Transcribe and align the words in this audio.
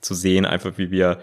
zu 0.00 0.14
sehen, 0.14 0.44
einfach 0.46 0.76
wie 0.76 0.90
wir 0.90 1.20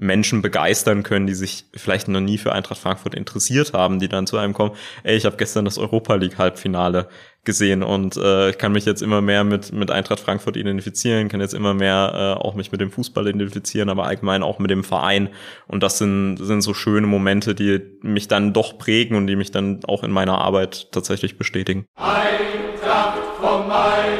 Menschen 0.00 0.40
begeistern 0.40 1.02
können, 1.02 1.26
die 1.26 1.34
sich 1.34 1.66
vielleicht 1.74 2.08
noch 2.08 2.20
nie 2.20 2.38
für 2.38 2.52
Eintracht 2.52 2.80
Frankfurt 2.80 3.14
interessiert 3.14 3.74
haben, 3.74 3.98
die 3.98 4.08
dann 4.08 4.26
zu 4.26 4.38
einem 4.38 4.54
kommen, 4.54 4.74
ey, 5.02 5.14
ich 5.16 5.26
habe 5.26 5.36
gestern 5.36 5.66
das 5.66 5.76
Europa 5.76 6.14
League 6.14 6.38
Halbfinale 6.38 7.08
gesehen 7.44 7.82
und 7.82 8.16
äh, 8.16 8.50
ich 8.50 8.58
kann 8.58 8.72
mich 8.72 8.86
jetzt 8.86 9.02
immer 9.02 9.20
mehr 9.20 9.44
mit 9.44 9.72
mit 9.72 9.90
Eintracht 9.90 10.20
Frankfurt 10.20 10.56
identifizieren, 10.56 11.28
kann 11.28 11.40
jetzt 11.40 11.54
immer 11.54 11.74
mehr 11.74 12.36
äh, 12.38 12.42
auch 12.42 12.54
mich 12.54 12.72
mit 12.72 12.80
dem 12.80 12.90
Fußball 12.90 13.28
identifizieren, 13.28 13.90
aber 13.90 14.04
allgemein 14.04 14.42
auch 14.42 14.58
mit 14.58 14.70
dem 14.70 14.84
Verein 14.84 15.28
und 15.66 15.82
das 15.82 15.98
sind 15.98 16.36
sind 16.36 16.62
so 16.62 16.72
schöne 16.72 17.06
Momente, 17.06 17.54
die 17.54 17.80
mich 18.02 18.28
dann 18.28 18.52
doch 18.54 18.78
prägen 18.78 19.16
und 19.16 19.26
die 19.26 19.36
mich 19.36 19.50
dann 19.50 19.80
auch 19.84 20.02
in 20.02 20.10
meiner 20.10 20.38
Arbeit 20.38 20.92
tatsächlich 20.92 21.36
bestätigen. 21.36 21.86
Eintracht 21.96 23.18
vom 23.38 23.68
Main, 23.68 24.18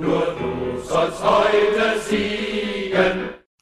nur 0.00 0.34
du 0.38 0.80
sollst 0.82 1.22
heute 1.22 2.00
siegen. 2.00 2.49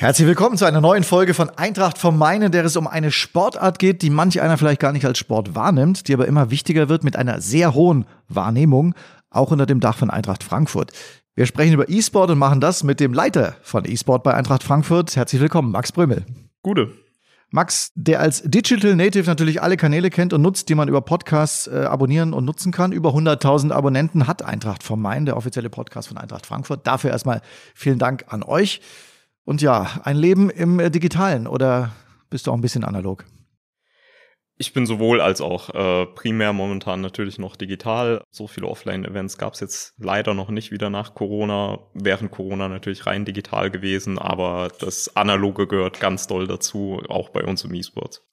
Herzlich 0.00 0.28
willkommen 0.28 0.56
zu 0.56 0.64
einer 0.64 0.80
neuen 0.80 1.02
Folge 1.02 1.34
von 1.34 1.50
Eintracht 1.50 1.98
vom 1.98 2.16
Main, 2.16 2.42
in 2.42 2.52
der 2.52 2.64
es 2.64 2.76
um 2.76 2.86
eine 2.86 3.10
Sportart 3.10 3.80
geht, 3.80 4.00
die 4.00 4.10
manch 4.10 4.40
einer 4.40 4.56
vielleicht 4.56 4.78
gar 4.78 4.92
nicht 4.92 5.04
als 5.04 5.18
Sport 5.18 5.56
wahrnimmt, 5.56 6.06
die 6.06 6.14
aber 6.14 6.28
immer 6.28 6.52
wichtiger 6.52 6.88
wird 6.88 7.02
mit 7.02 7.16
einer 7.16 7.40
sehr 7.40 7.74
hohen 7.74 8.06
Wahrnehmung, 8.28 8.94
auch 9.28 9.50
unter 9.50 9.66
dem 9.66 9.80
Dach 9.80 9.98
von 9.98 10.08
Eintracht 10.08 10.44
Frankfurt. 10.44 10.92
Wir 11.34 11.46
sprechen 11.46 11.72
über 11.72 11.88
E-Sport 11.88 12.30
und 12.30 12.38
machen 12.38 12.60
das 12.60 12.84
mit 12.84 13.00
dem 13.00 13.12
Leiter 13.12 13.56
von 13.62 13.84
E-Sport 13.84 14.22
bei 14.22 14.34
Eintracht 14.34 14.62
Frankfurt. 14.62 15.16
Herzlich 15.16 15.42
willkommen, 15.42 15.72
Max 15.72 15.90
Brömel. 15.90 16.24
Gute. 16.62 16.92
Max, 17.50 17.90
der 17.96 18.20
als 18.20 18.42
Digital 18.44 18.94
Native 18.94 19.26
natürlich 19.26 19.62
alle 19.62 19.76
Kanäle 19.76 20.10
kennt 20.10 20.32
und 20.32 20.42
nutzt, 20.42 20.68
die 20.68 20.76
man 20.76 20.86
über 20.86 21.00
Podcasts 21.00 21.66
äh, 21.66 21.86
abonnieren 21.90 22.34
und 22.34 22.44
nutzen 22.44 22.70
kann. 22.70 22.92
Über 22.92 23.14
100.000 23.14 23.72
Abonnenten 23.72 24.28
hat 24.28 24.42
Eintracht 24.42 24.84
vom 24.84 25.02
Main, 25.02 25.26
der 25.26 25.36
offizielle 25.36 25.70
Podcast 25.70 26.06
von 26.06 26.18
Eintracht 26.18 26.46
Frankfurt. 26.46 26.86
Dafür 26.86 27.10
erstmal 27.10 27.42
vielen 27.74 27.98
Dank 27.98 28.26
an 28.28 28.44
euch. 28.44 28.80
Und 29.48 29.62
ja, 29.62 30.02
ein 30.04 30.18
Leben 30.18 30.50
im 30.50 30.78
äh, 30.78 30.90
Digitalen 30.90 31.46
oder 31.46 31.92
bist 32.28 32.46
du 32.46 32.50
auch 32.50 32.54
ein 32.54 32.60
bisschen 32.60 32.84
analog? 32.84 33.24
Ich 34.58 34.74
bin 34.74 34.84
sowohl 34.84 35.22
als 35.22 35.40
auch 35.40 35.70
äh, 35.70 36.04
primär 36.04 36.52
momentan 36.52 37.00
natürlich 37.00 37.38
noch 37.38 37.56
digital. 37.56 38.22
So 38.30 38.46
viele 38.46 38.66
Offline-Events 38.66 39.38
gab 39.38 39.54
es 39.54 39.60
jetzt 39.60 39.94
leider 39.96 40.34
noch 40.34 40.50
nicht 40.50 40.70
wieder 40.70 40.90
nach 40.90 41.14
Corona. 41.14 41.78
Während 41.94 42.30
Corona 42.30 42.68
natürlich 42.68 43.06
rein 43.06 43.24
digital 43.24 43.70
gewesen, 43.70 44.18
aber 44.18 44.68
das 44.80 45.16
Analoge 45.16 45.66
gehört 45.66 45.98
ganz 45.98 46.26
doll 46.26 46.46
dazu, 46.46 47.00
auch 47.08 47.30
bei 47.30 47.42
uns 47.42 47.64
im 47.64 47.72
E-Sports. 47.72 48.28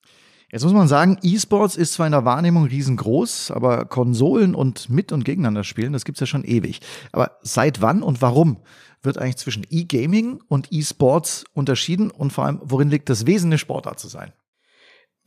Jetzt 0.52 0.64
muss 0.64 0.74
man 0.74 0.90
sagen, 0.90 1.18
E-Sports 1.22 1.78
ist 1.78 1.94
zwar 1.94 2.08
in 2.08 2.12
der 2.12 2.26
Wahrnehmung 2.26 2.66
riesengroß, 2.66 3.52
aber 3.52 3.86
Konsolen 3.86 4.54
und 4.54 4.90
mit 4.90 5.14
und 5.14 5.24
gegeneinander 5.24 5.64
spielen, 5.64 5.94
das 5.94 6.04
gibt's 6.04 6.20
ja 6.20 6.28
schon 6.28 6.44
ewig. 6.44 6.82
Aber 7.14 7.38
seit 7.42 7.82
wann 7.82 8.04
und 8.04 8.22
warum 8.22 8.58
wird 9.06 9.18
eigentlich 9.18 9.38
zwischen 9.38 9.66
E-Gaming 9.70 10.42
und 10.48 10.72
E-Sports 10.72 11.46
unterschieden 11.54 12.12
und 12.12 12.34
vor 12.34 12.46
allem, 12.46 12.60
worin 12.64 12.90
liegt 12.90 13.10
das 13.10 13.26
Wesen, 13.26 13.48
eine 13.48 13.58
Sportart 13.58 14.00
zu 14.00 14.08
sein? 14.08 14.34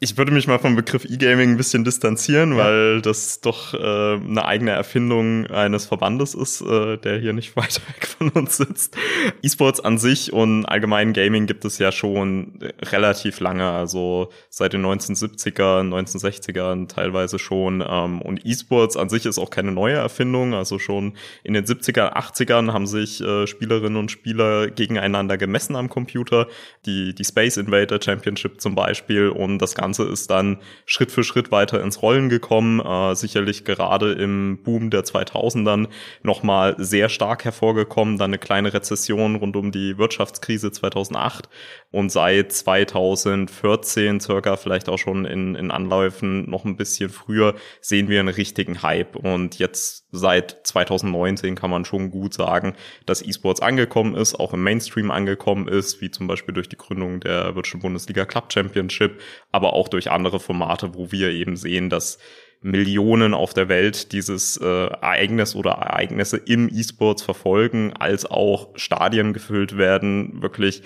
Ich 0.01 0.17
würde 0.17 0.31
mich 0.31 0.47
mal 0.47 0.61
vom 0.61 0.77
Begriff 0.77 1.05
E-Gaming 1.05 1.51
ein 1.51 1.57
bisschen 1.57 1.83
distanzieren, 1.83 2.53
ja. 2.53 2.59
weil 2.59 3.03
das 3.03 3.41
doch 3.41 3.75
äh, 3.75 3.79
eine 3.79 4.45
eigene 4.45 4.71
Erfindung 4.71 5.49
eines 5.49 5.87
Verbandes 5.87 6.35
ist, 6.35 6.61
äh, 6.61 6.99
der 6.99 7.19
hier 7.19 7.33
nicht 7.33 7.57
weiter 7.57 7.81
weg 7.89 8.07
von 8.07 8.29
uns 8.29 8.59
sitzt. 8.59 8.97
E-Sports 9.43 9.81
an 9.81 9.99
sich 9.99 10.33
und 10.33 10.67
allgemein 10.67 11.15
Gaming 11.15 11.47
gibt 11.47 11.65
es 11.65 11.79
ja 11.79 11.91
schon 11.91 12.61
relativ 12.81 13.41
lange, 13.41 13.69
also 13.69 14.31
seit 14.51 14.73
den 14.73 14.87
1970er, 14.87 15.81
1960ern 15.81 16.87
teilweise 16.87 17.41
schon. 17.41 17.85
Ähm, 17.85 18.23
und 18.23 18.47
E-Sports 18.47 18.97
an 18.97 19.09
sich 19.09 19.27
ist 19.27 19.39
auch 19.39 19.51
keine 19.51 19.73
neue 19.73 19.97
Erfindung, 19.97 20.55
also 20.55 20.79
schon 20.79 21.15
in 21.43 21.55
den 21.55 21.65
70er, 21.65 22.15
80ern 22.15 22.73
haben 22.73 22.87
sich 22.87 23.21
äh, 23.21 23.49
Spielerinnen 23.49 23.99
und 23.99 24.13
Spieler 24.13 24.69
gegeneinander 24.69 25.37
gemessen 25.39 25.75
am 25.75 25.89
Computer. 25.89 26.47
Die, 26.87 27.17
die 27.17 27.25
Space 27.25 27.57
Invader 27.57 27.99
Championship 28.01 28.61
zum 28.61 28.77
Beispiel 28.77 29.31
und 29.31 29.59
das 29.59 29.75
Ganze 29.75 29.88
Ganze 29.89 30.05
ist 30.05 30.31
dann 30.31 30.59
Schritt 30.85 31.11
für 31.11 31.25
Schritt 31.25 31.51
weiter 31.51 31.83
ins 31.83 32.03
Rollen 32.03 32.29
gekommen, 32.29 32.79
äh, 32.79 33.15
sicherlich 33.15 33.65
gerade 33.65 34.13
im 34.13 34.59
Boom 34.63 34.91
der 34.91 35.03
2000ern 35.03 35.89
nochmal 36.23 36.75
sehr 36.77 37.09
stark 37.09 37.47
hervorgekommen, 37.47 38.19
dann 38.19 38.31
eine 38.31 38.39
kleine 38.39 38.75
Rezession 38.75 39.37
rund 39.37 39.57
um 39.57 39.73
die 39.73 39.97
Wirtschaftskrise 39.97 40.73
2008 40.73 41.49
und 41.91 42.13
seit 42.13 42.53
2014 42.53 44.21
circa, 44.21 44.59
vielleicht 44.59 44.91
auch 44.91 44.99
schon 44.99 45.25
in, 45.25 45.55
in 45.55 45.71
Anläufen 45.71 46.51
noch 46.51 46.67
ein 46.67 46.77
bisschen 46.77 47.09
früher, 47.09 47.55
sehen 47.81 48.11
wir 48.11 48.21
einen 48.21 48.29
richtigen 48.29 48.83
Hype. 48.83 49.17
Und 49.17 49.59
jetzt 49.59 50.05
seit 50.13 50.67
2019 50.67 51.55
kann 51.55 51.71
man 51.71 51.87
schon 51.87 52.11
gut 52.11 52.35
sagen, 52.35 52.75
dass 53.07 53.23
E-Sports 53.23 53.63
angekommen 53.63 54.15
ist, 54.17 54.39
auch 54.39 54.53
im 54.53 54.63
Mainstream 54.63 55.11
angekommen 55.11 55.67
ist, 55.67 56.03
wie 56.03 56.11
zum 56.11 56.27
Beispiel 56.27 56.53
durch 56.53 56.69
die 56.69 56.77
Gründung 56.77 57.21
der 57.21 57.55
Virtual 57.55 57.81
Bundesliga 57.81 58.27
Club 58.27 58.53
Championship, 58.53 59.23
aber 59.51 59.73
auch 59.79 59.89
durch 59.89 60.11
andere 60.11 60.41
Formate, 60.41 60.95
wo 60.95 61.13
wir 61.13 61.31
eben 61.31 61.57
sehen, 61.57 61.89
dass 61.89 62.19
Millionen 62.61 63.35
auf 63.35 63.55
der 63.55 63.69
Welt 63.69 64.13
dieses 64.13 64.57
äh, 64.57 64.67
Ereignis 64.67 65.55
oder 65.55 65.73
Ereignisse 65.73 66.37
im 66.39 66.69
E-Sports 66.69 67.23
verfolgen, 67.23 67.93
als 67.93 68.27
auch 68.27 68.71
Stadien 68.75 69.33
gefüllt 69.33 69.79
werden, 69.79 70.43
wirklich 70.43 70.83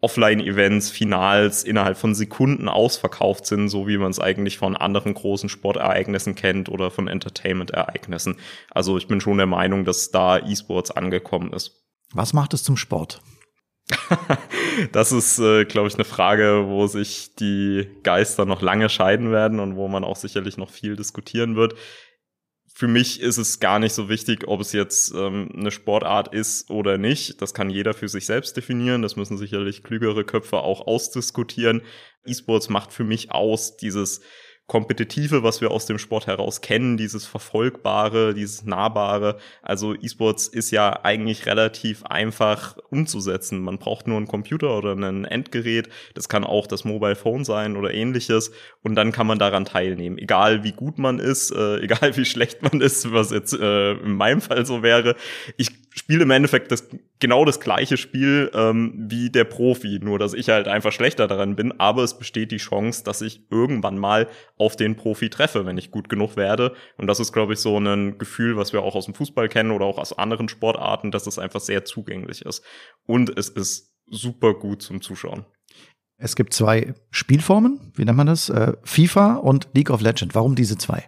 Offline-Events, 0.00 0.90
Finals 0.90 1.64
innerhalb 1.64 1.96
von 1.96 2.14
Sekunden 2.14 2.68
ausverkauft 2.68 3.46
sind, 3.46 3.68
so 3.68 3.88
wie 3.88 3.98
man 3.98 4.10
es 4.10 4.20
eigentlich 4.20 4.58
von 4.58 4.76
anderen 4.76 5.14
großen 5.14 5.48
Sportereignissen 5.48 6.34
kennt 6.34 6.68
oder 6.68 6.90
von 6.90 7.08
Entertainment-Ereignissen. 7.08 8.36
Also 8.70 8.98
ich 8.98 9.08
bin 9.08 9.20
schon 9.20 9.38
der 9.38 9.46
Meinung, 9.46 9.84
dass 9.84 10.10
da 10.10 10.38
E-Sports 10.38 10.90
angekommen 10.90 11.52
ist. 11.52 11.86
Was 12.12 12.32
macht 12.32 12.52
es 12.52 12.62
zum 12.62 12.76
Sport? 12.76 13.20
das 14.92 15.12
ist, 15.12 15.38
äh, 15.38 15.64
glaube 15.64 15.88
ich, 15.88 15.94
eine 15.94 16.04
Frage, 16.04 16.64
wo 16.66 16.86
sich 16.86 17.34
die 17.36 17.88
Geister 18.02 18.44
noch 18.44 18.62
lange 18.62 18.88
scheiden 18.88 19.30
werden 19.30 19.60
und 19.60 19.76
wo 19.76 19.88
man 19.88 20.04
auch 20.04 20.16
sicherlich 20.16 20.56
noch 20.56 20.70
viel 20.70 20.96
diskutieren 20.96 21.56
wird. 21.56 21.74
Für 22.74 22.88
mich 22.88 23.20
ist 23.20 23.38
es 23.38 23.58
gar 23.58 23.78
nicht 23.78 23.94
so 23.94 24.08
wichtig, 24.08 24.48
ob 24.48 24.60
es 24.60 24.72
jetzt 24.72 25.14
ähm, 25.14 25.50
eine 25.56 25.70
Sportart 25.70 26.34
ist 26.34 26.68
oder 26.68 26.98
nicht. 26.98 27.40
Das 27.40 27.54
kann 27.54 27.70
jeder 27.70 27.94
für 27.94 28.08
sich 28.08 28.26
selbst 28.26 28.56
definieren. 28.56 29.00
Das 29.00 29.16
müssen 29.16 29.38
sicherlich 29.38 29.82
klügere 29.82 30.24
Köpfe 30.24 30.58
auch 30.58 30.86
ausdiskutieren. 30.86 31.80
E-Sports 32.26 32.68
macht 32.68 32.92
für 32.92 33.04
mich 33.04 33.30
aus 33.30 33.76
dieses 33.78 34.20
Kompetitive, 34.66 35.44
was 35.44 35.60
wir 35.60 35.70
aus 35.70 35.86
dem 35.86 35.98
Sport 35.98 36.26
heraus 36.26 36.60
kennen, 36.60 36.96
dieses 36.96 37.24
Verfolgbare, 37.24 38.34
dieses 38.34 38.64
Nahbare. 38.64 39.38
Also 39.62 39.94
E-Sports 39.94 40.48
ist 40.48 40.72
ja 40.72 41.04
eigentlich 41.04 41.46
relativ 41.46 42.04
einfach 42.04 42.76
umzusetzen. 42.90 43.60
Man 43.60 43.78
braucht 43.78 44.08
nur 44.08 44.16
einen 44.16 44.26
Computer 44.26 44.76
oder 44.76 44.92
ein 44.92 45.24
Endgerät. 45.24 45.88
Das 46.14 46.28
kann 46.28 46.42
auch 46.42 46.66
das 46.66 46.84
Mobile 46.84 47.14
Phone 47.14 47.44
sein 47.44 47.76
oder 47.76 47.94
ähnliches. 47.94 48.50
Und 48.82 48.96
dann 48.96 49.12
kann 49.12 49.28
man 49.28 49.38
daran 49.38 49.66
teilnehmen. 49.66 50.18
Egal 50.18 50.64
wie 50.64 50.72
gut 50.72 50.98
man 50.98 51.20
ist, 51.20 51.52
äh, 51.52 51.78
egal 51.82 52.16
wie 52.16 52.24
schlecht 52.24 52.62
man 52.62 52.80
ist, 52.80 53.12
was 53.12 53.30
jetzt 53.30 53.52
äh, 53.52 53.92
in 53.92 54.16
meinem 54.16 54.40
Fall 54.40 54.66
so 54.66 54.82
wäre. 54.82 55.14
Ich 55.56 55.85
spiele 55.96 56.24
im 56.24 56.30
Endeffekt 56.30 56.70
das, 56.70 56.88
genau 57.18 57.44
das 57.44 57.58
gleiche 57.58 57.96
Spiel 57.96 58.50
ähm, 58.54 59.06
wie 59.08 59.30
der 59.30 59.44
Profi, 59.44 59.98
nur 60.00 60.18
dass 60.18 60.34
ich 60.34 60.48
halt 60.50 60.68
einfach 60.68 60.92
schlechter 60.92 61.26
daran 61.26 61.56
bin, 61.56 61.72
aber 61.80 62.04
es 62.04 62.18
besteht 62.18 62.52
die 62.52 62.58
Chance, 62.58 63.02
dass 63.02 63.22
ich 63.22 63.50
irgendwann 63.50 63.98
mal 63.98 64.28
auf 64.56 64.76
den 64.76 64.96
Profi 64.96 65.30
treffe, 65.30 65.64
wenn 65.64 65.78
ich 65.78 65.90
gut 65.90 66.08
genug 66.08 66.36
werde. 66.36 66.74
Und 66.98 67.06
das 67.06 67.18
ist, 67.18 67.32
glaube 67.32 67.54
ich, 67.54 67.60
so 67.60 67.78
ein 67.78 68.18
Gefühl, 68.18 68.56
was 68.56 68.72
wir 68.72 68.82
auch 68.82 68.94
aus 68.94 69.06
dem 69.06 69.14
Fußball 69.14 69.48
kennen 69.48 69.70
oder 69.70 69.86
auch 69.86 69.98
aus 69.98 70.16
anderen 70.16 70.48
Sportarten, 70.48 71.10
dass 71.10 71.26
es 71.26 71.38
einfach 71.38 71.60
sehr 71.60 71.84
zugänglich 71.84 72.42
ist. 72.42 72.62
Und 73.06 73.36
es 73.36 73.48
ist 73.48 73.94
super 74.06 74.54
gut 74.54 74.82
zum 74.82 75.00
Zuschauen. 75.00 75.46
Es 76.18 76.36
gibt 76.36 76.54
zwei 76.54 76.94
Spielformen, 77.10 77.92
wie 77.94 78.04
nennt 78.04 78.16
man 78.16 78.26
das? 78.26 78.48
Äh, 78.48 78.72
FIFA 78.84 79.36
und 79.36 79.68
League 79.74 79.90
of 79.90 80.00
Legends. 80.00 80.34
Warum 80.34 80.54
diese 80.54 80.78
zwei? 80.78 81.04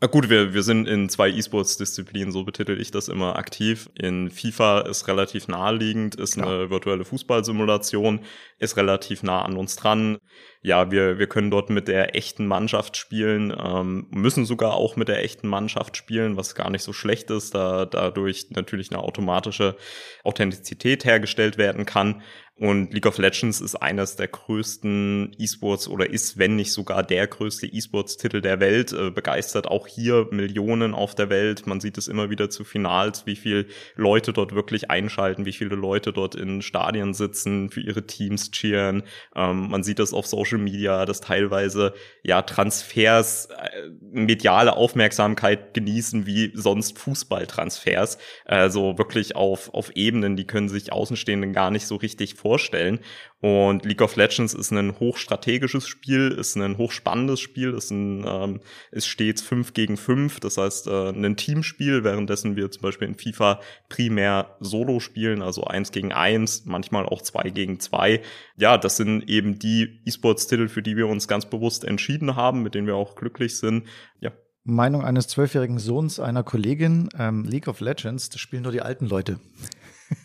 Na 0.00 0.08
gut, 0.08 0.28
wir, 0.28 0.52
wir 0.52 0.62
sind 0.64 0.88
in 0.88 1.08
zwei 1.08 1.30
E-Sports-Disziplinen, 1.30 2.32
so 2.32 2.44
betitel 2.44 2.78
ich 2.78 2.90
das 2.90 3.08
immer 3.08 3.36
aktiv. 3.36 3.88
In 3.94 4.28
FIFA 4.28 4.80
ist 4.80 5.06
relativ 5.06 5.46
naheliegend, 5.46 6.16
ist 6.16 6.36
ja. 6.36 6.42
eine 6.42 6.68
virtuelle 6.68 7.04
Fußballsimulation, 7.04 8.20
ist 8.58 8.76
relativ 8.76 9.22
nah 9.22 9.42
an 9.42 9.56
uns 9.56 9.76
dran. 9.76 10.18
Ja, 10.62 10.90
wir, 10.90 11.18
wir 11.18 11.28
können 11.28 11.50
dort 11.50 11.70
mit 11.70 11.86
der 11.88 12.16
echten 12.16 12.46
Mannschaft 12.46 12.96
spielen, 12.96 13.54
ähm, 13.56 14.08
müssen 14.10 14.44
sogar 14.44 14.74
auch 14.74 14.96
mit 14.96 15.08
der 15.08 15.22
echten 15.22 15.46
Mannschaft 15.46 15.96
spielen, 15.96 16.36
was 16.36 16.54
gar 16.54 16.70
nicht 16.70 16.82
so 16.82 16.92
schlecht 16.92 17.30
ist, 17.30 17.54
da 17.54 17.86
dadurch 17.86 18.50
natürlich 18.50 18.90
eine 18.90 19.00
automatische 19.00 19.76
Authentizität 20.24 21.04
hergestellt 21.04 21.56
werden 21.56 21.86
kann. 21.86 22.22
Und 22.56 22.94
League 22.94 23.06
of 23.06 23.18
Legends 23.18 23.60
ist 23.60 23.74
eines 23.74 24.14
der 24.14 24.28
größten 24.28 25.32
E-Sports 25.40 25.88
oder 25.88 26.08
ist, 26.08 26.38
wenn 26.38 26.54
nicht 26.54 26.70
sogar 26.70 27.02
der 27.02 27.26
größte 27.26 27.66
E-Sports-Titel 27.66 28.40
der 28.40 28.60
Welt, 28.60 28.92
äh, 28.92 29.10
begeistert 29.10 29.66
auch 29.66 29.88
hier 29.88 30.28
Millionen 30.30 30.94
auf 30.94 31.16
der 31.16 31.30
Welt. 31.30 31.66
Man 31.66 31.80
sieht 31.80 31.98
es 31.98 32.06
immer 32.06 32.30
wieder 32.30 32.50
zu 32.50 32.62
Finals, 32.62 33.26
wie 33.26 33.34
viel 33.34 33.66
Leute 33.96 34.32
dort 34.32 34.54
wirklich 34.54 34.88
einschalten, 34.88 35.46
wie 35.46 35.52
viele 35.52 35.74
Leute 35.74 36.12
dort 36.12 36.36
in 36.36 36.62
Stadien 36.62 37.12
sitzen, 37.12 37.70
für 37.70 37.80
ihre 37.80 38.06
Teams 38.06 38.52
cheeren. 38.52 39.02
Ähm, 39.34 39.70
man 39.70 39.82
sieht 39.82 39.98
das 39.98 40.12
auf 40.12 40.28
Social 40.28 40.58
Media, 40.58 41.06
dass 41.06 41.20
teilweise 41.20 41.92
ja 42.22 42.40
Transfers 42.42 43.46
äh, 43.46 43.90
mediale 44.12 44.76
Aufmerksamkeit 44.76 45.74
genießen 45.74 46.24
wie 46.24 46.52
sonst 46.54 47.00
Fußballtransfers. 47.00 48.16
Also 48.44 48.96
wirklich 48.96 49.34
auf, 49.34 49.74
auf 49.74 49.90
Ebenen, 49.96 50.36
die 50.36 50.46
können 50.46 50.68
sich 50.68 50.92
Außenstehenden 50.92 51.52
gar 51.52 51.72
nicht 51.72 51.88
so 51.88 51.96
richtig 51.96 52.43
vorstellen. 52.44 53.00
Und 53.40 53.86
League 53.86 54.02
of 54.02 54.16
Legends 54.16 54.52
ist 54.52 54.70
ein 54.70 55.00
hochstrategisches 55.00 55.88
Spiel, 55.88 56.30
ist 56.30 56.56
ein 56.56 56.76
hochspannendes 56.76 57.40
Spiel, 57.40 57.72
ist, 57.72 57.90
ein, 57.90 58.24
ähm, 58.26 58.60
ist 58.90 59.06
stets 59.06 59.40
fünf 59.40 59.72
gegen 59.72 59.96
fünf, 59.96 60.40
das 60.40 60.58
heißt 60.58 60.86
äh, 60.88 61.08
ein 61.08 61.36
Teamspiel, 61.36 62.04
währenddessen 62.04 62.54
wir 62.56 62.70
zum 62.70 62.82
Beispiel 62.82 63.08
in 63.08 63.14
FIFA 63.14 63.60
primär 63.88 64.56
Solo 64.60 65.00
spielen, 65.00 65.40
also 65.40 65.64
eins 65.64 65.90
gegen 65.90 66.12
eins, 66.12 66.64
manchmal 66.66 67.06
auch 67.06 67.22
zwei 67.22 67.48
gegen 67.48 67.80
zwei. 67.80 68.20
Ja, 68.56 68.76
das 68.76 68.98
sind 68.98 69.28
eben 69.28 69.58
die 69.58 70.00
E-Sports-Titel, 70.04 70.68
für 70.68 70.82
die 70.82 70.96
wir 70.98 71.08
uns 71.08 71.26
ganz 71.26 71.46
bewusst 71.46 71.84
entschieden 71.84 72.36
haben, 72.36 72.62
mit 72.62 72.74
denen 72.74 72.86
wir 72.86 72.96
auch 72.96 73.14
glücklich 73.14 73.58
sind. 73.58 73.84
Ja, 74.20 74.32
Meinung 74.66 75.04
eines 75.04 75.28
zwölfjährigen 75.28 75.78
Sohns 75.78 76.18
einer 76.18 76.42
Kollegin, 76.42 77.10
ähm, 77.18 77.44
League 77.44 77.68
of 77.68 77.80
Legends, 77.80 78.30
das 78.30 78.40
spielen 78.40 78.62
nur 78.62 78.72
die 78.72 78.80
alten 78.80 79.06
Leute. 79.06 79.38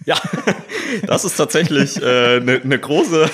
Ja, 0.05 0.19
das 1.05 1.25
ist 1.25 1.35
tatsächlich 1.35 1.97
eine 1.97 2.07
äh, 2.07 2.39
ne, 2.39 2.61
ne 2.63 2.79
große, 2.79 3.29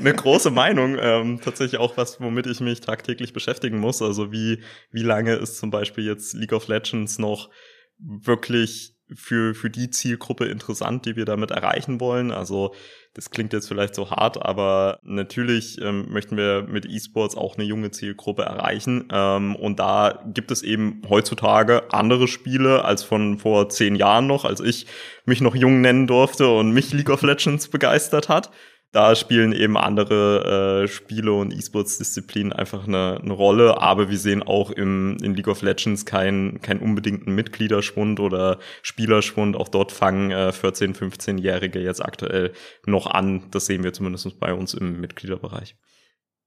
ne 0.00 0.12
große 0.14 0.50
Meinung. 0.50 0.96
Ähm, 1.00 1.40
tatsächlich 1.42 1.80
auch 1.80 1.96
was, 1.96 2.20
womit 2.20 2.46
ich 2.46 2.60
mich 2.60 2.80
tagtäglich 2.80 3.32
beschäftigen 3.32 3.78
muss. 3.78 4.02
Also 4.02 4.32
wie, 4.32 4.60
wie 4.90 5.02
lange 5.02 5.34
ist 5.34 5.58
zum 5.58 5.70
Beispiel 5.70 6.04
jetzt 6.04 6.34
League 6.34 6.52
of 6.52 6.68
Legends 6.68 7.18
noch 7.18 7.50
wirklich 7.98 8.94
für, 9.14 9.54
für 9.54 9.70
die 9.70 9.90
Zielgruppe 9.90 10.46
interessant, 10.46 11.06
die 11.06 11.16
wir 11.16 11.24
damit 11.24 11.50
erreichen 11.50 12.00
wollen. 12.00 12.30
Also 12.30 12.74
das 13.16 13.30
klingt 13.30 13.54
jetzt 13.54 13.66
vielleicht 13.66 13.94
so 13.94 14.10
hart, 14.10 14.44
aber 14.44 14.98
natürlich 15.02 15.80
ähm, 15.80 16.04
möchten 16.10 16.36
wir 16.36 16.66
mit 16.68 16.84
E-Sports 16.84 17.34
auch 17.34 17.56
eine 17.56 17.64
junge 17.64 17.90
Zielgruppe 17.90 18.42
erreichen. 18.42 19.08
Ähm, 19.10 19.56
und 19.56 19.78
da 19.78 20.22
gibt 20.34 20.50
es 20.50 20.62
eben 20.62 21.00
heutzutage 21.08 21.84
andere 21.94 22.28
Spiele 22.28 22.84
als 22.84 23.02
von 23.04 23.38
vor 23.38 23.70
zehn 23.70 23.94
Jahren 23.94 24.26
noch, 24.26 24.44
als 24.44 24.60
ich 24.60 24.86
mich 25.24 25.40
noch 25.40 25.54
jung 25.54 25.80
nennen 25.80 26.06
durfte 26.06 26.46
und 26.50 26.72
mich 26.72 26.92
League 26.92 27.08
of 27.08 27.22
Legends 27.22 27.68
begeistert 27.68 28.28
hat 28.28 28.50
da 28.92 29.14
spielen 29.14 29.52
eben 29.52 29.76
andere 29.76 30.84
äh, 30.84 30.88
Spiele 30.88 31.32
und 31.32 31.52
E-Sports-Disziplinen 31.52 32.52
einfach 32.52 32.86
eine, 32.86 33.20
eine 33.22 33.32
Rolle. 33.32 33.80
Aber 33.80 34.08
wir 34.10 34.18
sehen 34.18 34.42
auch 34.42 34.70
im, 34.70 35.18
in 35.22 35.34
League 35.34 35.48
of 35.48 35.62
Legends 35.62 36.06
keinen 36.06 36.62
keinen 36.62 36.80
unbedingten 36.80 37.34
Mitgliederschwund 37.34 38.20
oder 38.20 38.58
Spielerschwund. 38.82 39.56
Auch 39.56 39.68
dort 39.68 39.92
fangen 39.92 40.30
äh, 40.30 40.50
14-, 40.50 40.96
15-Jährige 40.96 41.80
jetzt 41.80 42.02
aktuell 42.04 42.52
noch 42.86 43.06
an. 43.06 43.44
Das 43.50 43.66
sehen 43.66 43.84
wir 43.84 43.92
zumindest 43.92 44.40
bei 44.40 44.54
uns 44.54 44.72
im 44.72 45.00
Mitgliederbereich. 45.00 45.76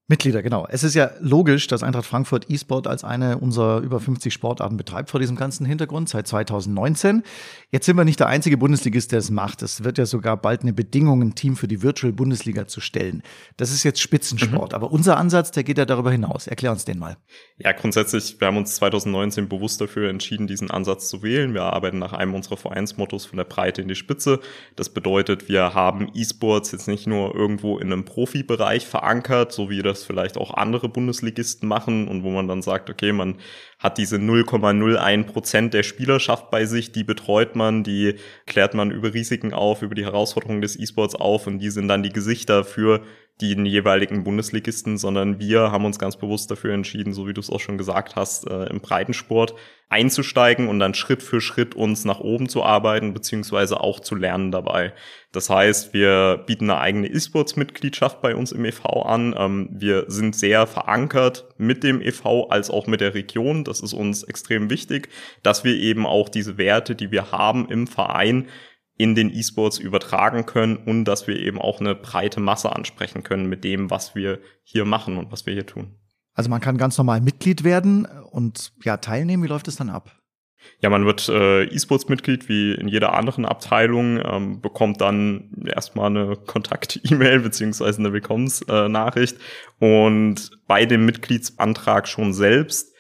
Mitglieder, 0.10 0.42
genau. 0.42 0.66
Es 0.68 0.84
ist 0.84 0.96
ja 0.96 1.12
logisch, 1.20 1.68
dass 1.68 1.84
Eintracht 1.84 2.08
Frankfurt 2.08 2.50
E-Sport 2.50 2.88
als 2.88 3.04
eine 3.04 3.38
unserer 3.38 3.82
über 3.82 4.00
50 4.00 4.34
Sportarten 4.34 4.76
betreibt 4.76 5.12
vor 5.12 5.20
diesem 5.20 5.36
ganzen 5.36 5.68
Hintergrund 5.68 6.10
seit 6.10 6.28
2019. 6.28 7.22
Jetzt 7.70 7.86
sind 7.86 7.96
wir 7.96 8.06
nicht 8.06 8.20
der 8.20 8.26
einzige 8.26 8.58
Bundesligist, 8.58 9.12
der 9.12 9.20
es 9.20 9.30
macht. 9.30 9.62
Es 9.62 9.84
wird 9.84 10.00
ja 10.00 10.08
sogar 10.08 10.36
bald 10.36 10.64
eine 10.64 10.74
Bedingung, 10.74 11.22
ein 11.22 11.36
Team 11.36 11.56
für 11.56 11.68
die 11.68 11.84
Virtual 11.84 12.12
Bundesliga 12.12 12.66
zu 12.66 12.82
stellen. 12.82 13.22
Das 13.58 13.70
ist 13.70 13.84
jetzt 13.84 14.02
Spitzensport. 14.02 14.72
Mhm. 14.72 14.76
Aber 14.76 14.92
unser 14.92 15.16
Ansatz, 15.18 15.52
der 15.52 15.64
geht 15.64 15.78
ja 15.78 15.86
darüber 15.86 16.12
hinaus. 16.12 16.48
Erklär 16.48 16.72
uns 16.72 16.86
den 16.86 16.98
mal. 16.98 17.18
Ja, 17.60 17.72
grundsätzlich, 17.74 18.36
wir 18.40 18.48
haben 18.48 18.58
uns 18.58 18.74
2019 18.78 19.48
bewusst 19.48 19.80
dafür 19.80 20.10
entschieden, 20.10 20.48
diesen 20.48 20.72
Ansatz 20.72 21.08
zu 21.08 21.22
wählen. 21.22 21.54
Wir 21.54 21.64
arbeiten 21.64 22.00
nach 22.00 22.14
einem 22.14 22.34
unserer 22.34 22.58
Vereinsmottos 22.58 23.28
von 23.28 23.38
der 23.38 23.44
Breite 23.44 23.84
in 23.84 23.88
die 23.88 23.94
Spitze. 23.94 24.40
Das 24.76 24.90
bedeutet, 24.90 25.48
wir 25.48 25.76
haben 25.76 26.10
E-Sports 26.16 26.72
jetzt 26.72 26.88
nicht 26.88 27.06
nur 27.06 27.36
irgendwo 27.36 27.78
in 27.78 27.94
einem 27.94 28.06
Profibereich 28.06 28.88
verankert, 28.88 29.52
so 29.52 29.70
wie 29.70 29.84
das 29.84 29.99
das 30.00 30.06
vielleicht 30.06 30.38
auch 30.38 30.54
andere 30.54 30.90
Bundesligisten 30.90 31.68
machen 31.68 32.08
und 32.08 32.24
wo 32.24 32.30
man 32.30 32.48
dann 32.48 32.62
sagt, 32.62 32.90
okay, 32.90 33.12
man 33.12 33.38
hat 33.78 33.98
diese 33.98 34.18
0,01 34.18 35.24
Prozent 35.24 35.74
der 35.74 35.84
Spielerschaft 35.84 36.50
bei 36.50 36.66
sich, 36.66 36.92
die 36.92 37.04
betreut 37.04 37.56
man, 37.56 37.84
die 37.84 38.16
klärt 38.46 38.74
man 38.74 38.92
über 38.92 39.14
Risiken 39.14 39.54
auf, 39.54 39.82
über 39.82 39.96
die 39.96 40.06
Herausforderungen 40.06 40.62
des 40.62 40.80
E-Sports 40.80 41.16
auf 41.16 41.48
und 41.48 41.60
die 41.60 41.70
sind 41.70 41.88
dann 41.88 42.04
die 42.04 42.14
Gesichter 42.14 42.64
für 42.64 43.04
den 43.42 43.66
jeweiligen 43.66 44.24
Bundesligisten, 44.24 44.98
sondern 44.98 45.40
wir 45.40 45.72
haben 45.72 45.86
uns 45.86 45.98
ganz 45.98 46.18
bewusst 46.18 46.52
dafür 46.52 46.74
entschieden, 46.74 47.14
so 47.14 47.28
wie 47.28 47.34
du 47.34 47.40
es 47.40 47.50
auch 47.50 47.60
schon 47.60 47.78
gesagt 47.78 48.16
hast, 48.16 48.48
äh, 48.48 48.66
im 48.66 48.82
Breitensport 48.82 49.56
einzusteigen 49.88 50.68
und 50.68 50.80
dann 50.80 50.94
Schritt 50.94 51.24
für 51.24 51.42
Schritt 51.42 51.74
uns 51.74 52.06
nach 52.06 52.20
oben 52.20 52.48
zu 52.48 52.64
arbeiten, 52.64 53.14
beziehungsweise 53.14 53.80
auch 53.80 54.00
zu 54.00 54.14
lernen 54.14 54.52
dabei. 54.52 54.94
Das 55.32 55.50
heißt, 55.50 55.94
wir 55.94 56.44
bieten 56.46 56.70
eine 56.70 56.80
eigene 56.80 57.08
E-Sports-Mitgliedschaft 57.08 58.22
bei 58.22 58.36
uns 58.36 58.52
im 58.52 58.66
EV 58.66 58.86
an. 59.06 59.34
Ähm, 59.38 59.70
wir 59.72 60.06
sind 60.08 60.36
sehr 60.36 60.68
verankert 60.68 61.46
mit 61.58 61.84
dem 61.84 62.02
EV 62.02 62.50
als 62.50 62.70
auch 62.70 62.88
mit 62.88 63.02
der 63.02 63.16
Region. 63.16 63.64
Das 63.64 63.80
ist 63.80 63.94
uns 63.94 64.24
extrem 64.24 64.70
wichtig, 64.70 65.10
dass 65.44 65.64
wir 65.64 65.76
eben 65.76 66.06
auch 66.06 66.30
diese 66.30 66.58
Werte, 66.58 66.96
die 66.96 67.12
wir 67.12 67.32
haben 67.32 67.68
im 67.70 67.88
Verein, 67.88 68.48
in 69.00 69.16
den 69.16 69.34
E-Sports 69.34 69.80
übertragen 69.80 70.46
können 70.46 70.76
und 70.76 71.06
dass 71.06 71.26
wir 71.26 71.40
eben 71.40 71.58
auch 71.58 71.80
eine 71.80 71.96
breite 71.96 72.42
Masse 72.42 72.76
ansprechen 72.76 73.24
können 73.24 73.48
mit 73.48 73.64
dem, 73.64 73.90
was 73.90 74.14
wir 74.14 74.40
hier 74.64 74.84
machen 74.84 75.18
und 75.18 75.32
was 75.32 75.46
wir 75.46 75.54
hier 75.54 75.66
tun. 75.66 75.96
Also 76.34 76.50
man 76.50 76.60
kann 76.60 76.78
ganz 76.78 76.98
normal 76.98 77.22
Mitglied 77.22 77.64
werden 77.64 78.06
und 78.06 78.74
ja 78.84 78.98
teilnehmen. 78.98 79.42
Wie 79.44 79.48
läuft 79.48 79.70
es 79.70 79.78
dann 79.78 79.90
ab? 79.90 80.20
Ja, 80.82 80.90
man 80.90 81.06
wird 81.06 81.30
äh, 81.30 81.64
E-Sports-Mitglied 81.64 82.50
wie 82.50 82.74
in 82.74 82.90
jeder 82.90 83.14
anderen 83.14 83.46
Abteilung, 83.46 84.20
ähm, 84.22 84.60
bekommt 84.60 85.00
dann 85.00 85.52
erstmal 85.66 86.08
eine 86.08 86.36
Kontakt-E-Mail 86.36 87.40
beziehungsweise 87.44 88.00
eine 88.00 88.12
Willkommensnachricht 88.12 89.38
und 89.80 90.52
bei 90.68 90.86
dem 90.86 91.06
Mitgliedsantrag 91.06 92.06
schon 92.10 92.34
selbst 92.34 92.94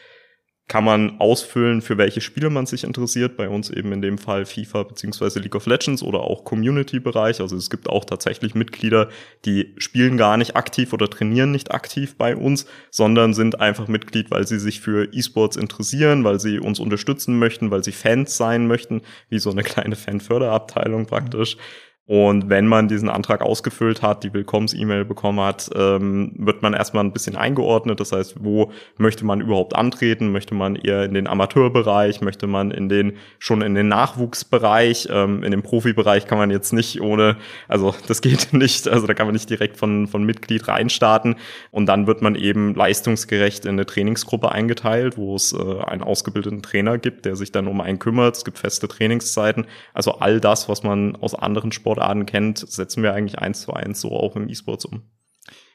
kann 0.69 0.85
man 0.85 1.19
ausfüllen, 1.19 1.81
für 1.81 1.97
welche 1.97 2.21
Spiele 2.21 2.51
man 2.51 2.67
sich 2.67 2.83
interessiert. 2.83 3.35
Bei 3.35 3.49
uns 3.49 3.71
eben 3.71 3.91
in 3.91 4.03
dem 4.03 4.19
Fall 4.19 4.45
FIFA 4.45 4.83
beziehungsweise 4.83 5.39
League 5.39 5.55
of 5.55 5.65
Legends 5.65 6.03
oder 6.03 6.21
auch 6.21 6.45
Community-Bereich. 6.45 7.41
Also 7.41 7.57
es 7.57 7.71
gibt 7.71 7.89
auch 7.89 8.05
tatsächlich 8.05 8.53
Mitglieder, 8.53 9.09
die 9.45 9.73
spielen 9.79 10.15
gar 10.15 10.37
nicht 10.37 10.55
aktiv 10.55 10.93
oder 10.93 11.09
trainieren 11.09 11.51
nicht 11.51 11.71
aktiv 11.71 12.15
bei 12.17 12.35
uns, 12.35 12.67
sondern 12.91 13.33
sind 13.33 13.59
einfach 13.59 13.87
Mitglied, 13.87 14.29
weil 14.29 14.45
sie 14.45 14.59
sich 14.59 14.79
für 14.79 15.11
E-Sports 15.11 15.57
interessieren, 15.57 16.23
weil 16.23 16.39
sie 16.39 16.59
uns 16.59 16.79
unterstützen 16.79 17.39
möchten, 17.39 17.71
weil 17.71 17.83
sie 17.83 17.91
Fans 17.91 18.37
sein 18.37 18.67
möchten, 18.67 19.01
wie 19.29 19.39
so 19.39 19.49
eine 19.49 19.63
kleine 19.63 19.95
Fanförderabteilung 19.95 21.07
praktisch. 21.07 21.57
Mhm 21.57 21.88
und 22.09 22.49
wenn 22.49 22.65
man 22.65 22.87
diesen 22.87 23.07
Antrag 23.07 23.43
ausgefüllt 23.43 24.01
hat, 24.01 24.23
die 24.23 24.33
Willkommens-E-Mail 24.33 25.05
bekommen 25.05 25.41
hat, 25.41 25.69
ähm, 25.75 26.31
wird 26.39 26.63
man 26.63 26.73
erstmal 26.73 27.03
ein 27.03 27.13
bisschen 27.13 27.35
eingeordnet. 27.35 27.99
Das 27.99 28.11
heißt, 28.11 28.37
wo 28.39 28.71
möchte 28.97 29.25
man 29.25 29.41
überhaupt 29.41 29.75
antreten? 29.75 30.31
Möchte 30.31 30.55
man 30.55 30.75
eher 30.75 31.03
in 31.03 31.13
den 31.13 31.27
Amateurbereich? 31.27 32.21
Möchte 32.21 32.47
man 32.47 32.71
in 32.71 32.89
den 32.89 33.17
schon 33.37 33.61
in 33.61 33.75
den 33.75 33.89
Nachwuchsbereich? 33.89 35.07
Ähm, 35.11 35.43
in 35.43 35.51
den 35.51 35.61
Profibereich 35.61 36.25
kann 36.25 36.39
man 36.39 36.49
jetzt 36.49 36.73
nicht 36.73 36.99
ohne, 36.99 37.37
also 37.67 37.93
das 38.07 38.23
geht 38.23 38.53
nicht. 38.53 38.87
Also 38.87 39.05
da 39.05 39.13
kann 39.13 39.27
man 39.27 39.35
nicht 39.35 39.51
direkt 39.51 39.77
von 39.77 40.07
von 40.07 40.23
Mitglied 40.23 40.67
reinstarten. 40.67 41.35
Und 41.69 41.85
dann 41.85 42.07
wird 42.07 42.23
man 42.23 42.33
eben 42.33 42.73
leistungsgerecht 42.73 43.65
in 43.65 43.73
eine 43.73 43.85
Trainingsgruppe 43.85 44.51
eingeteilt, 44.51 45.15
wo 45.15 45.35
es 45.35 45.53
äh, 45.53 45.83
einen 45.83 46.01
ausgebildeten 46.01 46.63
Trainer 46.63 46.97
gibt, 46.97 47.25
der 47.25 47.35
sich 47.35 47.51
dann 47.51 47.67
um 47.67 47.81
einen 47.81 47.99
kümmert. 47.99 48.35
Es 48.35 48.45
gibt 48.45 48.57
feste 48.57 48.87
Trainingszeiten. 48.87 49.67
Also 49.93 50.13
all 50.13 50.39
das, 50.39 50.67
was 50.67 50.81
man 50.81 51.15
aus 51.15 51.35
anderen 51.35 51.71
Sportarten 51.71 51.98
Sportarten 51.99 52.25
kennt, 52.25 52.59
setzen 52.59 53.03
wir 53.03 53.13
eigentlich 53.13 53.39
eins 53.39 53.61
zu 53.61 53.73
eins 53.73 53.99
so 53.99 54.11
auch 54.11 54.35
im 54.35 54.47
E-Sports 54.47 54.85
um. 54.85 55.03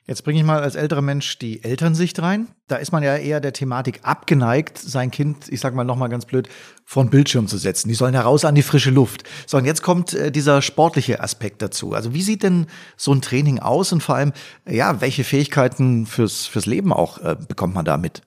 Jetzt 0.06 0.22
bringe 0.22 0.38
ich 0.38 0.44
mal 0.44 0.60
als 0.60 0.74
älterer 0.74 1.00
Mensch 1.00 1.38
die 1.38 1.64
Elternsicht 1.64 2.20
rein. 2.20 2.48
Da 2.66 2.76
ist 2.76 2.92
man 2.92 3.02
ja 3.02 3.16
eher 3.16 3.40
der 3.40 3.54
Thematik 3.54 4.00
abgeneigt, 4.02 4.76
sein 4.76 5.10
Kind, 5.10 5.48
ich 5.48 5.60
sag 5.60 5.74
mal 5.74 5.84
nochmal 5.84 6.10
ganz 6.10 6.26
blöd, 6.26 6.48
vor 6.84 7.04
den 7.04 7.10
Bildschirm 7.10 7.46
zu 7.46 7.56
setzen. 7.56 7.88
Die 7.88 7.94
sollen 7.94 8.12
heraus 8.12 8.44
an 8.44 8.54
die 8.54 8.62
frische 8.62 8.90
Luft. 8.90 9.24
So, 9.46 9.56
und 9.56 9.64
jetzt 9.64 9.82
kommt 9.82 10.12
äh, 10.12 10.30
dieser 10.30 10.60
sportliche 10.60 11.20
Aspekt 11.20 11.62
dazu. 11.62 11.94
Also 11.94 12.12
wie 12.12 12.20
sieht 12.20 12.42
denn 12.42 12.66
so 12.98 13.12
ein 13.12 13.22
Training 13.22 13.60
aus 13.60 13.92
und 13.92 14.02
vor 14.02 14.16
allem, 14.16 14.32
ja, 14.68 15.00
welche 15.00 15.24
Fähigkeiten 15.24 16.04
fürs, 16.04 16.46
fürs 16.46 16.66
Leben 16.66 16.92
auch 16.92 17.18
äh, 17.18 17.36
bekommt 17.48 17.74
man 17.74 17.86
da 17.86 17.96
mit? 17.96 18.20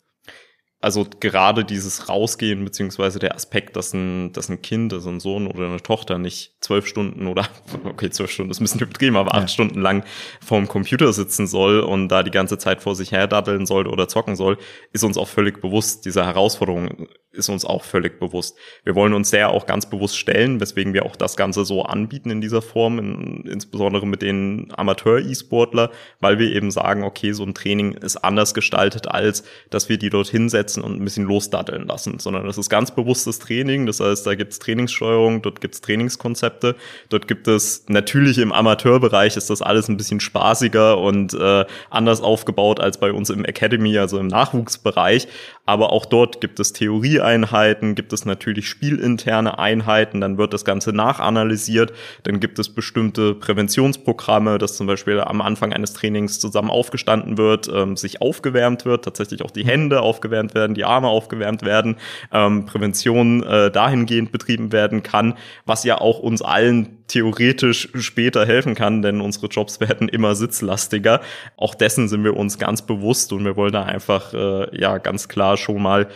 Also 0.79 1.07
gerade 1.19 1.65
dieses 1.65 2.07
Rausgehen, 2.07 2.63
beziehungsweise 2.63 3.17
der 3.17 3.34
Aspekt, 3.34 3.75
dass 3.75 3.93
ein, 3.93 4.31
dass 4.34 4.50
ein 4.50 4.62
Kind, 4.62 4.93
also 4.93 5.10
ein 5.10 5.19
Sohn 5.19 5.48
oder 5.48 5.65
eine 5.67 5.81
Tochter 5.81 6.19
nicht 6.19 6.53
zwölf 6.62 6.86
Stunden 6.86 7.25
oder, 7.25 7.48
okay, 7.84 8.12
zwölf 8.12 8.29
Stunden 8.29 8.51
ist 8.51 8.60
ein 8.60 8.63
bisschen 8.63 8.81
übertrieben, 8.81 9.15
aber 9.15 9.34
acht 9.34 9.41
ja. 9.43 9.48
Stunden 9.48 9.81
lang 9.81 10.03
vorm 10.39 10.67
Computer 10.67 11.12
sitzen 11.13 11.48
soll 11.48 11.79
und 11.79 12.10
da 12.10 12.22
die 12.22 12.31
ganze 12.31 12.60
Zeit 12.60 12.84
vor 12.84 12.96
sich 12.96 13.12
her 13.12 13.27
daddeln 13.27 13.65
soll 13.65 13.88
oder 13.88 14.07
zocken 14.07 14.36
soll, 14.36 14.57
ist 14.93 15.03
uns 15.03 15.17
auch 15.17 15.27
völlig 15.27 15.62
bewusst. 15.62 16.05
Diese 16.05 16.24
Herausforderung 16.24 17.07
ist 17.38 17.50
uns 17.50 17.65
auch 17.65 17.84
völlig 17.84 18.19
bewusst. 18.19 18.57
Wir 18.84 18.96
wollen 18.96 19.13
uns 19.13 19.29
der 19.29 19.50
auch 19.50 19.65
ganz 19.65 19.89
bewusst 19.89 20.17
stellen, 20.17 20.60
weswegen 20.60 20.93
wir 20.93 21.05
auch 21.05 21.15
das 21.15 21.38
Ganze 21.38 21.65
so 21.65 21.84
anbieten 21.84 22.29
in 22.29 22.41
dieser 22.41 22.62
Form, 22.62 23.00
in, 23.00 23.43
insbesondere 23.46 24.05
mit 24.05 24.22
den 24.22 24.74
Amateur-E-Sportler, 24.75 25.91
weil 26.19 26.39
wir 26.39 26.53
eben 26.53 26.72
sagen, 26.72 27.03
okay, 27.03 27.31
so 27.34 27.43
ein 27.43 27.53
Training 27.53 27.93
ist 27.93 28.17
anders 28.17 28.53
gestaltet, 28.53 29.07
als 29.07 29.43
dass 29.69 29.89
wir 29.89 29.98
die 29.98 30.10
dort 30.10 30.27
hinsetzen 30.67 30.83
und 30.83 31.00
ein 31.00 31.03
bisschen 31.03 31.25
losdatteln 31.25 31.88
lassen, 31.88 32.19
sondern 32.19 32.45
das 32.45 32.57
ist 32.57 32.69
ganz 32.69 32.91
bewusstes 32.91 33.39
Training. 33.39 33.86
Das 33.86 34.00
heißt, 34.00 34.25
da 34.25 34.36
gibt 34.36 34.53
es 34.53 34.59
Trainingssteuerung, 34.59 35.41
dort 35.41 35.62
gibt 35.62 35.75
es 35.75 35.81
Trainingskonzepte, 35.81 36.75
dort 37.09 37.27
gibt 37.27 37.47
es 37.47 37.86
natürlich 37.88 38.38
im 38.38 38.51
Amateurbereich 38.51 39.38
ist 39.38 39.50
das 39.50 39.62
alles 39.62 39.88
ein 39.88 39.97
bisschen 39.97 40.19
spaßiger 40.19 40.97
und 40.97 41.33
äh, 41.33 41.65
anders 41.89 42.21
aufgebaut 42.21 42.79
als 42.79 43.00
bei 43.00 43.12
uns 43.12 43.29
im 43.29 43.45
Academy, 43.45 43.97
also 43.97 44.19
im 44.19 44.27
Nachwuchsbereich. 44.27 45.27
Aber 45.65 45.91
auch 45.91 46.05
dort 46.05 46.39
gibt 46.39 46.59
es 46.62 46.71
Theorieeinheiten, 46.71 47.93
gibt 47.95 48.13
es 48.13 48.25
natürlich 48.25 48.69
spielinterne 48.69 49.59
Einheiten, 49.59 50.21
dann 50.21 50.38
wird 50.38 50.53
das 50.53 50.63
Ganze 50.63 50.93
nachanalysiert, 50.93 51.91
dann 52.24 52.39
gibt 52.39 52.57
es 52.57 52.69
bestimmte 52.69 53.33
Präventionsprogramme, 53.36 54.59
dass 54.59 54.77
zum 54.77 54.88
Beispiel 54.88 55.19
am 55.19 55.41
Anfang 55.41 55.74
eines 55.74 55.91
Trainings 55.91 56.39
zusammen 56.39 56.69
aufgestanden 56.69 57.38
wird, 57.38 57.69
ähm, 57.74 57.97
sich 57.97 58.21
aufgewärmt 58.21 58.86
wird, 58.86 59.03
tatsächlich 59.03 59.41
auch 59.43 59.51
die 59.51 59.65
Hände 59.65 60.01
aufgewärmt 60.01 60.55
werden, 60.55 60.56
die 60.73 60.85
Arme 60.85 61.07
aufgewärmt 61.07 61.63
werden, 61.63 61.97
ähm, 62.31 62.65
Prävention 62.65 63.43
äh, 63.43 63.71
dahingehend 63.71 64.31
betrieben 64.31 64.71
werden 64.71 65.03
kann, 65.03 65.35
was 65.65 65.83
ja 65.83 65.99
auch 65.99 66.19
uns 66.19 66.41
allen 66.41 66.97
theoretisch 67.07 67.89
später 67.95 68.45
helfen 68.45 68.75
kann, 68.75 69.01
denn 69.01 69.21
unsere 69.21 69.47
Jobs 69.47 69.79
werden 69.79 70.09
immer 70.09 70.35
sitzlastiger. 70.35 71.21
Auch 71.55 71.75
dessen 71.75 72.07
sind 72.07 72.23
wir 72.23 72.35
uns 72.35 72.57
ganz 72.57 72.81
bewusst 72.81 73.33
und 73.33 73.45
wir 73.45 73.55
wollen 73.55 73.73
da 73.73 73.83
einfach 73.83 74.33
äh, 74.33 74.77
ja 74.77 74.97
ganz 74.97 75.27
klar 75.27 75.57
schon 75.57 75.81
mal 75.81 76.07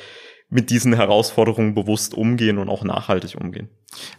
mit 0.50 0.70
diesen 0.70 0.94
Herausforderungen 0.94 1.74
bewusst 1.74 2.14
umgehen 2.14 2.58
und 2.58 2.70
auch 2.70 2.84
nachhaltig 2.84 3.36
umgehen. 3.40 3.70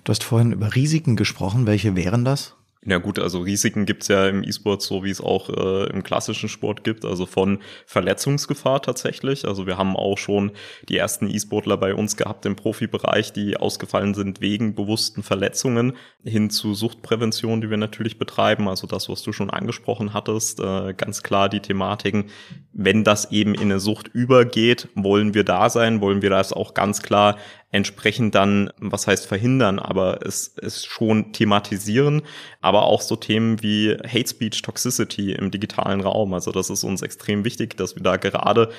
Du 0.04 0.10
hast 0.10 0.24
vorhin 0.24 0.52
über 0.52 0.74
Risiken 0.74 1.14
gesprochen. 1.14 1.66
Welche 1.66 1.94
wären 1.94 2.24
das? 2.24 2.56
Ja 2.84 2.98
gut, 2.98 3.20
also 3.20 3.38
Risiken 3.38 3.86
gibt's 3.86 4.08
ja 4.08 4.26
im 4.26 4.42
E-Sport 4.42 4.82
so, 4.82 5.04
wie 5.04 5.10
es 5.10 5.20
auch 5.20 5.48
äh, 5.50 5.88
im 5.90 6.02
klassischen 6.02 6.48
Sport 6.48 6.82
gibt, 6.82 7.04
also 7.04 7.26
von 7.26 7.60
Verletzungsgefahr 7.86 8.82
tatsächlich. 8.82 9.46
Also 9.46 9.68
wir 9.68 9.78
haben 9.78 9.94
auch 9.94 10.18
schon 10.18 10.50
die 10.88 10.96
ersten 10.96 11.30
E-Sportler 11.30 11.76
bei 11.76 11.94
uns 11.94 12.16
gehabt 12.16 12.44
im 12.44 12.56
Profibereich, 12.56 13.32
die 13.32 13.56
ausgefallen 13.56 14.14
sind 14.14 14.40
wegen 14.40 14.74
bewussten 14.74 15.22
Verletzungen, 15.22 15.92
hin 16.24 16.50
zu 16.50 16.74
Suchtprävention, 16.74 17.60
die 17.60 17.70
wir 17.70 17.76
natürlich 17.76 18.18
betreiben. 18.18 18.66
Also 18.66 18.88
das, 18.88 19.08
was 19.08 19.22
du 19.22 19.32
schon 19.32 19.50
angesprochen 19.50 20.12
hattest, 20.12 20.58
äh, 20.58 20.92
ganz 20.92 21.22
klar 21.22 21.48
die 21.48 21.60
Thematiken, 21.60 22.30
wenn 22.72 23.04
das 23.04 23.30
eben 23.30 23.54
in 23.54 23.70
eine 23.70 23.78
Sucht 23.78 24.08
übergeht, 24.08 24.88
wollen 24.96 25.34
wir 25.34 25.44
da 25.44 25.70
sein, 25.70 26.00
wollen 26.00 26.20
wir 26.20 26.30
das 26.30 26.52
auch 26.52 26.74
ganz 26.74 27.00
klar 27.00 27.36
entsprechend 27.72 28.34
dann, 28.34 28.70
was 28.78 29.06
heißt 29.06 29.26
verhindern, 29.26 29.78
aber 29.78 30.24
es, 30.24 30.54
es 30.60 30.84
schon 30.84 31.32
thematisieren, 31.32 32.22
aber 32.60 32.84
auch 32.84 33.00
so 33.00 33.16
Themen 33.16 33.62
wie 33.62 33.96
Hate 34.06 34.28
Speech, 34.28 34.62
Toxicity 34.62 35.32
im 35.32 35.50
digitalen 35.50 36.02
Raum. 36.02 36.34
Also 36.34 36.52
das 36.52 36.70
ist 36.70 36.84
uns 36.84 37.02
extrem 37.02 37.44
wichtig, 37.44 37.76
dass 37.76 37.96
wir 37.96 38.02
da 38.02 38.18
gerade 38.18 38.70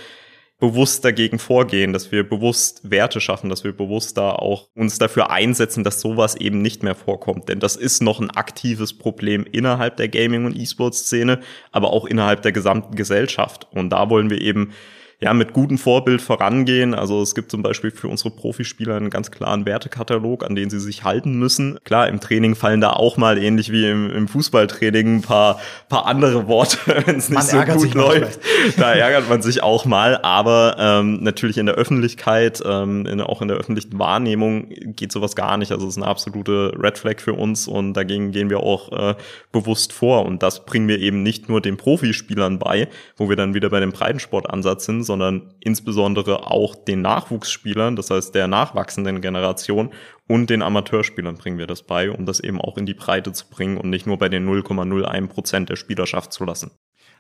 bewusst 0.60 1.04
dagegen 1.04 1.40
vorgehen, 1.40 1.92
dass 1.92 2.12
wir 2.12 2.24
bewusst 2.24 2.90
Werte 2.90 3.20
schaffen, 3.20 3.50
dass 3.50 3.64
wir 3.64 3.76
bewusst 3.76 4.16
da 4.16 4.32
auch 4.32 4.70
uns 4.76 5.00
dafür 5.00 5.32
einsetzen, 5.32 5.84
dass 5.84 6.00
sowas 6.00 6.36
eben 6.36 6.62
nicht 6.62 6.84
mehr 6.84 6.96
vorkommt. 6.96 7.50
Denn 7.50 7.60
das 7.60 7.76
ist 7.76 8.02
noch 8.02 8.22
ein 8.22 8.30
aktives 8.30 8.98
Problem 8.98 9.46
innerhalb 9.52 9.98
der 9.98 10.08
Gaming- 10.08 10.46
und 10.46 10.56
E-Sport-Szene, 10.56 11.42
aber 11.72 11.92
auch 11.92 12.06
innerhalb 12.06 12.44
der 12.44 12.52
gesamten 12.52 12.96
Gesellschaft. 12.96 13.68
Und 13.72 13.90
da 13.90 14.10
wollen 14.12 14.30
wir 14.30 14.40
eben 14.40 14.72
ja, 15.24 15.34
mit 15.34 15.54
gutem 15.54 15.78
Vorbild 15.78 16.22
vorangehen. 16.22 16.94
Also 16.94 17.22
es 17.22 17.34
gibt 17.34 17.50
zum 17.50 17.64
Beispiel 17.64 17.92
für 17.92 18.10
unsere 18.10 18.30
Profispieler 18.30 18.98
einen 18.98 19.10
ganz 19.10 19.32
klaren 19.32 19.66
Wertekatalog, 19.66 20.44
an 20.44 20.54
den 20.54 20.70
sie 20.70 20.82
sich 20.82 21.06
halten 21.06 21.40
müssen. 21.40 21.80
Klar, 21.86 22.10
im 22.10 22.20
Training 22.20 22.56
fallen 22.56 22.82
da 22.82 22.90
auch 22.90 23.16
mal 23.16 23.38
ähnlich 23.38 23.72
wie 23.72 23.90
im, 23.90 24.12
im 24.12 24.28
Fußballtraining 24.28 25.16
ein 25.16 25.22
paar, 25.22 25.62
paar 25.88 26.08
andere 26.08 26.48
Worte, 26.48 26.78
wenn 27.06 27.16
es 27.16 27.30
nicht 27.30 27.54
man 27.54 27.80
so 27.80 27.86
gut 27.86 27.94
läuft. 27.94 28.42
Da 28.78 28.92
ärgert 28.92 29.30
man 29.30 29.42
sich 29.42 29.64
auch 29.64 29.86
mal. 29.86 30.20
Aber 30.24 30.76
ähm, 30.78 31.24
natürlich 31.24 31.58
in 31.58 31.68
der 31.68 31.76
Öffentlichkeit, 31.76 32.62
ähm, 32.66 33.06
in, 33.06 33.22
auch 33.22 33.42
in 33.42 33.48
der 33.48 33.56
öffentlichen 33.56 33.98
Wahrnehmung 33.98 34.68
geht 34.70 35.14
sowas 35.14 35.38
gar 35.38 35.56
nicht. 35.56 35.72
Also 35.72 35.88
es 35.88 35.94
ist 35.94 36.04
eine 36.04 36.08
absolute 36.08 36.74
Red 36.78 36.98
Flag 36.98 37.22
für 37.22 37.34
uns 37.34 37.70
und 37.70 37.94
dagegen 37.94 38.34
gehen 38.34 38.50
wir 38.50 38.60
auch 38.60 38.92
äh, 38.92 39.16
bewusst 39.54 39.94
vor. 39.94 40.26
Und 40.26 40.44
das 40.44 40.66
bringen 40.66 40.90
wir 40.90 41.00
eben 41.00 41.24
nicht 41.24 41.48
nur 41.48 41.62
den 41.62 41.78
Profispielern 41.78 42.60
bei, 42.60 42.90
wo 43.16 43.30
wir 43.30 43.38
dann 43.38 43.54
wieder 43.54 43.70
bei 43.70 43.80
dem 43.80 43.94
Breitensportansatz 43.94 44.84
sind, 44.84 45.04
sondern 45.14 45.54
insbesondere 45.60 46.50
auch 46.50 46.74
den 46.74 47.04
Nachwuchsspielern, 47.04 47.96
das 47.96 48.10
heißt 48.10 48.34
der 48.34 48.48
nachwachsenden 48.48 49.22
Generation 49.22 49.92
und 50.28 50.50
den 50.50 50.64
Amateurspielern 50.64 51.38
bringen 51.38 51.60
wir 51.60 51.68
das 51.68 51.84
bei, 51.84 52.10
um 52.10 52.26
das 52.26 52.40
eben 52.40 52.60
auch 52.60 52.80
in 52.80 52.88
die 52.88 52.96
Breite 52.96 53.32
zu 53.32 53.48
bringen 53.48 53.78
und 53.78 53.92
nicht 53.92 54.08
nur 54.08 54.18
bei 54.18 54.28
den 54.28 54.50
0,01 54.50 55.28
Prozent 55.28 55.70
der 55.70 55.76
Spielerschaft 55.76 56.34
zu 56.34 56.46
lassen. 56.46 56.72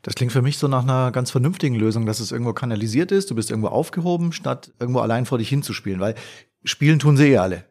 Das 0.01 0.15
klingt 0.15 0.31
für 0.31 0.41
mich 0.41 0.57
so 0.57 0.67
nach 0.67 0.81
einer 0.81 1.11
ganz 1.11 1.29
vernünftigen 1.29 1.75
Lösung, 1.75 2.07
dass 2.07 2.19
es 2.19 2.31
irgendwo 2.31 2.53
kanalisiert 2.53 3.11
ist, 3.11 3.29
du 3.29 3.35
bist 3.35 3.51
irgendwo 3.51 3.69
aufgehoben, 3.69 4.31
statt 4.31 4.71
irgendwo 4.79 5.01
allein 5.01 5.27
vor 5.27 5.37
dich 5.37 5.49
hinzuspielen, 5.49 5.99
weil 5.99 6.15
spielen 6.63 6.97
tun 6.97 7.15
sie 7.15 7.33
eh 7.33 7.37
alle. 7.37 7.65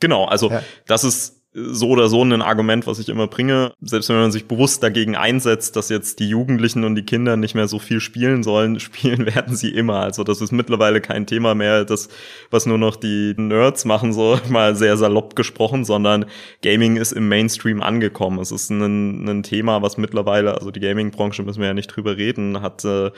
Genau, 0.00 0.24
also 0.24 0.50
ja. 0.50 0.60
das 0.86 1.04
ist 1.04 1.37
so 1.66 1.88
oder 1.88 2.08
so 2.08 2.22
ein 2.22 2.42
Argument, 2.42 2.86
was 2.86 2.98
ich 2.98 3.08
immer 3.08 3.26
bringe. 3.26 3.72
Selbst 3.80 4.08
wenn 4.08 4.16
man 4.16 4.32
sich 4.32 4.46
bewusst 4.46 4.82
dagegen 4.82 5.16
einsetzt, 5.16 5.76
dass 5.76 5.88
jetzt 5.88 6.18
die 6.18 6.28
Jugendlichen 6.28 6.84
und 6.84 6.94
die 6.94 7.04
Kinder 7.04 7.36
nicht 7.36 7.54
mehr 7.54 7.68
so 7.68 7.78
viel 7.78 8.00
spielen 8.00 8.42
sollen, 8.42 8.80
spielen 8.88 9.26
werden 9.26 9.56
sie 9.56 9.70
immer. 9.70 10.00
Also 10.00 10.24
das 10.24 10.40
ist 10.40 10.52
mittlerweile 10.52 11.00
kein 11.00 11.26
Thema 11.26 11.54
mehr, 11.54 11.84
das, 11.84 12.08
was 12.50 12.66
nur 12.66 12.78
noch 12.78 12.96
die 12.96 13.34
Nerds 13.36 13.84
machen, 13.84 14.12
so 14.12 14.38
mal 14.48 14.76
sehr 14.76 14.96
salopp 14.96 15.36
gesprochen, 15.36 15.84
sondern 15.84 16.26
Gaming 16.62 16.96
ist 16.96 17.12
im 17.12 17.28
Mainstream 17.28 17.82
angekommen. 17.82 18.38
Es 18.38 18.52
ist 18.52 18.70
ein, 18.70 19.28
ein 19.28 19.42
Thema, 19.42 19.82
was 19.82 19.96
mittlerweile, 19.96 20.54
also 20.54 20.70
die 20.70 20.80
Gaming-Branche 20.80 21.42
müssen 21.42 21.60
wir 21.60 21.68
ja 21.68 21.74
nicht 21.74 21.88
drüber 21.88 22.16
reden, 22.16 22.62
hat 22.62 22.84
äh, 22.84 23.10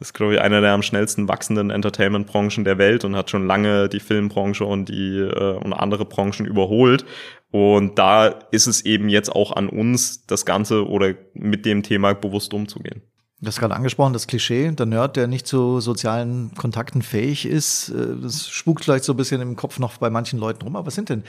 ist, 0.00 0.14
glaube 0.14 0.34
ich, 0.34 0.40
einer 0.40 0.60
der 0.60 0.72
am 0.72 0.82
schnellsten 0.82 1.28
wachsenden 1.28 1.70
Entertainment-Branchen 1.70 2.64
der 2.64 2.78
Welt 2.78 3.04
und 3.04 3.16
hat 3.16 3.30
schon 3.30 3.46
lange 3.46 3.88
die 3.88 4.00
Filmbranche 4.00 4.64
und 4.64 4.88
die 4.88 5.18
äh, 5.18 5.58
und 5.58 5.72
andere 5.72 6.04
Branchen 6.04 6.46
überholt. 6.46 7.04
Und 7.50 7.98
da 7.98 8.26
ist 8.26 8.66
es 8.66 8.84
eben 8.84 9.08
jetzt 9.08 9.30
auch 9.30 9.52
an 9.52 9.68
uns, 9.68 10.26
das 10.26 10.44
Ganze 10.44 10.86
oder 10.86 11.14
mit 11.34 11.64
dem 11.64 11.82
Thema 11.82 12.14
bewusst 12.14 12.52
umzugehen. 12.52 13.02
Du 13.40 13.46
hast 13.46 13.60
gerade 13.60 13.76
angesprochen, 13.76 14.12
das 14.12 14.26
Klischee, 14.26 14.72
der 14.72 14.86
Nerd, 14.86 15.16
der 15.16 15.28
nicht 15.28 15.46
zu 15.46 15.80
sozialen 15.80 16.52
Kontakten 16.56 17.02
fähig 17.02 17.46
ist, 17.46 17.90
äh, 17.90 18.16
das 18.20 18.48
spukt 18.48 18.84
vielleicht 18.84 19.04
so 19.04 19.12
ein 19.12 19.16
bisschen 19.16 19.40
im 19.40 19.56
Kopf 19.56 19.78
noch 19.78 19.98
bei 19.98 20.10
manchen 20.10 20.38
Leuten 20.38 20.62
rum. 20.62 20.76
Aber 20.76 20.86
was 20.86 20.94
sind 20.94 21.08
denn 21.08 21.24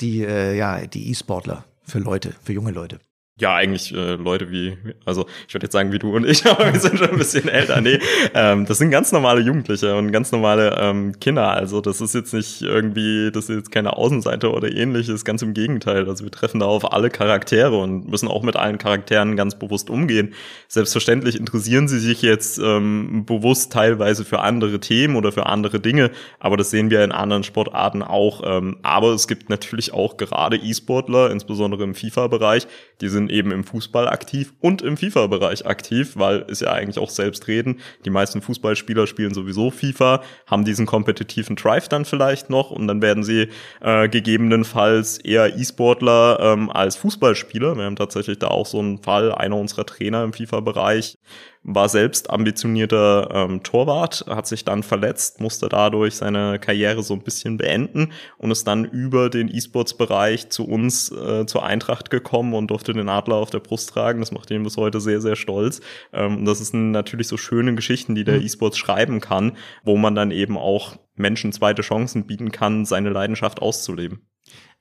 die, 0.00 0.24
äh, 0.24 0.56
ja, 0.56 0.86
die 0.86 1.10
E-Sportler 1.10 1.64
für 1.82 1.98
Leute, 1.98 2.34
für 2.42 2.52
junge 2.52 2.70
Leute? 2.70 3.00
Ja, 3.40 3.52
eigentlich 3.56 3.92
äh, 3.92 4.14
Leute 4.14 4.52
wie, 4.52 4.78
also 5.04 5.26
ich 5.48 5.54
würde 5.54 5.64
jetzt 5.64 5.72
sagen 5.72 5.90
wie 5.90 5.98
du 5.98 6.14
und 6.14 6.24
ich, 6.24 6.46
aber 6.50 6.72
wir 6.72 6.78
sind 6.78 6.98
schon 6.98 7.10
ein 7.10 7.18
bisschen 7.18 7.48
älter. 7.48 7.80
Nee, 7.80 7.98
ähm, 8.32 8.64
das 8.64 8.78
sind 8.78 8.92
ganz 8.92 9.10
normale 9.10 9.40
Jugendliche 9.40 9.96
und 9.96 10.12
ganz 10.12 10.30
normale 10.30 10.76
ähm, 10.78 11.18
Kinder. 11.18 11.50
Also 11.50 11.80
das 11.80 12.00
ist 12.00 12.14
jetzt 12.14 12.32
nicht 12.32 12.62
irgendwie, 12.62 13.32
das 13.32 13.48
ist 13.48 13.56
jetzt 13.56 13.72
keine 13.72 13.96
Außenseite 13.96 14.52
oder 14.52 14.70
ähnliches, 14.70 15.24
ganz 15.24 15.42
im 15.42 15.52
Gegenteil. 15.52 16.08
Also 16.08 16.22
wir 16.22 16.30
treffen 16.30 16.60
da 16.60 16.66
auf 16.66 16.92
alle 16.92 17.10
Charaktere 17.10 17.76
und 17.76 18.08
müssen 18.08 18.28
auch 18.28 18.44
mit 18.44 18.54
allen 18.54 18.78
Charakteren 18.78 19.34
ganz 19.34 19.58
bewusst 19.58 19.90
umgehen. 19.90 20.32
Selbstverständlich 20.68 21.36
interessieren 21.36 21.88
sie 21.88 21.98
sich 21.98 22.22
jetzt 22.22 22.58
ähm, 22.58 23.24
bewusst 23.26 23.72
teilweise 23.72 24.24
für 24.24 24.42
andere 24.42 24.78
Themen 24.78 25.16
oder 25.16 25.32
für 25.32 25.46
andere 25.46 25.80
Dinge, 25.80 26.12
aber 26.38 26.56
das 26.56 26.70
sehen 26.70 26.88
wir 26.88 27.02
in 27.02 27.10
anderen 27.10 27.42
Sportarten 27.42 28.04
auch. 28.04 28.42
Ähm, 28.44 28.76
aber 28.84 29.08
es 29.08 29.26
gibt 29.26 29.50
natürlich 29.50 29.92
auch 29.92 30.18
gerade 30.18 30.56
E-Sportler, 30.56 31.32
insbesondere 31.32 31.82
im 31.82 31.96
FIFA-Bereich, 31.96 32.68
die 33.00 33.08
sind 33.08 33.23
eben 33.28 33.50
im 33.52 33.64
Fußball 33.64 34.08
aktiv 34.08 34.52
und 34.60 34.82
im 34.82 34.96
FIFA-Bereich 34.96 35.66
aktiv, 35.66 36.12
weil 36.16 36.40
ist 36.48 36.62
ja 36.62 36.72
eigentlich 36.72 36.98
auch 36.98 37.10
selbst 37.10 37.48
reden. 37.48 37.80
Die 38.04 38.10
meisten 38.10 38.42
Fußballspieler 38.42 39.06
spielen 39.06 39.34
sowieso 39.34 39.70
FIFA, 39.70 40.22
haben 40.46 40.64
diesen 40.64 40.86
kompetitiven 40.86 41.56
Drive 41.56 41.88
dann 41.88 42.04
vielleicht 42.04 42.50
noch 42.50 42.70
und 42.70 42.86
dann 42.86 43.02
werden 43.02 43.24
sie 43.24 43.48
äh, 43.80 44.08
gegebenenfalls 44.08 45.18
eher 45.18 45.56
E-Sportler 45.56 46.38
ähm, 46.40 46.70
als 46.70 46.96
Fußballspieler. 46.96 47.76
Wir 47.76 47.84
haben 47.84 47.96
tatsächlich 47.96 48.38
da 48.38 48.48
auch 48.48 48.66
so 48.66 48.78
einen 48.78 48.98
Fall, 48.98 49.32
einer 49.32 49.56
unserer 49.56 49.86
Trainer 49.86 50.24
im 50.24 50.32
FIFA-Bereich 50.32 51.18
war 51.64 51.88
selbst 51.88 52.28
ambitionierter 52.28 53.30
ähm, 53.32 53.62
Torwart, 53.62 54.26
hat 54.28 54.46
sich 54.46 54.64
dann 54.64 54.82
verletzt, 54.82 55.40
musste 55.40 55.70
dadurch 55.70 56.14
seine 56.14 56.58
Karriere 56.58 57.02
so 57.02 57.14
ein 57.14 57.22
bisschen 57.22 57.56
beenden 57.56 58.12
und 58.36 58.50
ist 58.50 58.66
dann 58.66 58.84
über 58.84 59.30
den 59.30 59.48
E-Sports-Bereich 59.48 60.50
zu 60.50 60.66
uns, 60.66 61.10
äh, 61.10 61.46
zur 61.46 61.64
Eintracht 61.64 62.10
gekommen 62.10 62.52
und 62.52 62.70
durfte 62.70 62.92
den 62.92 63.08
Adler 63.08 63.36
auf 63.36 63.48
der 63.48 63.60
Brust 63.60 63.90
tragen. 63.90 64.20
Das 64.20 64.30
macht 64.30 64.50
ihn 64.50 64.62
bis 64.62 64.76
heute 64.76 65.00
sehr, 65.00 65.22
sehr 65.22 65.36
stolz. 65.36 65.80
Ähm, 66.12 66.44
das 66.44 66.58
sind 66.58 66.90
natürlich 66.90 67.28
so 67.28 67.38
schöne 67.38 67.74
Geschichten, 67.74 68.14
die 68.14 68.24
der 68.24 68.36
mhm. 68.36 68.44
E-Sports 68.44 68.76
schreiben 68.76 69.20
kann, 69.20 69.56
wo 69.84 69.96
man 69.96 70.14
dann 70.14 70.30
eben 70.30 70.58
auch 70.58 70.96
Menschen 71.14 71.52
zweite 71.52 71.80
Chancen 71.80 72.26
bieten 72.26 72.52
kann, 72.52 72.84
seine 72.84 73.08
Leidenschaft 73.08 73.62
auszuleben. 73.62 74.26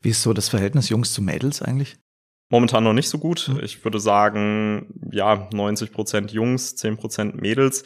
Wie 0.02 0.10
ist 0.10 0.22
so 0.22 0.34
das 0.34 0.50
Verhältnis 0.50 0.90
Jungs 0.90 1.14
zu 1.14 1.22
Mädels 1.22 1.62
eigentlich? 1.62 1.96
Momentan 2.54 2.84
noch 2.84 2.94
nicht 2.94 3.10
so 3.10 3.18
gut. 3.18 3.50
Mhm. 3.52 3.62
Ich 3.64 3.84
würde 3.84 4.00
sagen, 4.00 4.86
ja, 5.12 5.50
90 5.52 5.92
Prozent 5.92 6.32
Jungs, 6.34 6.76
10 6.76 6.98
Prozent 6.98 7.42
Mädels. 7.42 7.84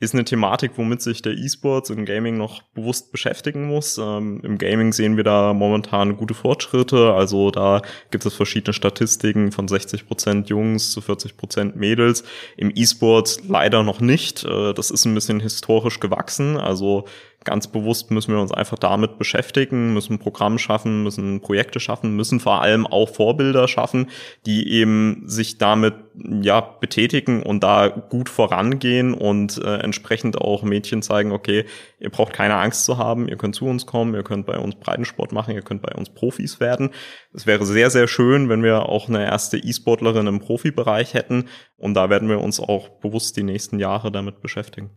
ist 0.00 0.12
eine 0.12 0.24
Thematik, 0.24 0.72
womit 0.74 1.02
sich 1.02 1.22
der 1.22 1.34
E-Sports 1.34 1.90
und 1.90 2.04
Gaming 2.04 2.36
noch 2.36 2.62
bewusst 2.74 3.12
beschäftigen 3.12 3.68
muss. 3.68 3.96
Ähm, 3.96 4.40
Im 4.42 4.58
Gaming 4.58 4.92
sehen 4.92 5.16
wir 5.16 5.22
da 5.22 5.52
momentan 5.54 6.16
gute 6.16 6.34
Fortschritte. 6.34 7.14
Also 7.14 7.52
da 7.52 7.80
gibt 8.10 8.26
es 8.26 8.34
verschiedene 8.34 8.72
Statistiken 8.72 9.52
von 9.52 9.68
60 9.68 10.08
Prozent 10.08 10.48
Jungs 10.48 10.90
zu 10.90 11.00
40 11.00 11.36
Prozent 11.36 11.76
Mädels. 11.76 12.24
Im 12.56 12.72
E-Sports 12.74 13.42
leider 13.46 13.84
noch 13.84 14.00
nicht. 14.00 14.44
Äh, 14.44 14.74
das 14.74 14.90
ist 14.90 15.04
ein 15.04 15.14
bisschen 15.14 15.38
historisch 15.38 16.00
gewachsen. 16.00 16.56
Also 16.56 17.04
ganz 17.44 17.68
bewusst 17.68 18.10
müssen 18.10 18.34
wir 18.34 18.40
uns 18.40 18.52
einfach 18.52 18.78
damit 18.78 19.18
beschäftigen, 19.18 19.94
müssen 19.94 20.18
Programm 20.18 20.58
schaffen, 20.58 21.02
müssen 21.02 21.40
Projekte 21.40 21.80
schaffen, 21.80 22.16
müssen 22.16 22.40
vor 22.40 22.62
allem 22.62 22.86
auch 22.86 23.08
Vorbilder 23.08 23.68
schaffen, 23.68 24.10
die 24.44 24.70
eben 24.70 25.22
sich 25.26 25.58
damit 25.58 25.94
ja 26.42 26.60
betätigen 26.60 27.42
und 27.42 27.62
da 27.62 27.88
gut 27.88 28.28
vorangehen 28.28 29.14
und 29.14 29.58
äh, 29.58 29.76
entsprechend 29.78 30.36
auch 30.38 30.62
Mädchen 30.62 31.00
zeigen, 31.00 31.32
okay, 31.32 31.64
ihr 32.00 32.10
braucht 32.10 32.32
keine 32.32 32.56
Angst 32.56 32.84
zu 32.84 32.98
haben, 32.98 33.28
ihr 33.28 33.36
könnt 33.36 33.54
zu 33.54 33.66
uns 33.66 33.86
kommen, 33.86 34.14
ihr 34.14 34.24
könnt 34.24 34.44
bei 34.44 34.58
uns 34.58 34.74
Breitensport 34.74 35.32
machen, 35.32 35.54
ihr 35.54 35.62
könnt 35.62 35.82
bei 35.82 35.92
uns 35.92 36.10
Profis 36.10 36.58
werden. 36.58 36.90
Es 37.32 37.46
wäre 37.46 37.64
sehr, 37.64 37.90
sehr 37.90 38.08
schön, 38.08 38.48
wenn 38.48 38.64
wir 38.64 38.88
auch 38.88 39.08
eine 39.08 39.24
erste 39.24 39.58
E-Sportlerin 39.58 40.26
im 40.26 40.40
Profibereich 40.40 41.14
hätten 41.14 41.44
und 41.76 41.94
da 41.94 42.10
werden 42.10 42.28
wir 42.28 42.40
uns 42.40 42.58
auch 42.58 42.88
bewusst 43.00 43.36
die 43.36 43.44
nächsten 43.44 43.78
Jahre 43.78 44.10
damit 44.10 44.40
beschäftigen. 44.40 44.90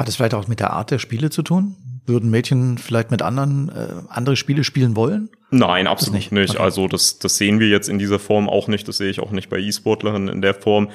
Hat 0.00 0.08
es 0.08 0.16
vielleicht 0.16 0.32
auch 0.32 0.48
mit 0.48 0.60
der 0.60 0.72
Art 0.72 0.90
der 0.90 0.98
Spiele 0.98 1.28
zu 1.28 1.42
tun? 1.42 1.76
Würden 2.06 2.30
Mädchen 2.30 2.78
vielleicht 2.78 3.10
mit 3.10 3.20
anderen 3.20 3.68
äh, 3.68 3.96
andere 4.08 4.34
Spiele 4.34 4.64
spielen 4.64 4.96
wollen? 4.96 5.28
Nein, 5.50 5.86
absolut 5.86 6.14
nicht. 6.14 6.32
nicht. 6.32 6.54
Okay. 6.54 6.62
Also 6.62 6.88
das, 6.88 7.18
das 7.18 7.36
sehen 7.36 7.60
wir 7.60 7.68
jetzt 7.68 7.90
in 7.90 7.98
dieser 7.98 8.18
Form 8.18 8.48
auch 8.48 8.66
nicht. 8.66 8.88
Das 8.88 8.96
sehe 8.96 9.10
ich 9.10 9.20
auch 9.20 9.30
nicht 9.30 9.50
bei 9.50 9.58
E-Sportlerinnen 9.58 10.28
in 10.28 10.40
der 10.40 10.54
Form 10.54 10.88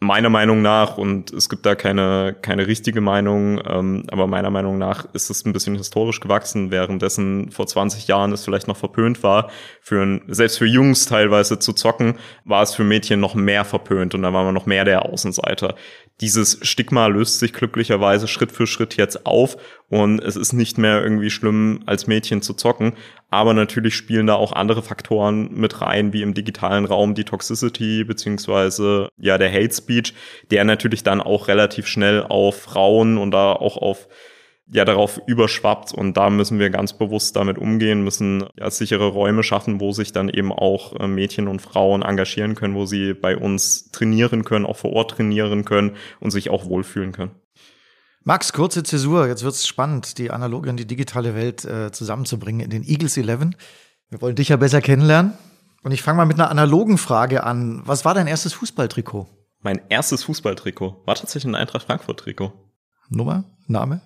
meiner 0.00 0.28
Meinung 0.28 0.62
nach, 0.62 0.98
und 0.98 1.32
es 1.32 1.48
gibt 1.48 1.66
da 1.66 1.74
keine, 1.74 2.36
keine 2.40 2.66
richtige 2.66 3.00
Meinung, 3.00 3.60
ähm, 3.66 4.04
aber 4.10 4.26
meiner 4.26 4.50
Meinung 4.50 4.78
nach 4.78 5.06
ist 5.14 5.30
es 5.30 5.44
ein 5.44 5.52
bisschen 5.52 5.76
historisch 5.76 6.20
gewachsen, 6.20 6.70
währenddessen 6.70 7.50
vor 7.50 7.66
20 7.66 8.06
Jahren 8.06 8.32
es 8.32 8.44
vielleicht 8.44 8.68
noch 8.68 8.76
verpönt 8.76 9.22
war, 9.22 9.50
für 9.80 10.02
ein, 10.02 10.22
selbst 10.28 10.58
für 10.58 10.66
Jungs 10.66 11.06
teilweise 11.06 11.58
zu 11.58 11.72
zocken, 11.72 12.18
war 12.44 12.62
es 12.62 12.74
für 12.74 12.84
Mädchen 12.84 13.20
noch 13.20 13.34
mehr 13.34 13.64
verpönt 13.64 14.14
und 14.14 14.22
da 14.22 14.32
war 14.32 14.44
man 14.44 14.54
noch 14.54 14.66
mehr 14.66 14.84
der 14.84 15.06
Außenseiter. 15.06 15.74
Dieses 16.20 16.60
Stigma 16.62 17.08
löst 17.08 17.40
sich 17.40 17.52
glücklicherweise 17.52 18.28
Schritt 18.28 18.52
für 18.52 18.68
Schritt 18.68 18.96
jetzt 18.96 19.26
auf 19.26 19.56
und 19.88 20.20
es 20.20 20.36
ist 20.36 20.52
nicht 20.52 20.78
mehr 20.78 21.02
irgendwie 21.02 21.30
schlimm, 21.30 21.82
als 21.86 22.06
Mädchen 22.06 22.40
zu 22.40 22.54
zocken. 22.54 22.92
Aber 23.30 23.52
natürlich 23.52 23.96
spielen 23.96 24.28
da 24.28 24.34
auch 24.34 24.52
andere 24.52 24.82
Faktoren 24.82 25.52
mit 25.54 25.80
rein, 25.80 26.12
wie 26.12 26.22
im 26.22 26.32
digitalen 26.32 26.84
Raum 26.84 27.14
die 27.14 27.24
Toxicity 27.24 28.04
beziehungsweise 28.04 29.08
ja 29.18 29.38
der 29.38 29.52
Hate 29.52 29.74
Speech, 29.74 30.14
der 30.52 30.64
natürlich 30.64 31.02
dann 31.02 31.20
auch 31.20 31.48
relativ 31.48 31.88
schnell 31.88 32.22
auf 32.22 32.62
Frauen 32.62 33.18
und 33.18 33.32
da 33.32 33.52
auch 33.52 33.76
auf 33.76 34.06
ja 34.66 34.84
darauf 34.84 35.20
überschwappt 35.26 35.92
und 35.92 36.16
da 36.16 36.30
müssen 36.30 36.58
wir 36.58 36.70
ganz 36.70 36.94
bewusst 36.94 37.36
damit 37.36 37.58
umgehen, 37.58 38.02
müssen 38.02 38.46
ja 38.58 38.70
sichere 38.70 39.08
Räume 39.08 39.42
schaffen, 39.42 39.80
wo 39.80 39.92
sich 39.92 40.12
dann 40.12 40.28
eben 40.28 40.52
auch 40.52 40.98
äh, 40.98 41.06
Mädchen 41.06 41.48
und 41.48 41.60
Frauen 41.60 42.02
engagieren 42.02 42.54
können, 42.54 42.74
wo 42.74 42.86
sie 42.86 43.14
bei 43.14 43.36
uns 43.36 43.90
trainieren 43.90 44.44
können, 44.44 44.64
auch 44.64 44.76
vor 44.76 44.92
Ort 44.92 45.12
trainieren 45.12 45.64
können 45.64 45.96
und 46.20 46.30
sich 46.30 46.50
auch 46.50 46.66
wohlfühlen 46.66 47.12
können. 47.12 47.32
Max, 48.22 48.54
kurze 48.54 48.82
Zäsur, 48.82 49.28
jetzt 49.28 49.44
wird's 49.44 49.66
spannend, 49.66 50.16
die 50.16 50.30
analoge 50.30 50.70
und 50.70 50.78
die 50.78 50.86
digitale 50.86 51.34
Welt 51.34 51.64
äh, 51.66 51.92
zusammenzubringen 51.92 52.60
in 52.60 52.70
den 52.70 52.82
Eagles 52.82 53.18
11. 53.18 53.50
Wir 54.08 54.22
wollen 54.22 54.36
dich 54.36 54.48
ja 54.48 54.56
besser 54.56 54.80
kennenlernen. 54.80 55.34
Und 55.82 55.92
ich 55.92 56.00
fange 56.00 56.16
mal 56.16 56.24
mit 56.24 56.38
einer 56.40 56.50
analogen 56.50 56.96
Frage 56.96 57.44
an. 57.44 57.82
Was 57.84 58.06
war 58.06 58.14
dein 58.14 58.26
erstes 58.26 58.54
Fußballtrikot? 58.54 59.26
Mein 59.60 59.82
erstes 59.90 60.24
Fußballtrikot 60.24 61.02
war 61.04 61.14
tatsächlich 61.14 61.52
ein 61.52 61.54
Eintracht 61.54 61.84
Frankfurt-Trikot. 61.84 62.52
Nummer? 63.10 63.44
Name? 63.66 64.00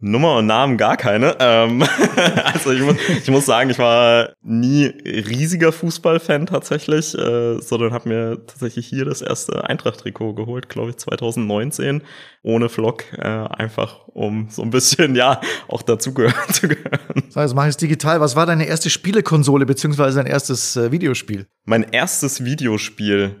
Nummer 0.00 0.36
und 0.38 0.46
Namen 0.46 0.78
gar 0.78 0.96
keine. 0.96 1.36
Ähm, 1.38 1.84
also 2.44 2.72
ich 2.72 2.80
muss, 2.80 2.96
ich 3.08 3.30
muss 3.30 3.46
sagen, 3.46 3.70
ich 3.70 3.78
war 3.78 4.30
nie 4.42 4.86
riesiger 4.86 5.72
Fußballfan 5.72 6.46
tatsächlich, 6.46 7.14
äh, 7.16 7.60
sondern 7.60 7.92
habe 7.92 8.08
mir 8.08 8.46
tatsächlich 8.46 8.86
hier 8.86 9.04
das 9.04 9.20
erste 9.20 9.64
Eintracht-Trikot 9.64 10.34
geholt, 10.34 10.68
glaube 10.68 10.90
ich 10.90 10.96
2019, 10.96 12.02
ohne 12.42 12.68
Vlog, 12.68 13.04
äh, 13.18 13.28
einfach 13.28 14.08
um 14.08 14.48
so 14.48 14.62
ein 14.62 14.70
bisschen, 14.70 15.14
ja, 15.14 15.40
auch 15.68 15.82
dazugehören 15.82 16.34
zu 16.52 16.68
gehören. 16.68 17.22
Also 17.34 17.54
mach 17.54 17.64
ich 17.64 17.70
es 17.70 17.76
digital. 17.76 18.20
Was 18.20 18.36
war 18.36 18.46
deine 18.46 18.66
erste 18.66 18.88
Spielekonsole 18.88 19.66
beziehungsweise 19.66 20.16
dein 20.16 20.30
erstes 20.30 20.76
äh, 20.76 20.90
Videospiel? 20.90 21.46
Mein 21.64 21.82
erstes 21.82 22.44
Videospiel 22.44 23.36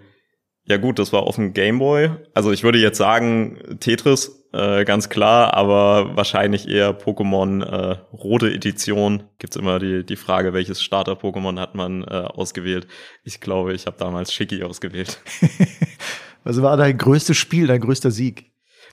ja 0.70 0.76
gut, 0.76 1.00
das 1.00 1.12
war 1.12 1.24
auf 1.24 1.34
dem 1.34 1.52
Gameboy. 1.52 2.10
Also 2.32 2.52
ich 2.52 2.62
würde 2.62 2.78
jetzt 2.78 2.98
sagen 2.98 3.58
Tetris, 3.80 4.39
äh, 4.52 4.84
ganz 4.84 5.08
klar, 5.08 5.54
aber 5.54 6.16
wahrscheinlich 6.16 6.68
eher 6.68 6.98
Pokémon 6.98 7.62
äh, 7.62 7.96
rote 8.12 8.52
Edition. 8.52 9.22
Gibt's 9.38 9.56
immer 9.56 9.78
die, 9.78 10.04
die 10.04 10.16
Frage, 10.16 10.52
welches 10.52 10.82
Starter-Pokémon 10.82 11.60
hat 11.60 11.74
man 11.74 12.02
äh, 12.02 12.06
ausgewählt. 12.06 12.88
Ich 13.22 13.40
glaube, 13.40 13.74
ich 13.74 13.86
habe 13.86 13.96
damals 13.98 14.32
Shiki 14.32 14.64
ausgewählt. 14.64 15.20
Was 16.44 16.60
war 16.62 16.76
dein 16.76 16.98
größtes 16.98 17.36
Spiel, 17.36 17.66
dein 17.66 17.80
größter 17.80 18.10
Sieg? 18.10 18.49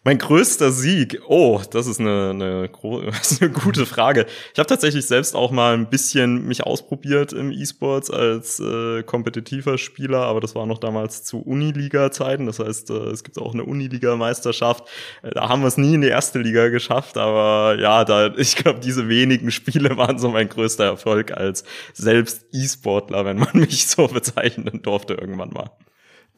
Mein 0.07 0.19
größter 0.19 0.71
Sieg. 0.71 1.21
Oh, 1.27 1.59
das 1.69 1.85
ist 1.85 1.99
eine, 1.99 2.29
eine, 2.29 2.69
das 3.07 3.33
ist 3.33 3.41
eine 3.41 3.51
gute 3.51 3.85
Frage. 3.85 4.25
Ich 4.53 4.57
habe 4.57 4.65
tatsächlich 4.65 5.05
selbst 5.05 5.35
auch 5.35 5.51
mal 5.51 5.73
ein 5.73 5.89
bisschen 5.89 6.47
mich 6.47 6.63
ausprobiert 6.63 7.33
im 7.33 7.51
E-Sports 7.51 8.09
als 8.09 8.61
äh, 8.61 9.03
kompetitiver 9.03 9.77
Spieler, 9.77 10.19
aber 10.19 10.39
das 10.39 10.55
war 10.55 10.65
noch 10.65 10.77
damals 10.77 11.25
zu 11.25 11.41
Uniliga-Zeiten. 11.41 12.45
Das 12.45 12.59
heißt, 12.59 12.89
äh, 12.89 13.09
es 13.09 13.25
gibt 13.25 13.37
auch 13.37 13.53
eine 13.53 13.65
Uniliga-Meisterschaft. 13.65 14.87
Äh, 15.23 15.31
da 15.31 15.49
haben 15.49 15.61
wir 15.61 15.67
es 15.67 15.75
nie 15.75 15.95
in 15.95 15.99
die 15.99 16.07
erste 16.07 16.39
Liga 16.39 16.69
geschafft, 16.69 17.17
aber 17.17 17.75
ja, 17.77 18.05
da 18.05 18.33
ich 18.37 18.55
glaube, 18.55 18.79
diese 18.79 19.09
wenigen 19.09 19.51
Spiele 19.51 19.97
waren 19.97 20.19
so 20.19 20.29
mein 20.29 20.47
größter 20.47 20.85
Erfolg 20.85 21.33
als 21.33 21.65
selbst 21.93 22.45
E-Sportler, 22.53 23.25
wenn 23.25 23.39
man 23.39 23.49
mich 23.55 23.87
so 23.87 24.07
bezeichnen 24.07 24.81
durfte 24.83 25.15
irgendwann 25.15 25.49
mal. 25.49 25.69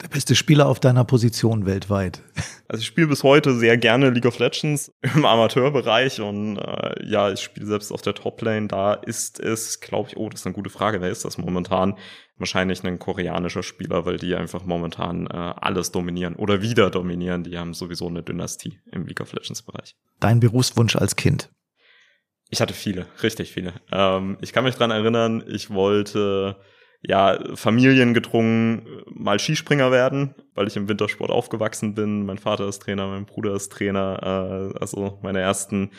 Der 0.01 0.07
beste 0.07 0.33
Spieler 0.33 0.67
auf 0.67 0.79
deiner 0.79 1.03
Position 1.03 1.65
weltweit. 1.65 2.23
Also 2.69 2.81
ich 2.81 2.87
spiele 2.87 3.07
bis 3.07 3.23
heute 3.23 3.55
sehr 3.55 3.77
gerne 3.77 4.11
League 4.11 4.27
of 4.27 4.39
Legends 4.39 4.93
im 5.01 5.25
Amateurbereich 5.25 6.21
und 6.21 6.57
äh, 6.57 7.03
ja, 7.05 7.31
ich 7.31 7.41
spiele 7.41 7.65
selbst 7.65 7.91
auf 7.91 8.01
der 8.01 8.13
Toplane. 8.13 8.67
Da 8.67 8.93
ist 8.93 9.39
es, 9.39 9.79
glaube 9.81 10.09
ich, 10.09 10.17
oh, 10.17 10.29
das 10.29 10.41
ist 10.41 10.45
eine 10.45 10.53
gute 10.53 10.69
Frage. 10.69 11.01
Wer 11.01 11.09
ist 11.09 11.25
das 11.25 11.37
momentan? 11.37 11.97
Wahrscheinlich 12.37 12.83
ein 12.83 12.99
koreanischer 12.99 13.63
Spieler, 13.63 14.05
weil 14.05 14.17
die 14.17 14.35
einfach 14.35 14.63
momentan 14.63 15.27
äh, 15.27 15.33
alles 15.33 15.91
dominieren 15.91 16.35
oder 16.35 16.61
wieder 16.61 16.89
dominieren. 16.91 17.43
Die 17.43 17.57
haben 17.57 17.73
sowieso 17.73 18.07
eine 18.07 18.23
Dynastie 18.23 18.79
im 18.91 19.05
League 19.05 19.19
of 19.19 19.33
Legends 19.33 19.63
Bereich. 19.63 19.95
Dein 20.19 20.39
Berufswunsch 20.39 20.95
als 20.95 21.15
Kind? 21.15 21.49
Ich 22.49 22.61
hatte 22.61 22.73
viele, 22.73 23.07
richtig 23.21 23.51
viele. 23.51 23.73
Ähm, 23.91 24.37
ich 24.41 24.53
kann 24.53 24.63
mich 24.63 24.75
dran 24.75 24.91
erinnern, 24.91 25.43
ich 25.47 25.71
wollte 25.71 26.55
ja, 27.01 27.39
familiengedrungen 27.55 29.03
mal 29.07 29.39
Skispringer 29.39 29.91
werden, 29.91 30.35
weil 30.55 30.67
ich 30.67 30.75
im 30.75 30.87
Wintersport 30.89 31.31
aufgewachsen 31.31 31.95
bin. 31.95 32.25
Mein 32.25 32.37
Vater 32.37 32.67
ist 32.67 32.81
Trainer, 32.81 33.07
mein 33.07 33.25
Bruder 33.25 33.55
ist 33.55 33.71
Trainer. 33.71 34.71
Äh, 34.73 34.79
also 34.79 35.19
meine 35.21 35.39
ersten 35.39 35.91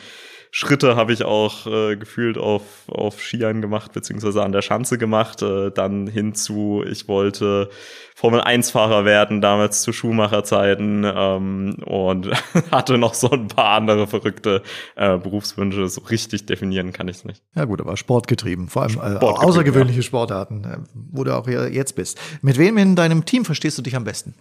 Schritte 0.53 0.97
habe 0.97 1.13
ich 1.13 1.23
auch 1.23 1.65
äh, 1.65 1.95
gefühlt 1.95 2.37
auf, 2.37 2.61
auf 2.89 3.21
Skiern 3.21 3.61
gemacht, 3.61 3.93
beziehungsweise 3.93 4.43
an 4.43 4.51
der 4.51 4.61
Schanze 4.61 4.97
gemacht. 4.97 5.41
Äh, 5.41 5.71
dann 5.71 6.07
hinzu, 6.07 6.83
ich 6.85 7.07
wollte 7.07 7.69
Formel-1-Fahrer 8.15 9.05
werden, 9.05 9.39
damals 9.39 9.81
zu 9.81 9.93
Schuhmacherzeiten 9.93 11.05
ähm, 11.05 11.75
und 11.85 12.29
hatte 12.71 12.97
noch 12.97 13.13
so 13.13 13.31
ein 13.31 13.47
paar 13.47 13.77
andere 13.77 14.07
verrückte 14.07 14.61
äh, 14.95 15.17
Berufswünsche. 15.17 15.87
So 15.87 16.01
richtig 16.01 16.45
definieren 16.47 16.91
kann 16.91 17.07
ich 17.07 17.17
es 17.17 17.25
nicht. 17.25 17.41
Ja 17.55 17.63
gut, 17.63 17.79
aber 17.79 17.95
sportgetrieben, 17.95 18.67
vor 18.67 18.83
allem 18.83 18.97
äh, 18.97 19.25
außergewöhnliche 19.25 19.99
ja. 19.99 20.03
Sportarten, 20.03 20.65
äh, 20.65 20.77
wo 20.93 21.23
du 21.23 21.33
auch 21.33 21.47
jetzt 21.47 21.95
bist. 21.95 22.19
Mit 22.41 22.57
wem 22.57 22.77
in 22.77 22.97
deinem 22.97 23.23
Team 23.23 23.45
verstehst 23.45 23.77
du 23.77 23.81
dich 23.81 23.95
am 23.95 24.03
besten? 24.03 24.35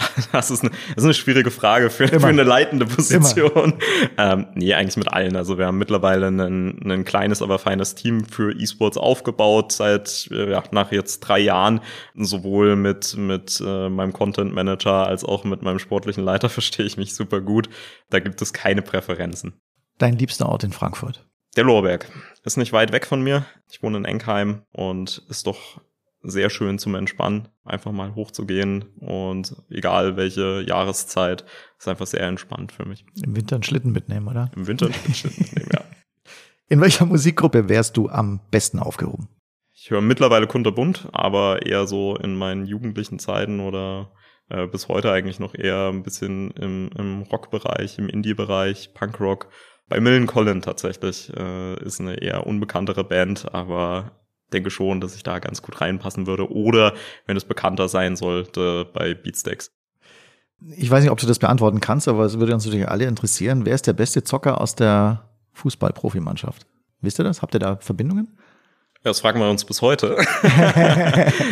Das 0.32 0.50
ist, 0.50 0.62
eine, 0.62 0.70
das 0.70 0.98
ist 0.98 1.04
eine 1.04 1.14
schwierige 1.14 1.50
Frage 1.50 1.90
für, 1.90 2.06
für 2.08 2.26
eine 2.26 2.42
leitende 2.42 2.86
Position. 2.86 3.74
Ähm, 4.16 4.46
nee, 4.54 4.74
eigentlich 4.74 4.96
mit 4.96 5.12
allen. 5.12 5.36
Also 5.36 5.58
wir 5.58 5.66
haben 5.66 5.78
mittlerweile 5.78 6.28
ein, 6.28 6.90
ein 6.90 7.04
kleines, 7.04 7.42
aber 7.42 7.58
feines 7.58 7.94
Team 7.94 8.24
für 8.24 8.52
E-Sports 8.52 8.96
aufgebaut 8.96 9.72
seit 9.72 10.28
äh, 10.30 10.50
ja, 10.50 10.62
nach 10.70 10.92
jetzt 10.92 11.20
drei 11.20 11.40
Jahren. 11.40 11.80
Sowohl 12.14 12.76
mit, 12.76 13.16
mit 13.16 13.62
äh, 13.64 13.88
meinem 13.88 14.12
Content 14.12 14.54
Manager 14.54 15.06
als 15.06 15.24
auch 15.24 15.44
mit 15.44 15.62
meinem 15.62 15.78
sportlichen 15.78 16.24
Leiter 16.24 16.48
verstehe 16.48 16.86
ich 16.86 16.96
mich 16.96 17.14
super 17.14 17.40
gut. 17.40 17.68
Da 18.10 18.20
gibt 18.20 18.40
es 18.42 18.52
keine 18.52 18.82
Präferenzen. 18.82 19.54
Dein 19.98 20.16
liebster 20.16 20.48
Ort 20.48 20.64
in 20.64 20.72
Frankfurt? 20.72 21.26
Der 21.56 21.64
Lorberg. 21.64 22.10
Ist 22.44 22.56
nicht 22.56 22.72
weit 22.72 22.92
weg 22.92 23.06
von 23.06 23.22
mir. 23.22 23.44
Ich 23.70 23.82
wohne 23.82 23.98
in 23.98 24.04
Enkheim 24.04 24.62
und 24.72 25.24
ist 25.28 25.46
doch 25.46 25.80
sehr 26.22 26.50
schön 26.50 26.78
zum 26.78 26.94
Entspannen, 26.94 27.48
einfach 27.64 27.92
mal 27.92 28.14
hochzugehen 28.14 28.84
und 29.00 29.56
egal 29.70 30.16
welche 30.16 30.62
Jahreszeit, 30.66 31.44
ist 31.78 31.88
einfach 31.88 32.06
sehr 32.06 32.22
entspannt 32.22 32.72
für 32.72 32.84
mich. 32.84 33.04
Im 33.24 33.36
Winter 33.36 33.56
einen 33.56 33.62
Schlitten 33.62 33.92
mitnehmen, 33.92 34.28
oder? 34.28 34.50
Im 34.54 34.66
Winter 34.66 34.86
einen 34.86 35.14
Schlitten 35.14 35.44
mitnehmen, 35.44 35.70
ja. 35.72 35.84
In 36.68 36.80
welcher 36.80 37.06
Musikgruppe 37.06 37.68
wärst 37.68 37.96
du 37.96 38.08
am 38.08 38.40
besten 38.50 38.78
aufgehoben? 38.78 39.28
Ich 39.72 39.90
höre 39.90 40.02
mittlerweile 40.02 40.46
kunterbunt, 40.46 41.08
aber 41.12 41.66
eher 41.66 41.86
so 41.86 42.16
in 42.16 42.36
meinen 42.36 42.66
jugendlichen 42.66 43.18
Zeiten 43.18 43.60
oder 43.60 44.12
äh, 44.50 44.66
bis 44.66 44.88
heute 44.88 45.10
eigentlich 45.10 45.40
noch 45.40 45.54
eher 45.54 45.88
ein 45.88 46.02
bisschen 46.02 46.50
im, 46.52 46.90
im 46.96 47.22
Rock-Bereich, 47.22 47.98
im 47.98 48.08
Indie-Bereich, 48.08 48.92
Punkrock. 48.94 49.48
Bei 49.88 50.00
Millen 50.00 50.26
Collin 50.26 50.60
tatsächlich 50.60 51.32
äh, 51.36 51.82
ist 51.82 52.00
eine 52.00 52.22
eher 52.22 52.46
unbekanntere 52.46 53.04
Band, 53.04 53.52
aber 53.54 54.12
denke 54.50 54.70
schon, 54.70 55.00
dass 55.00 55.14
ich 55.14 55.22
da 55.22 55.38
ganz 55.38 55.62
gut 55.62 55.80
reinpassen 55.80 56.26
würde. 56.26 56.50
Oder 56.50 56.94
wenn 57.26 57.36
es 57.36 57.44
bekannter 57.44 57.88
sein 57.88 58.16
sollte, 58.16 58.86
bei 58.92 59.14
Beatsteaks. 59.14 59.72
Ich 60.76 60.90
weiß 60.90 61.02
nicht, 61.02 61.10
ob 61.10 61.18
du 61.18 61.26
das 61.26 61.38
beantworten 61.38 61.80
kannst, 61.80 62.06
aber 62.08 62.24
es 62.24 62.38
würde 62.38 62.52
uns 62.52 62.66
natürlich 62.66 62.88
alle 62.88 63.06
interessieren. 63.06 63.64
Wer 63.64 63.74
ist 63.74 63.86
der 63.86 63.94
beste 63.94 64.22
Zocker 64.22 64.60
aus 64.60 64.74
der 64.74 65.24
Fußball-Profimannschaft? 65.54 66.66
Wisst 67.00 67.18
ihr 67.18 67.24
das? 67.24 67.40
Habt 67.40 67.54
ihr 67.54 67.60
da 67.60 67.76
Verbindungen? 67.76 68.36
Ja, 69.02 69.10
das 69.10 69.20
fragen 69.20 69.40
wir 69.40 69.48
uns 69.48 69.64
bis 69.64 69.80
heute. 69.80 70.18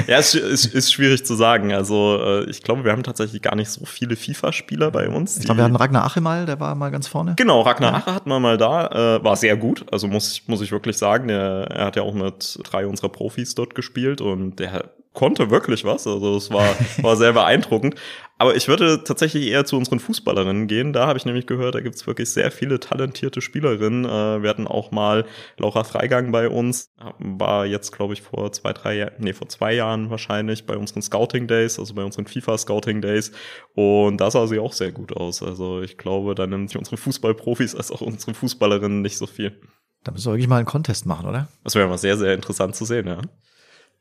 ja, 0.06 0.18
es 0.18 0.34
ist, 0.34 0.66
ist, 0.66 0.92
schwierig 0.92 1.24
zu 1.24 1.34
sagen. 1.34 1.72
Also 1.72 2.18
äh, 2.22 2.50
ich 2.50 2.62
glaube, 2.62 2.84
wir 2.84 2.92
haben 2.92 3.02
tatsächlich 3.02 3.40
gar 3.40 3.54
nicht 3.54 3.70
so 3.70 3.86
viele 3.86 4.16
FIFA-Spieler 4.16 4.90
bei 4.90 5.08
uns. 5.08 5.38
Ich 5.38 5.46
glaube, 5.46 5.60
wir 5.60 5.64
hatten 5.64 5.76
Ragnar 5.76 6.04
Ache 6.04 6.20
mal, 6.20 6.44
der 6.44 6.60
war 6.60 6.74
mal 6.74 6.90
ganz 6.90 7.08
vorne. 7.08 7.36
Genau, 7.36 7.62
Ragnar 7.62 7.94
Ache 7.94 8.14
hatten 8.14 8.28
wir 8.28 8.38
mal 8.38 8.58
da, 8.58 9.16
äh, 9.16 9.24
war 9.24 9.34
sehr 9.36 9.56
gut. 9.56 9.86
Also 9.90 10.08
muss 10.08 10.32
ich, 10.32 10.46
muss 10.46 10.60
ich 10.60 10.72
wirklich 10.72 10.98
sagen, 10.98 11.28
der, 11.28 11.68
er 11.70 11.86
hat 11.86 11.96
ja 11.96 12.02
auch 12.02 12.12
mit 12.12 12.58
drei 12.64 12.86
unserer 12.86 13.08
Profis 13.08 13.54
dort 13.54 13.74
gespielt 13.74 14.20
und 14.20 14.56
der 14.56 14.84
konnte 15.18 15.50
wirklich 15.50 15.84
was. 15.84 16.06
Also 16.06 16.36
es 16.36 16.50
war, 16.50 16.76
war 17.02 17.16
sehr 17.16 17.32
beeindruckend. 17.32 17.96
Aber 18.40 18.54
ich 18.54 18.68
würde 18.68 19.02
tatsächlich 19.02 19.48
eher 19.48 19.64
zu 19.64 19.76
unseren 19.76 19.98
Fußballerinnen 19.98 20.68
gehen. 20.68 20.92
Da 20.92 21.08
habe 21.08 21.18
ich 21.18 21.24
nämlich 21.24 21.48
gehört, 21.48 21.74
da 21.74 21.80
gibt 21.80 21.96
es 21.96 22.06
wirklich 22.06 22.30
sehr 22.30 22.52
viele 22.52 22.78
talentierte 22.78 23.40
Spielerinnen. 23.40 24.04
Äh, 24.04 24.42
wir 24.42 24.48
hatten 24.48 24.68
auch 24.68 24.92
mal 24.92 25.26
Laura 25.56 25.82
Freigang 25.82 26.30
bei 26.30 26.48
uns. 26.48 26.92
War 27.18 27.66
jetzt, 27.66 27.90
glaube 27.90 28.14
ich, 28.14 28.22
vor 28.22 28.52
zwei, 28.52 28.72
drei 28.72 28.94
Jahren, 28.94 29.14
nee, 29.18 29.32
vor 29.32 29.48
zwei 29.48 29.74
Jahren 29.74 30.08
wahrscheinlich 30.08 30.66
bei 30.66 30.76
unseren 30.76 31.02
Scouting 31.02 31.48
Days, 31.48 31.80
also 31.80 31.94
bei 31.94 32.04
unseren 32.04 32.28
FIFA 32.28 32.56
Scouting 32.56 33.00
Days. 33.00 33.32
Und 33.74 34.20
da 34.20 34.30
sah 34.30 34.46
sie 34.46 34.60
auch 34.60 34.72
sehr 34.72 34.92
gut 34.92 35.16
aus. 35.16 35.42
Also 35.42 35.82
ich 35.82 35.98
glaube, 35.98 36.36
da 36.36 36.46
nehmen 36.46 36.68
sich 36.68 36.78
unsere 36.78 36.96
Fußballprofis 36.96 37.74
als 37.74 37.90
auch 37.90 38.02
unsere 38.02 38.34
Fußballerinnen 38.34 39.02
nicht 39.02 39.18
so 39.18 39.26
viel. 39.26 39.60
Da 40.04 40.12
müssen 40.12 40.26
wir 40.26 40.34
wirklich 40.34 40.48
mal 40.48 40.58
einen 40.58 40.66
Contest 40.66 41.06
machen, 41.06 41.26
oder? 41.26 41.48
Das 41.64 41.74
wäre 41.74 41.88
mal 41.88 41.98
sehr, 41.98 42.16
sehr 42.16 42.34
interessant 42.34 42.76
zu 42.76 42.84
sehen, 42.84 43.08
ja. 43.08 43.20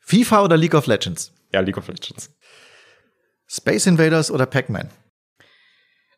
FIFA 0.07 0.45
oder 0.45 0.55
League 0.55 0.73
of 0.73 0.87
Legends? 0.87 1.33
Ja, 1.53 1.59
League 1.59 1.77
of 1.77 1.89
Legends. 1.89 2.29
Space 3.45 3.87
Invaders 3.87 4.31
oder 4.31 4.45
Pac-Man? 4.45 4.89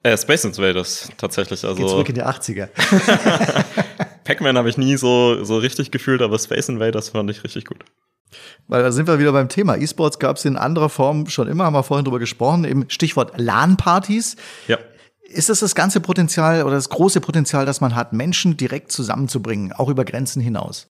Äh, 0.04 0.16
Space 0.16 0.46
Invaders 0.46 1.10
tatsächlich. 1.18 1.66
Also 1.66 1.76
Geht 1.76 1.90
zurück 1.90 2.10
in 2.10 2.16
die 2.16 2.24
80er. 2.24 2.68
Pac-Man 4.26 4.60
habe 4.60 4.70
ich 4.70 4.78
nie 4.78 4.96
so, 4.96 5.44
so 5.44 5.58
richtig 5.58 5.90
gefühlt, 5.90 6.22
aber 6.22 6.38
Space 6.38 6.70
Invaders 6.70 7.10
fand 7.10 7.32
ich 7.32 7.44
richtig 7.44 7.66
gut. 7.66 7.84
Weil 8.68 8.84
da 8.84 8.92
sind 8.92 9.08
wir 9.08 9.18
wieder 9.18 9.32
beim 9.32 9.50
Thema. 9.50 9.76
E-Sports 9.76 10.20
gab 10.20 10.38
es 10.38 10.46
in 10.46 10.56
anderer 10.56 10.90
Form 10.90 11.28
schon 11.28 11.48
immer, 11.48 11.66
haben 11.66 11.74
wir 11.74 11.82
vorhin 11.82 12.06
drüber 12.06 12.20
gesprochen, 12.20 12.66
im 12.66 12.88
Stichwort 12.92 13.40
LAN-Partys. 13.40 14.36
Ja. 14.68 14.78
Ist 15.24 15.50
das 15.50 15.62
das 15.62 15.74
ganze 15.74 16.00
Potenzial 16.00 16.62
oder 16.62 16.76
das 16.76 16.90
große 16.90 17.22
Potenzial, 17.22 17.66
das 17.66 17.82
man 17.82 17.96
hat, 17.96 18.14
Menschen 18.14 18.56
direkt 18.56 18.92
zusammenzubringen, 18.92 19.74
auch 19.74 19.90
über 19.90 20.06
Grenzen 20.06 20.44
hinaus? 20.44 20.92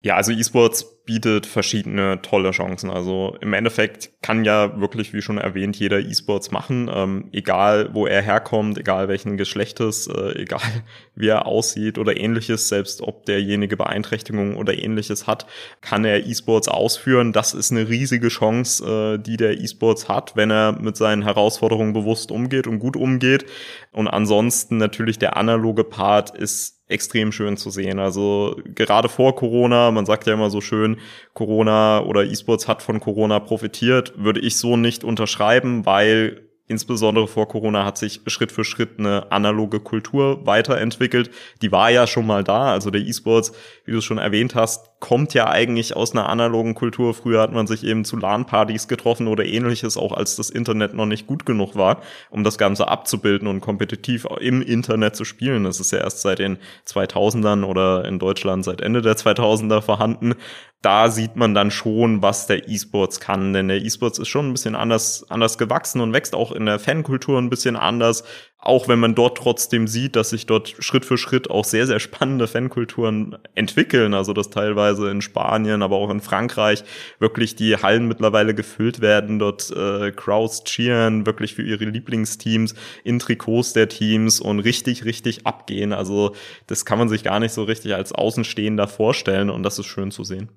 Ja, 0.00 0.14
also 0.14 0.30
E-Sports 0.30 1.02
bietet 1.06 1.44
verschiedene 1.44 2.22
tolle 2.22 2.52
Chancen. 2.52 2.88
Also 2.88 3.36
im 3.40 3.52
Endeffekt 3.52 4.10
kann 4.22 4.44
ja 4.44 4.78
wirklich, 4.78 5.12
wie 5.12 5.22
schon 5.22 5.38
erwähnt, 5.38 5.74
jeder 5.76 5.98
E-Sports 5.98 6.52
machen, 6.52 6.88
ähm, 6.92 7.30
egal 7.32 7.90
wo 7.94 8.06
er 8.06 8.22
herkommt, 8.22 8.78
egal 8.78 9.08
welchen 9.08 9.36
Geschlechtes, 9.36 10.06
äh, 10.06 10.42
egal 10.42 10.60
wie 11.16 11.26
er 11.26 11.46
aussieht 11.46 11.98
oder 11.98 12.16
ähnliches, 12.16 12.68
selbst 12.68 13.00
ob 13.02 13.26
derjenige 13.26 13.76
Beeinträchtigungen 13.76 14.54
oder 14.54 14.78
ähnliches 14.78 15.26
hat, 15.26 15.46
kann 15.80 16.04
er 16.04 16.24
E-Sports 16.26 16.68
ausführen. 16.68 17.32
Das 17.32 17.52
ist 17.52 17.72
eine 17.72 17.88
riesige 17.88 18.28
Chance, 18.28 19.16
äh, 19.16 19.18
die 19.18 19.36
der 19.36 19.60
E-Sports 19.60 20.08
hat, 20.08 20.36
wenn 20.36 20.52
er 20.52 20.80
mit 20.80 20.96
seinen 20.96 21.24
Herausforderungen 21.24 21.92
bewusst 21.92 22.30
umgeht 22.30 22.68
und 22.68 22.78
gut 22.78 22.96
umgeht. 22.96 23.46
Und 23.90 24.06
ansonsten 24.06 24.76
natürlich 24.76 25.18
der 25.18 25.36
analoge 25.36 25.82
Part 25.82 26.36
ist 26.38 26.77
extrem 26.88 27.32
schön 27.32 27.56
zu 27.56 27.70
sehen. 27.70 27.98
Also 27.98 28.56
gerade 28.74 29.08
vor 29.08 29.36
Corona, 29.36 29.90
man 29.90 30.06
sagt 30.06 30.26
ja 30.26 30.34
immer 30.34 30.50
so 30.50 30.60
schön, 30.60 30.96
Corona 31.34 32.02
oder 32.02 32.24
E-Sports 32.24 32.66
hat 32.66 32.82
von 32.82 33.00
Corona 33.00 33.40
profitiert, 33.40 34.14
würde 34.16 34.40
ich 34.40 34.56
so 34.56 34.76
nicht 34.76 35.04
unterschreiben, 35.04 35.86
weil 35.86 36.47
insbesondere 36.68 37.26
vor 37.26 37.48
Corona 37.48 37.84
hat 37.84 37.98
sich 37.98 38.20
Schritt 38.26 38.52
für 38.52 38.64
Schritt 38.64 38.98
eine 38.98 39.32
analoge 39.32 39.80
Kultur 39.80 40.46
weiterentwickelt. 40.46 41.30
Die 41.62 41.72
war 41.72 41.90
ja 41.90 42.06
schon 42.06 42.26
mal 42.26 42.44
da. 42.44 42.72
Also 42.72 42.90
der 42.90 43.00
E-Sports, 43.00 43.52
wie 43.84 43.92
du 43.92 43.98
es 43.98 44.04
schon 44.04 44.18
erwähnt 44.18 44.54
hast, 44.54 44.90
kommt 45.00 45.32
ja 45.32 45.48
eigentlich 45.48 45.96
aus 45.96 46.12
einer 46.12 46.28
analogen 46.28 46.74
Kultur. 46.74 47.14
Früher 47.14 47.40
hat 47.40 47.52
man 47.52 47.66
sich 47.66 47.84
eben 47.84 48.04
zu 48.04 48.16
LAN-Partys 48.16 48.88
getroffen 48.88 49.28
oder 49.28 49.44
ähnliches, 49.44 49.96
auch 49.96 50.12
als 50.12 50.36
das 50.36 50.50
Internet 50.50 50.94
noch 50.94 51.06
nicht 51.06 51.26
gut 51.26 51.46
genug 51.46 51.76
war, 51.76 52.02
um 52.30 52.44
das 52.44 52.58
Ganze 52.58 52.88
abzubilden 52.88 53.48
und 53.48 53.60
kompetitiv 53.60 54.26
im 54.40 54.60
Internet 54.60 55.16
zu 55.16 55.24
spielen. 55.24 55.64
Das 55.64 55.80
ist 55.80 55.92
ja 55.92 55.98
erst 55.98 56.20
seit 56.20 56.38
den 56.38 56.58
2000ern 56.86 57.64
oder 57.64 58.04
in 58.04 58.18
Deutschland 58.18 58.64
seit 58.64 58.80
Ende 58.80 59.02
der 59.02 59.16
2000er 59.16 59.80
vorhanden 59.80 60.34
da 60.82 61.10
sieht 61.10 61.34
man 61.34 61.54
dann 61.54 61.70
schon, 61.70 62.22
was 62.22 62.46
der 62.46 62.68
E-Sports 62.68 63.20
kann. 63.20 63.52
Denn 63.52 63.68
der 63.68 63.82
E-Sports 63.82 64.18
ist 64.18 64.28
schon 64.28 64.48
ein 64.48 64.52
bisschen 64.52 64.76
anders, 64.76 65.28
anders 65.28 65.58
gewachsen 65.58 66.00
und 66.00 66.12
wächst 66.12 66.34
auch 66.34 66.52
in 66.52 66.66
der 66.66 66.78
Fankultur 66.78 67.38
ein 67.38 67.50
bisschen 67.50 67.76
anders. 67.76 68.22
Auch 68.60 68.88
wenn 68.88 68.98
man 68.98 69.14
dort 69.14 69.38
trotzdem 69.38 69.86
sieht, 69.86 70.16
dass 70.16 70.30
sich 70.30 70.44
dort 70.46 70.74
Schritt 70.80 71.04
für 71.04 71.16
Schritt 71.16 71.48
auch 71.48 71.64
sehr, 71.64 71.86
sehr 71.86 72.00
spannende 72.00 72.48
Fankulturen 72.48 73.38
entwickeln. 73.54 74.14
Also 74.14 74.32
dass 74.32 74.50
teilweise 74.50 75.10
in 75.10 75.22
Spanien, 75.22 75.80
aber 75.80 75.96
auch 75.96 76.10
in 76.10 76.20
Frankreich 76.20 76.82
wirklich 77.20 77.54
die 77.54 77.76
Hallen 77.76 78.08
mittlerweile 78.08 78.54
gefüllt 78.54 79.00
werden. 79.00 79.38
Dort 79.38 79.70
äh, 79.70 80.10
Crowds 80.10 80.64
cheeren 80.64 81.24
wirklich 81.24 81.54
für 81.54 81.62
ihre 81.62 81.84
Lieblingsteams 81.84 82.74
in 83.04 83.20
Trikots 83.20 83.74
der 83.74 83.88
Teams 83.88 84.40
und 84.40 84.58
richtig, 84.58 85.04
richtig 85.04 85.46
abgehen. 85.46 85.92
Also 85.92 86.34
das 86.66 86.84
kann 86.84 86.98
man 86.98 87.08
sich 87.08 87.22
gar 87.22 87.38
nicht 87.38 87.52
so 87.52 87.62
richtig 87.62 87.94
als 87.94 88.10
Außenstehender 88.10 88.88
vorstellen 88.88 89.50
und 89.50 89.62
das 89.62 89.78
ist 89.78 89.86
schön 89.86 90.10
zu 90.10 90.24
sehen. 90.24 90.48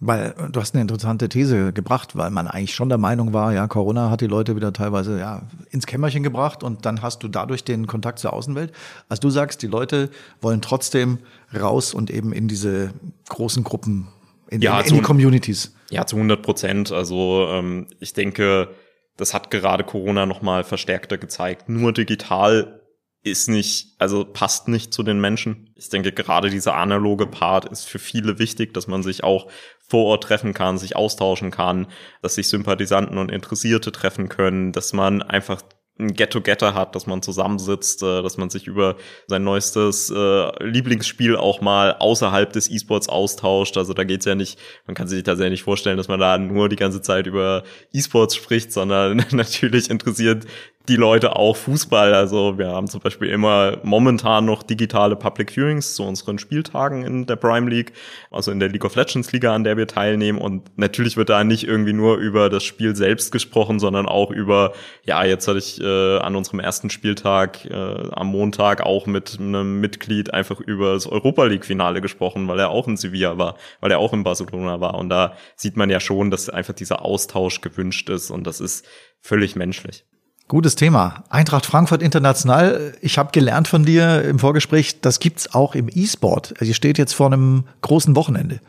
Weil 0.00 0.34
äh, 0.38 0.50
du 0.50 0.60
hast 0.60 0.74
eine 0.74 0.82
interessante 0.82 1.28
These 1.28 1.72
gebracht, 1.72 2.16
weil 2.16 2.30
man 2.30 2.48
eigentlich 2.48 2.74
schon 2.74 2.88
der 2.88 2.98
Meinung 2.98 3.32
war, 3.32 3.52
ja, 3.52 3.66
Corona 3.66 4.10
hat 4.10 4.20
die 4.20 4.26
Leute 4.26 4.56
wieder 4.56 4.72
teilweise 4.72 5.18
ja, 5.18 5.42
ins 5.70 5.86
Kämmerchen 5.86 6.22
gebracht 6.22 6.62
und 6.62 6.84
dann 6.84 7.02
hast 7.02 7.22
du 7.22 7.28
dadurch 7.28 7.64
den 7.64 7.86
Kontakt 7.86 8.18
zur 8.18 8.32
Außenwelt. 8.32 8.72
Also 9.08 9.22
du 9.22 9.30
sagst, 9.30 9.62
die 9.62 9.66
Leute 9.66 10.10
wollen 10.40 10.60
trotzdem 10.60 11.18
raus 11.58 11.94
und 11.94 12.10
eben 12.10 12.32
in 12.32 12.48
diese 12.48 12.92
großen 13.28 13.64
Gruppen, 13.64 14.08
in, 14.50 14.60
ja, 14.60 14.80
in, 14.80 14.88
in 14.88 14.94
die 14.96 15.02
Communities. 15.02 15.74
Ja, 15.90 16.04
zu 16.04 16.16
100 16.16 16.42
Prozent. 16.42 16.92
Also 16.92 17.46
ähm, 17.50 17.86
ich 18.00 18.12
denke, 18.12 18.68
das 19.16 19.32
hat 19.32 19.50
gerade 19.50 19.84
Corona 19.84 20.26
nochmal 20.26 20.64
verstärkter 20.64 21.16
gezeigt. 21.16 21.68
Nur 21.68 21.92
digital 21.92 22.80
ist 23.26 23.48
nicht, 23.48 23.94
also 23.98 24.24
passt 24.24 24.68
nicht 24.68 24.94
zu 24.94 25.02
den 25.02 25.20
Menschen. 25.20 25.70
Ich 25.74 25.88
denke, 25.88 26.12
gerade 26.12 26.48
dieser 26.48 26.76
analoge 26.76 27.26
Part 27.26 27.64
ist 27.66 27.84
für 27.84 27.98
viele 27.98 28.38
wichtig, 28.38 28.72
dass 28.72 28.86
man 28.86 29.02
sich 29.02 29.24
auch 29.24 29.50
vor 29.88 30.04
Ort 30.06 30.24
treffen 30.24 30.54
kann, 30.54 30.78
sich 30.78 30.96
austauschen 30.96 31.50
kann, 31.50 31.88
dass 32.22 32.36
sich 32.36 32.48
Sympathisanten 32.48 33.18
und 33.18 33.30
Interessierte 33.30 33.92
treffen 33.92 34.28
können, 34.28 34.72
dass 34.72 34.92
man 34.92 35.22
einfach 35.22 35.62
ein 35.98 36.12
Get-Together 36.12 36.74
hat, 36.74 36.94
dass 36.94 37.06
man 37.06 37.22
zusammensitzt, 37.22 38.02
äh, 38.02 38.22
dass 38.22 38.36
man 38.36 38.50
sich 38.50 38.66
über 38.66 38.96
sein 39.28 39.44
neuestes 39.44 40.10
äh, 40.10 40.64
Lieblingsspiel 40.64 41.36
auch 41.36 41.60
mal 41.60 41.96
außerhalb 41.98 42.52
des 42.52 42.70
E-Sports 42.70 43.08
austauscht. 43.08 43.76
Also 43.78 43.94
da 43.94 44.04
geht's 44.04 44.26
ja 44.26 44.34
nicht, 44.34 44.58
man 44.86 44.94
kann 44.94 45.08
sich 45.08 45.26
ja 45.26 45.34
nicht 45.48 45.62
vorstellen, 45.62 45.96
dass 45.96 46.08
man 46.08 46.20
da 46.20 46.36
nur 46.36 46.68
die 46.68 46.76
ganze 46.76 47.00
Zeit 47.00 47.26
über 47.26 47.64
E-Sports 47.92 48.36
spricht, 48.36 48.72
sondern 48.72 49.24
natürlich 49.30 49.88
interessiert 49.88 50.44
die 50.88 50.96
Leute 50.96 51.36
auch 51.36 51.56
Fußball. 51.56 52.14
Also 52.14 52.58
wir 52.58 52.68
haben 52.68 52.86
zum 52.86 53.00
Beispiel 53.00 53.28
immer 53.28 53.78
momentan 53.82 54.44
noch 54.44 54.62
digitale 54.62 55.16
Public 55.16 55.50
Viewings 55.56 55.94
zu 55.94 56.04
unseren 56.04 56.38
Spieltagen 56.38 57.04
in 57.04 57.26
der 57.26 57.36
Prime 57.36 57.68
League, 57.68 57.92
also 58.30 58.50
in 58.50 58.60
der 58.60 58.68
League 58.68 58.84
of 58.84 58.94
Legends 58.94 59.32
Liga, 59.32 59.54
an 59.54 59.64
der 59.64 59.76
wir 59.76 59.86
teilnehmen. 59.86 60.38
Und 60.38 60.70
natürlich 60.76 61.16
wird 61.16 61.28
da 61.28 61.44
nicht 61.44 61.66
irgendwie 61.66 61.92
nur 61.92 62.16
über 62.16 62.48
das 62.48 62.64
Spiel 62.64 62.94
selbst 62.94 63.32
gesprochen, 63.32 63.78
sondern 63.78 64.06
auch 64.06 64.30
über, 64.30 64.72
ja, 65.04 65.24
jetzt 65.24 65.48
hatte 65.48 65.58
ich 65.58 65.80
äh, 65.80 66.18
an 66.18 66.36
unserem 66.36 66.60
ersten 66.60 66.90
Spieltag 66.90 67.64
äh, 67.66 67.74
am 67.74 68.28
Montag 68.28 68.82
auch 68.82 69.06
mit 69.06 69.38
einem 69.40 69.80
Mitglied 69.80 70.32
einfach 70.32 70.60
über 70.60 70.94
das 70.94 71.06
Europa 71.06 71.44
League 71.44 71.64
Finale 71.64 72.00
gesprochen, 72.00 72.48
weil 72.48 72.58
er 72.58 72.70
auch 72.70 72.88
in 72.88 72.96
Sevilla 72.96 73.38
war, 73.38 73.56
weil 73.80 73.90
er 73.90 73.98
auch 73.98 74.12
in 74.12 74.24
Barcelona 74.24 74.80
war. 74.80 74.94
Und 74.94 75.08
da 75.08 75.36
sieht 75.56 75.76
man 75.76 75.90
ja 75.90 76.00
schon, 76.00 76.30
dass 76.30 76.48
einfach 76.48 76.74
dieser 76.74 77.04
Austausch 77.04 77.60
gewünscht 77.60 78.08
ist 78.08 78.30
und 78.30 78.46
das 78.46 78.60
ist 78.60 78.86
völlig 79.20 79.56
menschlich. 79.56 80.04
Gutes 80.48 80.76
Thema. 80.76 81.24
Eintracht 81.28 81.66
Frankfurt 81.66 82.02
International. 82.02 82.94
Ich 83.00 83.18
habe 83.18 83.32
gelernt 83.32 83.66
von 83.66 83.84
dir 83.84 84.22
im 84.22 84.38
Vorgespräch, 84.38 85.00
das 85.00 85.18
gibt's 85.18 85.52
auch 85.52 85.74
im 85.74 85.88
E-Sport. 85.92 86.54
Also 86.60 86.66
ihr 86.66 86.74
steht 86.74 86.98
jetzt 86.98 87.14
vor 87.14 87.26
einem 87.26 87.64
großen 87.80 88.14
Wochenende. 88.14 88.60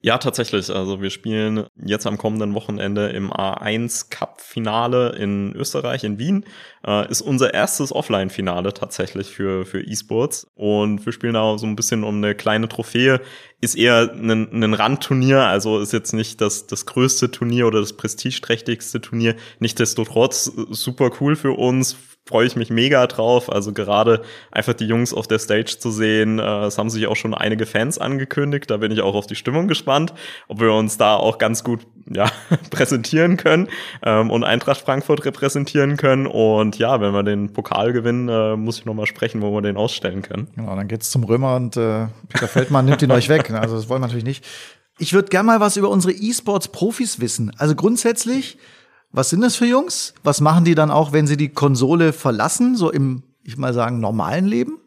Ja, 0.00 0.18
tatsächlich. 0.18 0.70
Also 0.70 1.02
wir 1.02 1.10
spielen 1.10 1.66
jetzt 1.84 2.06
am 2.06 2.18
kommenden 2.18 2.54
Wochenende 2.54 3.08
im 3.08 3.32
A1 3.32 4.10
Cup 4.10 4.40
Finale 4.40 5.16
in 5.16 5.52
Österreich, 5.56 6.04
in 6.04 6.20
Wien. 6.20 6.44
Äh, 6.86 7.10
ist 7.10 7.20
unser 7.20 7.52
erstes 7.52 7.92
Offline-Finale 7.92 8.72
tatsächlich 8.74 9.26
für, 9.26 9.66
für 9.66 9.80
E-Sports. 9.80 10.46
Und 10.54 11.04
wir 11.04 11.12
spielen 11.12 11.34
da 11.34 11.58
so 11.58 11.66
ein 11.66 11.74
bisschen 11.74 12.04
um 12.04 12.18
eine 12.18 12.36
kleine 12.36 12.68
Trophäe. 12.68 13.20
Ist 13.60 13.76
eher 13.76 14.12
ein, 14.12 14.30
ein 14.52 14.74
Randturnier, 14.74 15.40
also 15.40 15.80
ist 15.80 15.92
jetzt 15.92 16.12
nicht 16.12 16.40
das, 16.40 16.66
das 16.66 16.86
größte 16.86 17.30
Turnier 17.30 17.66
oder 17.66 17.80
das 17.80 17.92
prestigeträchtigste 17.92 19.00
Turnier. 19.00 19.34
Nichtsdestotrotz 19.58 20.52
super 20.70 21.10
cool 21.20 21.34
für 21.34 21.52
uns, 21.52 21.96
freue 22.28 22.46
ich 22.46 22.56
mich 22.56 22.70
mega 22.70 23.06
drauf. 23.06 23.50
Also 23.50 23.72
gerade 23.72 24.22
einfach 24.52 24.74
die 24.74 24.84
Jungs 24.84 25.14
auf 25.14 25.26
der 25.26 25.38
Stage 25.38 25.78
zu 25.78 25.90
sehen, 25.90 26.38
äh, 26.38 26.66
es 26.66 26.78
haben 26.78 26.90
sich 26.90 27.06
auch 27.06 27.16
schon 27.16 27.34
einige 27.34 27.66
Fans 27.66 27.98
angekündigt. 27.98 28.70
Da 28.70 28.76
bin 28.76 28.92
ich 28.92 29.00
auch 29.00 29.14
auf 29.14 29.26
die 29.26 29.34
Stimmung 29.34 29.66
gespannt, 29.66 30.12
ob 30.46 30.60
wir 30.60 30.72
uns 30.72 30.98
da 30.98 31.16
auch 31.16 31.38
ganz 31.38 31.64
gut 31.64 31.86
ja, 32.10 32.30
präsentieren 32.70 33.36
können 33.36 33.68
ähm, 34.02 34.30
und 34.30 34.44
Eintracht 34.44 34.80
Frankfurt 34.80 35.24
repräsentieren 35.24 35.96
können. 35.96 36.26
Und 36.26 36.78
ja, 36.78 37.00
wenn 37.00 37.12
wir 37.12 37.22
den 37.22 37.52
Pokal 37.52 37.92
gewinnen, 37.92 38.28
äh, 38.28 38.56
muss 38.56 38.78
ich 38.78 38.84
nochmal 38.84 39.06
sprechen, 39.06 39.42
wo 39.42 39.52
wir 39.52 39.62
den 39.62 39.76
ausstellen 39.76 40.22
können. 40.22 40.48
Genau, 40.54 40.74
dann 40.74 40.88
geht's 40.88 41.10
zum 41.10 41.24
Römer 41.24 41.56
und 41.56 41.76
äh, 41.76 42.06
Peter 42.28 42.48
Feldmann 42.48 42.84
nimmt 42.84 43.02
ihn 43.02 43.10
euch 43.12 43.28
weg. 43.28 43.50
Also 43.50 43.76
das 43.76 43.88
wollen 43.88 44.00
wir 44.00 44.06
natürlich 44.06 44.24
nicht. 44.24 44.44
Ich 44.98 45.12
würde 45.12 45.28
gerne 45.28 45.46
mal 45.46 45.60
was 45.60 45.76
über 45.76 45.90
unsere 45.90 46.12
E-Sports-Profis 46.12 47.20
wissen. 47.20 47.52
Also 47.56 47.74
grundsätzlich 47.74 48.58
was 49.10 49.30
sind 49.30 49.40
das 49.40 49.56
für 49.56 49.64
Jungs? 49.64 50.14
Was 50.22 50.40
machen 50.40 50.64
die 50.64 50.74
dann 50.74 50.90
auch, 50.90 51.12
wenn 51.12 51.26
sie 51.26 51.36
die 51.36 51.48
Konsole 51.48 52.12
verlassen, 52.12 52.76
so 52.76 52.90
im, 52.90 53.22
ich 53.42 53.56
mal 53.56 53.72
sagen, 53.72 54.00
normalen 54.00 54.46
Leben? 54.46 54.78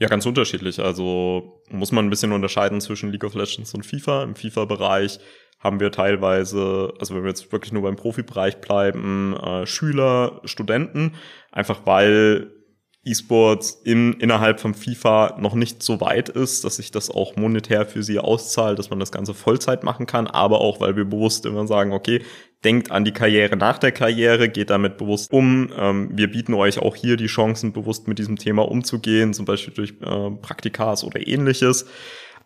Ja, 0.00 0.08
ganz 0.08 0.26
unterschiedlich. 0.26 0.80
Also 0.80 1.62
muss 1.70 1.92
man 1.92 2.06
ein 2.06 2.10
bisschen 2.10 2.32
unterscheiden 2.32 2.80
zwischen 2.80 3.10
League 3.10 3.24
of 3.24 3.34
Legends 3.34 3.74
und 3.74 3.86
FIFA. 3.86 4.24
Im 4.24 4.34
FIFA-Bereich 4.34 5.20
haben 5.58 5.80
wir 5.80 5.90
teilweise, 5.90 6.92
also 7.00 7.14
wenn 7.14 7.22
wir 7.22 7.30
jetzt 7.30 7.50
wirklich 7.52 7.72
nur 7.72 7.82
beim 7.82 7.96
Profibereich 7.96 8.60
bleiben, 8.60 9.36
äh, 9.36 9.66
Schüler, 9.66 10.40
Studenten, 10.44 11.14
einfach 11.50 11.80
weil 11.84 12.52
E-Sports 13.04 13.80
in, 13.84 14.14
innerhalb 14.14 14.60
von 14.60 14.74
FIFA 14.74 15.38
noch 15.40 15.54
nicht 15.54 15.82
so 15.82 16.00
weit 16.00 16.28
ist, 16.28 16.64
dass 16.64 16.76
sich 16.76 16.90
das 16.90 17.10
auch 17.10 17.36
monetär 17.36 17.86
für 17.86 18.02
sie 18.02 18.18
auszahlt, 18.18 18.78
dass 18.78 18.90
man 18.90 19.00
das 19.00 19.12
Ganze 19.12 19.34
Vollzeit 19.34 19.82
machen 19.82 20.06
kann, 20.06 20.26
aber 20.26 20.60
auch, 20.60 20.80
weil 20.80 20.96
wir 20.96 21.04
bewusst 21.04 21.46
immer 21.46 21.66
sagen, 21.66 21.92
okay, 21.92 22.22
denkt 22.64 22.90
an 22.90 23.04
die 23.04 23.12
Karriere 23.12 23.56
nach 23.56 23.78
der 23.78 23.92
Karriere, 23.92 24.48
geht 24.48 24.70
damit 24.70 24.98
bewusst 24.98 25.32
um. 25.32 25.70
Ähm, 25.76 26.10
wir 26.12 26.30
bieten 26.30 26.54
euch 26.54 26.80
auch 26.80 26.96
hier 26.96 27.16
die 27.16 27.26
Chancen, 27.26 27.72
bewusst 27.72 28.08
mit 28.08 28.18
diesem 28.18 28.36
Thema 28.36 28.68
umzugehen, 28.68 29.32
zum 29.32 29.46
Beispiel 29.46 29.74
durch 29.74 29.94
äh, 30.02 30.30
Praktikas 30.42 31.04
oder 31.04 31.26
ähnliches, 31.26 31.86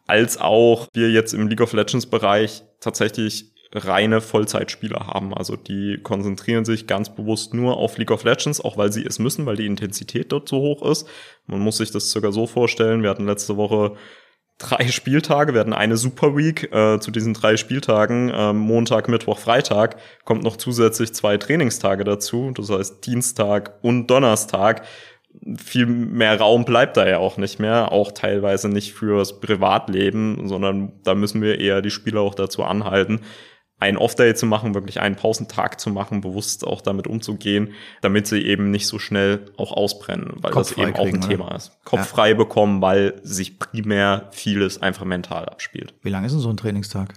als 0.07 0.39
auch 0.39 0.89
wir 0.93 1.11
jetzt 1.11 1.33
im 1.33 1.49
League 1.49 1.61
of 1.61 1.73
Legends 1.73 2.07
Bereich 2.07 2.63
tatsächlich 2.81 3.53
reine 3.75 4.21
Vollzeitspieler 4.21 5.07
haben. 5.07 5.35
Also 5.35 5.57
die 5.57 5.99
konzentrieren 6.03 6.65
sich 6.65 6.87
ganz 6.87 7.15
bewusst 7.15 7.55
nur 7.55 7.77
auf 7.79 7.97
League 7.99 8.11
of 8.11 8.25
Legends, 8.25 8.61
auch 8.61 8.77
weil 8.77 8.93
sie 8.93 9.05
es 9.05 9.19
müssen, 9.19 9.47
weil 9.47 9.57
die 9.57 9.67
Intensität 9.67 10.31
dort 10.31 10.49
so 10.49 10.59
hoch 10.59 10.83
ist. 10.83 11.09
Man 11.47 11.61
muss 11.61 11.79
sich 11.79 11.91
das 11.91 12.11
sogar 12.11 12.33
so 12.33 12.47
vorstellen. 12.47 13.03
Wir 13.03 13.11
hatten 13.11 13.27
letzte 13.27 13.57
Woche 13.57 13.97
drei 14.59 14.89
Spieltage. 14.89 15.55
Wir 15.55 15.61
hatten 15.61 15.73
eine 15.73 15.97
Super 15.97 16.37
Week. 16.37 16.73
Äh, 16.73 17.01
zu 17.01 17.11
diesen 17.11 17.35
drei 17.35 17.57
Spieltagen, 17.57 18.29
äh, 18.29 18.53
Montag, 18.53 19.09
Mittwoch, 19.09 19.39
Freitag, 19.39 19.97
kommt 20.25 20.43
noch 20.43 20.57
zusätzlich 20.57 21.15
zwei 21.15 21.39
Trainingstage 21.39 22.05
dazu. 22.05 22.53
Das 22.55 22.71
heißt 22.71 23.07
Dienstag 23.07 23.79
und 23.83 24.09
Donnerstag. 24.09 24.83
Viel 25.57 25.87
mehr 25.87 26.39
Raum 26.39 26.65
bleibt 26.65 26.97
da 26.97 27.09
ja 27.09 27.19
auch 27.19 27.37
nicht 27.37 27.59
mehr, 27.59 27.91
auch 27.93 28.13
teilweise 28.13 28.69
nicht 28.69 28.93
fürs 28.93 29.41
Privatleben, 29.41 30.49
sondern 30.49 30.93
da 31.03 31.15
müssen 31.15 31.43
wir 31.43 31.59
eher 31.59 31.83
die 31.83 31.91
Spieler 31.91 32.21
auch 32.21 32.35
dazu 32.35 32.63
anhalten, 32.63 33.21
einen 33.83 33.97
Off-Day 33.97 34.35
zu 34.35 34.47
machen, 34.47 34.75
wirklich 34.75 35.01
einen 35.01 35.17
Pausentag 35.17 35.81
zu 35.81 35.91
machen, 35.91 36.21
bewusst 36.21 36.65
auch 36.65 36.81
damit 36.81 37.09
umzugehen, 37.09 37.73
damit 38.01 38.29
sie 38.29 38.41
eben 38.41 38.71
nicht 38.71 38.87
so 38.87 39.01
schnell 39.01 39.47
auch 39.57 39.73
ausbrennen, 39.73 40.35
weil 40.37 40.53
Kopf 40.53 40.69
das 40.69 40.79
eben 40.79 40.95
auch 40.95 41.07
ein 41.07 41.17
oder? 41.17 41.29
Thema 41.29 41.55
ist. 41.57 41.73
Kopf 41.85 42.01
ja. 42.01 42.05
frei 42.05 42.35
bekommen, 42.35 42.81
weil 42.81 43.21
sich 43.25 43.59
primär 43.59 44.29
vieles 44.31 44.81
einfach 44.81 45.05
mental 45.05 45.47
abspielt. 45.47 45.95
Wie 46.03 46.11
lange 46.11 46.27
ist 46.27 46.33
denn 46.33 46.41
so 46.41 46.51
ein 46.51 46.57
Trainingstag? 46.57 47.15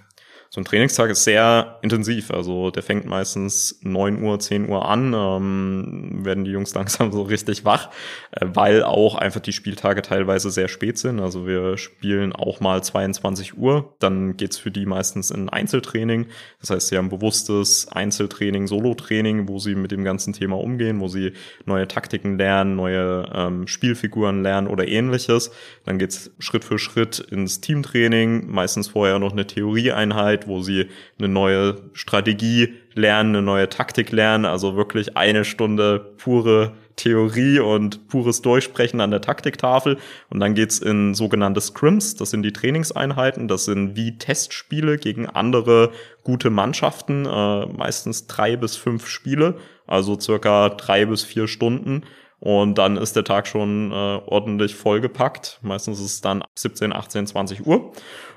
So 0.56 0.62
ein 0.62 0.64
Trainingstag 0.64 1.10
ist 1.10 1.24
sehr 1.24 1.78
intensiv. 1.82 2.30
Also 2.30 2.70
der 2.70 2.82
fängt 2.82 3.04
meistens 3.04 3.78
neun 3.82 4.22
Uhr, 4.22 4.38
zehn 4.40 4.70
Uhr 4.70 4.88
an, 4.88 5.12
ähm, 5.14 6.24
werden 6.24 6.46
die 6.46 6.50
Jungs 6.50 6.74
langsam 6.74 7.12
so 7.12 7.20
richtig 7.20 7.66
wach, 7.66 7.90
äh, 8.30 8.46
weil 8.54 8.82
auch 8.82 9.16
einfach 9.16 9.40
die 9.40 9.52
Spieltage 9.52 10.00
teilweise 10.00 10.50
sehr 10.50 10.68
spät 10.68 10.96
sind. 10.96 11.20
Also 11.20 11.46
wir 11.46 11.76
spielen 11.76 12.32
auch 12.32 12.60
mal 12.60 12.82
22 12.82 13.58
Uhr, 13.58 13.94
dann 13.98 14.38
geht's 14.38 14.56
für 14.56 14.70
die 14.70 14.86
meistens 14.86 15.30
in 15.30 15.50
Einzeltraining. 15.50 16.24
Das 16.62 16.70
heißt, 16.70 16.88
sie 16.88 16.96
haben 16.96 17.10
bewusstes 17.10 17.88
Einzeltraining, 17.88 18.66
Solo-Training, 18.66 19.48
wo 19.48 19.58
sie 19.58 19.74
mit 19.74 19.92
dem 19.92 20.04
ganzen 20.04 20.32
Thema 20.32 20.56
umgehen, 20.58 21.00
wo 21.00 21.08
sie 21.08 21.34
neue 21.66 21.86
Taktiken 21.86 22.38
lernen, 22.38 22.76
neue 22.76 23.30
ähm, 23.34 23.66
Spielfiguren 23.66 24.42
lernen 24.42 24.68
oder 24.68 24.88
ähnliches. 24.88 25.50
Dann 25.84 25.98
geht's 25.98 26.30
Schritt 26.38 26.64
für 26.64 26.78
Schritt 26.78 27.18
ins 27.18 27.60
Teamtraining, 27.60 28.50
meistens 28.50 28.88
vorher 28.88 29.18
noch 29.18 29.32
eine 29.32 29.46
Theorieeinheit 29.46 30.45
Wo 30.46 30.62
sie 30.62 30.86
eine 31.18 31.28
neue 31.28 31.76
Strategie 31.92 32.74
lernen, 32.94 33.36
eine 33.36 33.42
neue 33.42 33.68
Taktik 33.68 34.12
lernen, 34.12 34.44
also 34.44 34.76
wirklich 34.76 35.16
eine 35.16 35.44
Stunde 35.44 36.14
pure 36.16 36.72
Theorie 36.96 37.60
und 37.60 38.08
pures 38.08 38.42
Durchsprechen 38.42 39.00
an 39.00 39.10
der 39.10 39.20
Taktiktafel. 39.20 39.98
Und 40.30 40.40
dann 40.40 40.54
geht's 40.54 40.78
in 40.78 41.14
sogenannte 41.14 41.60
Scrims, 41.60 42.16
das 42.16 42.30
sind 42.30 42.42
die 42.42 42.52
Trainingseinheiten, 42.52 43.48
das 43.48 43.66
sind 43.66 43.96
wie 43.96 44.18
Testspiele 44.18 44.96
gegen 44.98 45.26
andere 45.26 45.92
gute 46.24 46.50
Mannschaften, 46.50 47.26
äh, 47.26 47.66
meistens 47.66 48.26
drei 48.26 48.56
bis 48.56 48.76
fünf 48.76 49.06
Spiele, 49.06 49.56
also 49.86 50.18
circa 50.18 50.70
drei 50.70 51.04
bis 51.04 51.22
vier 51.22 51.46
Stunden. 51.48 52.02
Und 52.38 52.76
dann 52.76 52.96
ist 52.96 53.16
der 53.16 53.24
Tag 53.24 53.46
schon 53.46 53.92
äh, 53.92 53.94
ordentlich 53.94 54.74
vollgepackt. 54.74 55.58
Meistens 55.62 55.98
ist 55.98 56.06
es 56.06 56.20
dann 56.20 56.44
17, 56.54 56.92
18, 56.92 57.26
20 57.26 57.66
Uhr. 57.66 57.92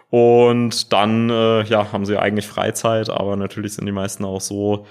Und 0.10 0.92
dann 0.92 1.30
äh, 1.30 1.64
ja, 1.64 1.92
haben 1.92 2.06
sie 2.06 2.18
eigentlich 2.18 2.48
Freizeit, 2.48 3.10
aber 3.10 3.36
natürlich 3.36 3.74
sind 3.74 3.86
die 3.86 3.92
meisten 3.92 4.26
auch 4.26 4.42
so 4.42 4.88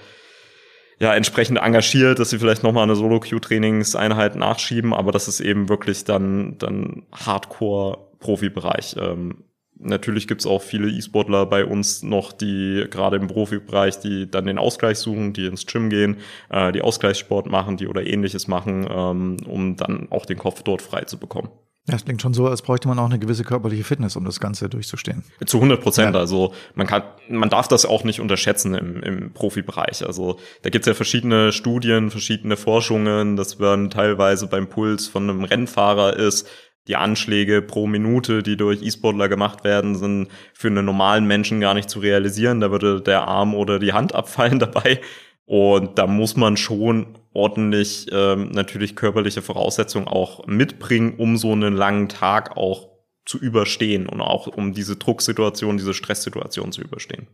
ja, 0.99 1.13
entsprechend 1.13 1.57
engagiert, 1.59 2.19
dass 2.19 2.29
sie 2.29 2.39
vielleicht 2.39 2.63
nochmal 2.63 2.83
eine 2.83 2.95
Solo-Q-Trainingseinheit 2.95 4.35
nachschieben, 4.35 4.93
aber 4.93 5.11
das 5.11 5.27
ist 5.27 5.39
eben 5.39 5.69
wirklich 5.69 6.03
dann, 6.03 6.57
dann 6.57 7.03
Hardcore-Profibereich. 7.13 8.97
Ähm, 8.99 9.45
natürlich 9.77 10.27
gibt's 10.27 10.45
auch 10.45 10.61
viele 10.61 10.89
E-Sportler 10.89 11.45
bei 11.45 11.63
uns 11.63 12.03
noch, 12.03 12.33
die 12.33 12.85
gerade 12.89 13.15
im 13.15 13.27
Profibereich, 13.27 13.99
die 13.99 14.29
dann 14.29 14.45
den 14.45 14.57
Ausgleich 14.57 14.97
suchen, 14.97 15.31
die 15.31 15.45
ins 15.45 15.65
Gym 15.65 15.89
gehen, 15.89 16.17
äh, 16.49 16.73
die 16.73 16.81
Ausgleichssport 16.81 17.47
machen, 17.47 17.77
die 17.77 17.87
oder 17.87 18.05
ähnliches 18.05 18.49
machen, 18.49 18.85
ähm, 18.89 19.37
um 19.47 19.77
dann 19.77 20.07
auch 20.11 20.25
den 20.25 20.37
Kopf 20.37 20.63
dort 20.63 20.81
frei 20.81 21.03
zu 21.03 21.17
bekommen. 21.17 21.49
Ja, 21.89 21.95
das 21.95 22.05
klingt 22.05 22.21
schon 22.21 22.35
so, 22.35 22.47
als 22.47 22.61
bräuchte 22.61 22.87
man 22.87 22.99
auch 22.99 23.05
eine 23.05 23.17
gewisse 23.17 23.43
körperliche 23.43 23.83
Fitness, 23.83 24.15
um 24.15 24.23
das 24.23 24.39
Ganze 24.39 24.69
durchzustehen. 24.69 25.23
Zu 25.43 25.57
100 25.57 25.81
Prozent. 25.81 26.13
Ja. 26.13 26.21
Also 26.21 26.53
man 26.75 26.85
kann, 26.85 27.01
man 27.29 27.49
darf 27.49 27.67
das 27.67 27.85
auch 27.87 28.03
nicht 28.03 28.19
unterschätzen 28.19 28.75
im, 28.75 29.01
im 29.01 29.33
Profibereich. 29.33 30.05
Also 30.05 30.37
da 30.61 30.69
gibt's 30.69 30.87
ja 30.87 30.93
verschiedene 30.93 31.51
Studien, 31.51 32.11
verschiedene 32.11 32.57
Forschungen. 32.57 33.35
Das 33.37 33.59
werden 33.59 33.89
teilweise 33.89 34.45
beim 34.45 34.69
Puls 34.69 35.07
von 35.07 35.27
einem 35.29 35.43
Rennfahrer 35.43 36.15
ist. 36.15 36.47
Die 36.87 36.95
Anschläge 36.95 37.63
pro 37.63 37.87
Minute, 37.87 38.43
die 38.43 38.55
durch 38.55 38.83
E-Sportler 38.83 39.27
gemacht 39.27 39.63
werden, 39.63 39.95
sind 39.95 40.27
für 40.53 40.67
einen 40.67 40.85
normalen 40.85 41.25
Menschen 41.25 41.59
gar 41.59 41.73
nicht 41.73 41.89
zu 41.89 41.99
realisieren. 41.99 42.59
Da 42.59 42.69
würde 42.69 43.01
der 43.01 43.27
Arm 43.27 43.55
oder 43.55 43.79
die 43.79 43.93
Hand 43.93 44.13
abfallen 44.13 44.59
dabei. 44.59 45.01
Und 45.45 45.97
da 45.97 46.05
muss 46.05 46.35
man 46.35 46.55
schon 46.55 47.18
ordentlich 47.33 48.07
ähm, 48.11 48.49
natürlich 48.51 48.95
körperliche 48.95 49.41
Voraussetzungen 49.41 50.07
auch 50.07 50.45
mitbringen, 50.47 51.15
um 51.17 51.37
so 51.37 51.51
einen 51.51 51.75
langen 51.75 52.09
Tag 52.09 52.57
auch 52.57 52.89
zu 53.25 53.37
überstehen 53.37 54.07
und 54.07 54.21
auch 54.21 54.47
um 54.47 54.73
diese 54.73 54.95
Drucksituation, 54.95 55.77
diese 55.77 55.93
Stresssituation 55.93 56.71
zu 56.71 56.81
überstehen. 56.81 57.27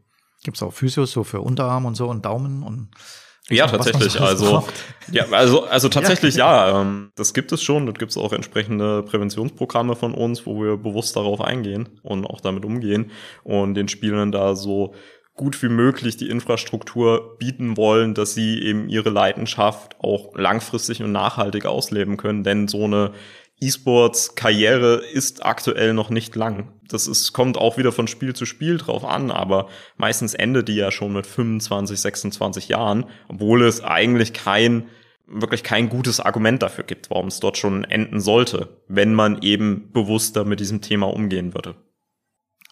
Gibt 0.44 0.58
es 0.58 0.64
auch 0.64 0.74
Physios 0.74 1.12
so 1.12 1.24
für 1.24 1.42
Unterarm 1.42 1.86
und 1.86 1.96
so 1.96 2.08
und 2.10 2.26
Daumen 2.26 2.64
und 2.64 2.90
ja, 3.50 3.68
tatsächlich. 3.68 4.20
Also, 4.20 4.66
ja, 5.12 5.26
also, 5.32 5.66
also 5.66 5.88
tatsächlich 5.90 6.36
ja. 6.36 6.68
ja 6.70 6.82
ähm, 6.82 7.12
das 7.16 7.34
gibt 7.34 7.52
es 7.52 7.62
schon. 7.62 7.86
Dort 7.86 8.00
gibt 8.00 8.12
es 8.12 8.18
auch 8.18 8.34
entsprechende 8.34 9.04
Präventionsprogramme 9.04 9.96
von 9.96 10.14
uns, 10.14 10.46
wo 10.46 10.62
wir 10.62 10.78
bewusst 10.78 11.16
darauf 11.16 11.42
eingehen 11.42 12.00
und 12.02 12.26
auch 12.26 12.42
damit 12.42 12.66
umgehen 12.66 13.12
und 13.44 13.76
den 13.76 13.88
Spielern 13.88 14.32
da 14.32 14.56
so 14.56 14.96
gut 15.36 15.62
wie 15.62 15.70
möglich 15.70 16.18
die 16.18 16.30
Infrastruktur 16.30 17.38
bieten 17.38 17.78
wollen, 17.78 18.14
dass 18.14 18.34
sie 18.34 18.62
eben 18.62 18.88
ihre 18.90 19.10
Leidenschaft 19.10 19.98
auch 20.00 20.36
langfristig 20.36 21.04
und 21.04 21.12
nachhaltig 21.12 21.66
ausleben 21.66 22.18
können. 22.18 22.44
Denn 22.44 22.68
so 22.68 22.86
eine 22.86 23.12
E-Sports-Karriere 23.62 24.96
ist 25.14 25.46
aktuell 25.46 25.94
noch 25.94 26.10
nicht 26.10 26.36
lang. 26.36 26.74
Das 26.88 27.08
ist, 27.08 27.34
kommt 27.34 27.58
auch 27.58 27.78
wieder 27.78 27.92
von 27.92 28.08
Spiel 28.08 28.34
zu 28.34 28.46
Spiel 28.46 28.78
drauf 28.78 29.04
an, 29.04 29.32
aber 29.32 29.70
meistens 29.98 30.34
endet 30.34 30.68
die 30.68 30.76
ja 30.76 30.92
schon 30.92 31.14
mit 31.14 31.26
25, 31.26 32.00
26 32.00 32.70
Jahren, 32.70 33.06
obwohl 33.28 33.64
es 33.64 33.84
eigentlich 33.84 34.34
kein, 34.34 34.88
wirklich 35.26 35.64
kein 35.64 35.90
gutes 35.90 36.20
Argument 36.20 36.62
dafür 36.62 36.84
gibt, 36.84 37.10
warum 37.10 37.28
es 37.28 37.40
dort 37.40 37.58
schon 37.58 37.84
enden 37.86 38.20
sollte, 38.20 38.82
wenn 38.88 39.14
man 39.14 39.42
eben 39.42 39.92
bewusster 39.92 40.46
mit 40.46 40.60
diesem 40.60 40.82
Thema 40.82 41.08
umgehen 41.08 41.54
würde. 41.54 41.76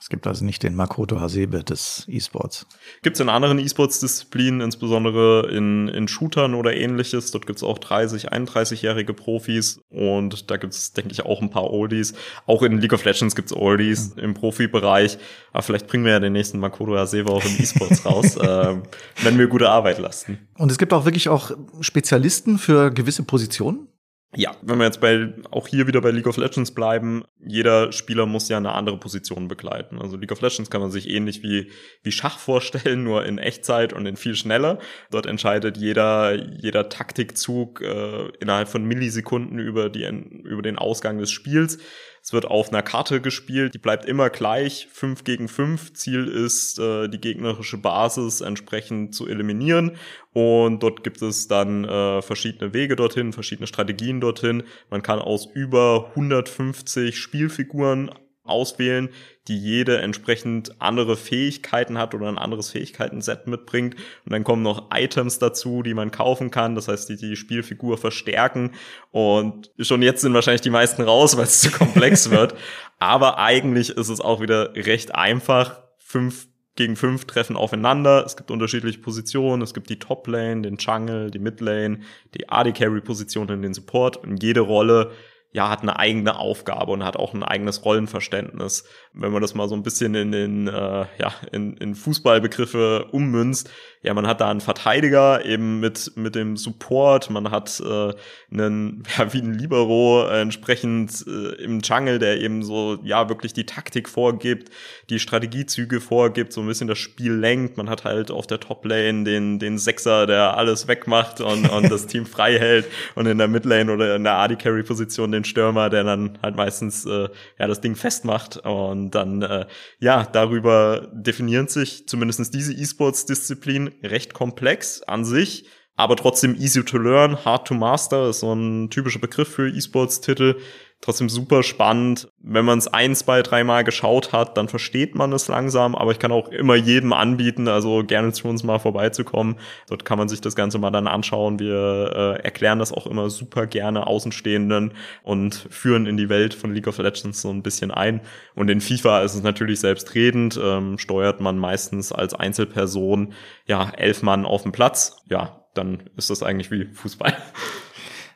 Es 0.04 0.10
gibt 0.10 0.28
also 0.28 0.44
nicht 0.44 0.62
den 0.64 0.76
Makoto 0.76 1.22
Hasebe 1.22 1.64
des 1.64 2.04
E-Sports. 2.10 2.68
Gibt 3.04 3.16
es 3.16 3.22
in 3.22 3.30
anderen 3.30 3.58
E-Sports-Disziplinen, 3.58 4.60
insbesondere 4.60 5.50
in, 5.50 5.88
in 5.88 6.10
Shootern 6.10 6.56
oder 6.56 6.76
ähnliches. 6.76 7.32
Dort 7.32 7.48
gibt 7.48 7.60
es 7.60 7.64
auch 7.64 7.78
30, 7.78 8.34
31-jährige 8.34 9.14
Profis 9.14 9.80
und 9.90 10.52
da 10.52 10.58
gibt 10.58 10.74
es, 10.74 10.92
denke 10.92 11.14
ich, 11.14 11.26
auch 11.26 11.42
ein 11.42 11.50
paar 11.50 11.72
Oldies. 11.72 12.16
Auch 12.48 12.64
in 12.64 12.80
League 12.80 12.92
of 12.92 13.06
Legends 13.06 13.34
gibt 13.34 13.52
es 13.52 13.56
Oldies 13.56 14.14
mhm. 14.18 14.24
im 14.24 14.34
Profibereich. 14.34 15.18
Aber 15.54 15.64
vielleicht 15.64 15.88
bringen 15.88 16.04
wir 16.04 16.12
ja 16.12 16.20
den 16.20 16.34
nächsten 16.34 16.60
Makoto 16.60 16.98
Hasebe 16.98 17.32
auch 17.32 17.46
im 17.46 17.56
E-Sports 17.58 18.06
raus, 18.06 18.36
äh, 18.36 18.76
wenn 19.22 19.40
wir 19.40 19.48
gute 19.48 19.70
Arbeit 19.70 20.00
lassen. 20.00 20.50
Und 20.58 20.70
es 20.70 20.78
gibt 20.78 20.92
auch 20.92 21.06
wirklich 21.06 21.30
auch 21.30 21.52
Spezialisten 21.80 22.58
für 22.58 22.92
gewisse 22.92 23.24
Positionen? 23.24 23.88
Ja, 24.36 24.56
wenn 24.64 24.80
wir 24.80 24.86
jetzt 24.86 25.00
bei, 25.00 25.32
auch 25.52 25.68
hier 25.68 25.86
wieder 25.86 26.02
bei 26.02 26.10
League 26.10 26.26
of 26.26 26.38
Legends 26.38 26.72
bleiben, 26.72 27.24
jeder 27.46 27.92
Spieler 27.92 28.26
muss 28.26 28.50
ja 28.50 28.58
eine 28.58 28.74
andere 28.74 28.98
Position 28.98 29.48
begleiten. 29.48 30.00
Also 30.02 30.18
League 30.18 30.32
of 30.32 30.42
Legends 30.42 30.72
kann 30.72 30.82
man 30.82 30.90
sich 30.90 31.08
ähnlich 31.08 31.44
wie, 31.44 31.70
wie 32.02 32.12
Schach 32.12 32.40
vorstellen, 32.40 33.04
nur 33.04 33.26
in 33.26 33.38
Echtzeit 33.38 33.94
und 33.94 34.08
in 34.08 34.16
viel 34.16 34.36
schneller. 34.36 34.80
Dort 35.12 35.28
entscheidet 35.28 35.78
jeder, 35.78 36.34
jeder 36.34 36.90
Taktikzug 36.90 37.82
äh, 37.82 38.30
innerhalb 38.40 38.70
von 38.70 38.84
Millisekunden 38.86 39.60
über, 39.60 39.90
die, 39.90 40.04
über 40.04 40.64
den 40.64 40.80
Ausgang 40.80 41.20
des 41.20 41.30
Spiels. 41.30 41.78
Es 42.24 42.32
wird 42.32 42.46
auf 42.46 42.70
einer 42.70 42.82
Karte 42.82 43.20
gespielt, 43.20 43.74
die 43.74 43.80
bleibt 43.80 44.06
immer 44.06 44.30
gleich, 44.30 44.88
5 44.94 45.26
gegen 45.26 45.50
5. 45.50 45.92
Ziel 45.92 46.30
ist, 46.30 46.80
äh, 46.80 47.10
die 47.10 47.20
gegnerische 47.20 47.78
Basis 47.78 48.40
entsprechend 48.40 49.14
zu 49.14 49.28
eliminieren. 49.28 49.98
Und 50.32 50.82
dort 50.82 51.04
gibt 51.04 51.22
es 51.22 51.50
dann 51.50 51.84
äh, 51.84 52.22
verschiedene 52.22 52.74
Wege 52.74 52.96
dorthin, 52.96 53.34
verschiedene 53.34 53.68
Strategien 53.68 54.22
dorthin. 54.22 54.64
Man 54.90 55.02
kann 55.02 55.20
aus 55.20 55.50
über 55.54 56.12
150 56.12 57.20
Spielfiguren 57.20 58.10
auswählen, 58.44 59.10
die 59.48 59.58
jede 59.58 60.00
entsprechend 60.00 60.82
andere 60.82 61.18
Fähigkeiten 61.18 61.98
hat 61.98 62.14
oder 62.14 62.28
ein 62.28 62.38
anderes 62.38 62.70
Fähigkeitenset 62.72 63.48
mitbringt. 63.48 63.96
Und 64.26 64.34
dann 64.34 64.44
kommen 64.44 64.64
noch 64.64 64.90
Items 64.94 65.40
dazu, 65.40 65.84
die 65.84 65.94
man 65.94 66.12
kaufen 66.12 66.52
kann. 66.52 66.76
Das 66.76 66.88
heißt, 66.88 67.10
die 67.10 67.18
die 67.18 67.36
Spielfigur 67.36 67.98
verstärken. 67.98 68.72
Und 69.12 69.72
schon 69.80 70.02
jetzt 70.02 70.22
sind 70.22 70.34
wahrscheinlich 70.34 70.62
die 70.62 70.70
meisten 70.70 71.02
raus, 71.02 71.38
weil 71.38 71.46
es 71.46 71.62
zu 71.62 71.72
komplex 71.72 72.30
wird. 72.32 72.56
Aber 73.00 73.38
eigentlich 73.38 73.90
ist 73.90 74.10
es 74.10 74.22
auch 74.22 74.42
wieder 74.42 74.76
recht 74.76 75.16
einfach. 75.16 75.82
Fünf 75.98 76.48
gegen 76.76 76.96
fünf 76.96 77.26
treffen 77.26 77.56
aufeinander. 77.56 78.24
Es 78.26 78.36
gibt 78.36 78.50
unterschiedliche 78.50 79.00
Positionen. 79.00 79.62
Es 79.62 79.74
gibt 79.74 79.90
die 79.90 80.00
Top-Lane, 80.00 80.64
den 80.64 80.78
Jungle, 80.78 81.30
die 81.30 81.40
Mid-Lane, 81.40 82.00
die 82.34 82.50
AD-Carry-Position 82.50 83.50
und 83.50 83.62
den 83.62 83.74
Support. 83.74 84.18
Und 84.18 84.42
jede 84.42 84.62
Rolle 84.62 85.12
ja, 85.54 85.70
hat 85.70 85.84
eine 85.84 86.00
eigene 86.00 86.38
Aufgabe 86.38 86.92
und 86.92 87.04
hat 87.04 87.16
auch 87.16 87.34
ein 87.34 87.44
eigenes 87.44 87.86
Rollenverständnis. 87.86 88.86
Wenn 89.14 89.32
man 89.32 89.42
das 89.42 89.54
mal 89.54 89.70
so 89.70 89.76
ein 89.76 89.84
bisschen 89.84 90.16
in 90.16 90.32
den, 90.32 90.68
äh, 90.68 91.06
ja, 91.20 91.34
in, 91.52 91.78
in 91.78 91.94
Fußballbegriffe 91.94 93.06
ummünzt, 93.12 93.70
ja, 94.04 94.14
man 94.14 94.28
hat 94.28 94.42
da 94.42 94.52
einen 94.52 94.60
Verteidiger 94.60 95.46
eben 95.46 95.80
mit, 95.80 96.12
mit 96.16 96.36
dem 96.36 96.58
Support, 96.58 97.30
man 97.30 97.52
hat 97.52 97.80
äh, 97.80 98.14
einen, 98.52 99.04
ja, 99.18 99.34
wie 99.34 99.40
ein 99.40 99.54
Libero 99.54 100.28
äh, 100.28 100.42
entsprechend 100.42 101.26
äh, 101.26 101.64
im 101.64 101.80
Jungle, 101.80 102.20
der 102.20 102.42
eben 102.42 102.64
so, 102.64 103.00
ja, 103.04 103.30
wirklich 103.30 103.54
die 103.54 103.66
Taktik 103.66 104.10
vorgibt, 104.10 104.70
die 105.10 105.20
Strategiezüge 105.20 106.02
vorgibt, 106.02 106.52
so 106.52 106.60
ein 106.60 106.68
bisschen 106.68 106.90
das 106.90 106.98
Spiel 106.98 107.34
lenkt. 107.34 107.78
Man 107.78 107.90
hat 107.90 108.04
halt 108.04 108.30
auf 108.30 108.46
der 108.46 108.60
Top-Lane 108.60 109.24
den, 109.24 109.58
den 109.58 109.78
Sechser, 109.78 110.28
der 110.28 110.58
alles 110.58 110.90
wegmacht 110.90 111.40
und, 111.40 111.70
und 111.70 111.90
das 111.90 112.06
Team 112.06 112.26
frei 112.26 112.60
hält. 112.60 112.88
Und 113.16 113.26
in 113.26 113.38
der 113.38 113.48
Mid-Lane 113.48 113.90
oder 113.92 114.18
in 114.18 114.26
der 114.26 114.34
AD-Carry-Position 114.34 115.32
den 115.32 115.46
Stürmer, 115.46 115.90
der 115.90 116.04
dann 116.04 116.38
halt 116.44 116.58
meistens 116.58 117.06
äh, 117.06 117.30
ja 117.58 117.68
das 117.68 117.80
Ding 117.80 117.96
festmacht. 117.96 118.58
Und 118.58 119.12
dann 119.12 119.42
äh, 119.44 119.66
ja 120.00 120.28
darüber 120.30 121.08
definieren 121.14 121.70
sich 121.70 122.06
zumindestens 122.06 122.52
diese 122.52 122.74
E-Sports-Disziplin 122.74 123.93
recht 124.02 124.34
komplex 124.34 125.02
an 125.04 125.26
sich, 125.26 125.66
aber 125.96 126.16
trotzdem 126.16 126.56
easy 126.56 126.84
to 126.84 126.98
learn, 126.98 127.46
hard 127.46 127.68
to 127.68 127.74
master 127.76 128.30
ist 128.30 128.40
so 128.40 128.54
ein 128.54 128.90
typischer 128.90 129.20
Begriff 129.20 129.50
für 129.50 129.70
E-Sports-Titel 129.70 130.58
trotzdem 131.04 131.28
super 131.28 131.64
spannend. 131.64 132.30
Wenn 132.40 132.64
man 132.64 132.80
es 132.80 132.88
ein, 132.88 133.14
zwei, 133.14 133.42
dreimal 133.42 133.84
geschaut 133.84 134.32
hat, 134.32 134.58
dann 134.58 134.70
versteht 134.70 135.16
man 135.16 135.34
es 135.34 135.50
langsam, 135.50 135.96
aber 135.96 136.12
ich 136.12 136.20
kann 136.20 136.32
auch 136.32 136.48
immer 136.48 136.76
jedem 136.76 137.12
anbieten, 137.12 137.68
also 137.68 138.04
gerne 138.06 138.32
zu 138.32 138.48
uns 138.48 138.64
mal 138.64 138.80
vorbeizukommen. 138.80 139.58
Dort 139.90 140.06
kann 140.06 140.18
man 140.18 140.30
sich 140.30 140.40
das 140.40 140.56
Ganze 140.56 140.80
mal 140.80 140.92
dann 140.92 141.08
anschauen. 141.08 141.60
Wir 141.60 142.38
äh, 142.40 142.44
erklären 142.44 142.80
das 142.80 142.94
auch 142.94 143.06
immer 143.06 143.30
super 143.30 143.68
gerne 143.68 144.08
Außenstehenden 144.08 144.94
und 145.24 145.68
führen 145.70 146.06
in 146.06 146.16
die 146.16 146.30
Welt 146.30 146.54
von 146.54 146.74
League 146.74 146.88
of 146.88 146.98
Legends 147.00 147.42
so 147.42 147.50
ein 147.50 147.64
bisschen 147.64 147.92
ein. 147.92 148.22
Und 148.56 148.70
in 148.70 148.80
FIFA 148.80 149.24
ist 149.24 149.36
es 149.36 149.44
natürlich 149.44 149.82
selbstredend, 149.82 150.58
ähm, 150.64 150.98
steuert 150.98 151.42
man 151.42 151.58
meistens 151.58 152.14
als 152.14 152.34
Einzelperson 152.34 153.34
ja 153.68 153.92
elf 153.98 154.22
Mann 154.22 154.46
auf 154.46 154.64
dem 154.64 154.72
Platz. 154.72 155.18
Ja, 155.30 155.66
dann 155.74 156.10
ist 156.16 156.30
das 156.30 156.44
eigentlich 156.44 156.72
wie 156.72 156.86
Fußball. 156.86 157.36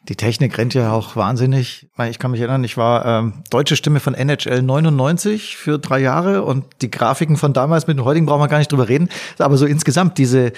Die 0.08 0.16
Technik 0.16 0.58
rennt 0.58 0.74
ja 0.74 0.92
auch 0.92 1.18
wahnsinnig. 1.18 1.88
Ich 2.10 2.20
kann 2.20 2.32
mich 2.32 2.40
erinnern, 2.40 2.64
ich 2.64 2.78
war 2.78 3.06
ähm, 3.06 3.44
deutsche 3.50 3.76
Stimme 3.76 4.00
von 4.00 4.14
NHL 4.14 4.62
99 4.62 5.58
für 5.58 5.80
drei 5.80 6.00
Jahre 6.00 6.44
und 6.44 6.66
die 6.82 6.90
Grafiken 6.90 7.36
von 7.36 7.52
damals 7.52 7.88
mit 7.88 7.98
den 7.98 8.06
heutigen 8.06 8.26
brauchen 8.26 8.42
wir 8.42 8.48
gar 8.48 8.60
nicht 8.60 8.72
drüber 8.72 8.88
reden. 8.88 9.10
Aber 9.38 9.58
so 9.58 9.66
insgesamt 9.66 10.18
diese 10.18 10.54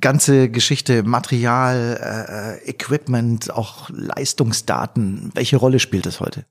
ganze 0.00 0.50
Geschichte, 0.50 1.02
Material, 1.02 2.60
äh, 2.62 2.68
Equipment, 2.68 3.50
auch 3.50 3.88
Leistungsdaten, 3.90 5.30
welche 5.34 5.56
Rolle 5.56 5.78
spielt 5.78 6.04
das 6.04 6.20
heute? 6.20 6.44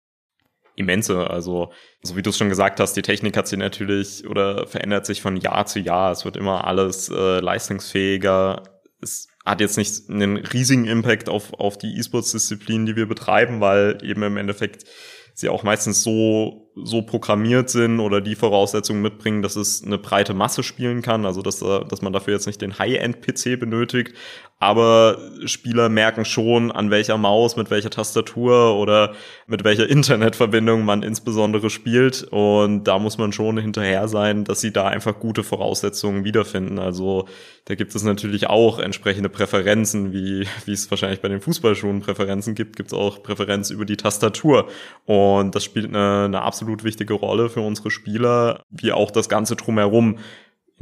immense. 0.76 1.30
Also, 1.30 1.72
so 2.02 2.16
wie 2.16 2.22
du 2.22 2.32
es 2.32 2.38
schon 2.38 2.50
gesagt 2.50 2.80
hast, 2.80 2.94
die 2.94 3.02
Technik 3.02 3.38
hat 3.38 3.48
sich 3.48 3.60
natürlich 3.60 4.28
oder 4.28 4.68
verändert 4.68 5.06
sich 5.06 5.22
von 5.22 5.38
Jahr 5.38 5.66
zu 5.66 5.80
Jahr. 5.80 6.12
Es 6.12 6.26
wird 6.26 6.38
immer 6.38 6.66
alles 6.66 7.10
äh, 7.10 7.40
leistungsfähiger. 7.40 8.64
Es 9.02 9.28
hat 9.46 9.62
jetzt 9.62 9.78
nicht 9.78 10.10
einen 10.10 10.38
riesigen 10.38 10.86
Impact 10.86 11.30
auf, 11.30 11.54
auf 11.54 11.78
die 11.78 11.98
E-Sports-Disziplinen, 11.98 12.86
die 12.86 12.96
wir 12.96 13.08
betreiben, 13.08 13.60
weil 13.60 13.98
eben 14.02 14.24
im 14.24 14.38
Endeffekt 14.38 14.86
sie 15.34 15.50
auch 15.50 15.64
meistens 15.64 16.04
so, 16.04 16.63
so 16.76 17.02
programmiert 17.02 17.70
sind 17.70 18.00
oder 18.00 18.20
die 18.22 18.36
Voraussetzungen 18.36 19.02
mitbringen, 19.02 19.42
dass 19.42 19.56
es 19.56 19.84
eine 19.84 19.98
breite 19.98 20.34
Masse 20.34 20.64
spielen 20.64 21.02
kann, 21.02 21.26
also 21.26 21.42
dass, 21.42 21.60
dass 21.60 22.02
man 22.02 22.14
dafür 22.14 22.34
jetzt 22.34 22.48
nicht 22.48 22.62
den 22.62 22.80
High-End-PC 22.80 23.60
benötigt, 23.60 24.16
aber 24.64 25.18
Spieler 25.44 25.90
merken 25.90 26.24
schon, 26.24 26.72
an 26.72 26.90
welcher 26.90 27.18
Maus, 27.18 27.58
mit 27.58 27.70
welcher 27.70 27.90
Tastatur 27.90 28.78
oder 28.78 29.14
mit 29.46 29.66
welcher 29.66 29.90
Internetverbindung 29.90 30.86
man 30.86 31.04
insbesondere 31.04 31.70
spielt. 31.70 32.24
Und 32.32 32.86
da 32.86 32.98
muss 32.98 33.18
man 33.18 33.34
schon 33.34 33.58
hinterher 33.58 34.08
sein, 34.08 34.46
dass 34.46 34.62
sie 34.62 34.72
da 34.72 34.88
einfach 34.88 35.20
gute 35.20 35.44
Voraussetzungen 35.44 36.24
wiederfinden. 36.24 36.80
Also 36.80 37.28
da 37.66 37.76
gibt 37.76 37.94
es 37.94 38.04
natürlich 38.04 38.48
auch 38.48 38.80
entsprechende 38.80 39.28
Präferenzen, 39.28 40.14
wie, 40.14 40.48
wie 40.64 40.72
es 40.72 40.90
wahrscheinlich 40.90 41.20
bei 41.20 41.28
den 41.28 41.42
Fußballschuhen 41.42 42.00
Präferenzen 42.00 42.56
gibt, 42.56 42.78
gibt 42.78 42.94
es 42.94 42.98
auch 42.98 43.22
Präferenz 43.22 43.70
über 43.70 43.84
die 43.84 43.98
Tastatur. 43.98 44.70
Und 45.06 45.56
das 45.56 45.66
spielt 45.66 45.88
eine, 45.88 46.24
eine 46.26 46.42
absolut 46.64 46.86
wichtige 46.86 47.14
Rolle 47.14 47.50
für 47.50 47.60
unsere 47.60 47.92
Spieler, 47.92 48.64
wie 48.70 48.94
auch 48.94 49.12
das 49.12 49.28
Ganze 49.28 49.58
drumherum. 49.58 50.20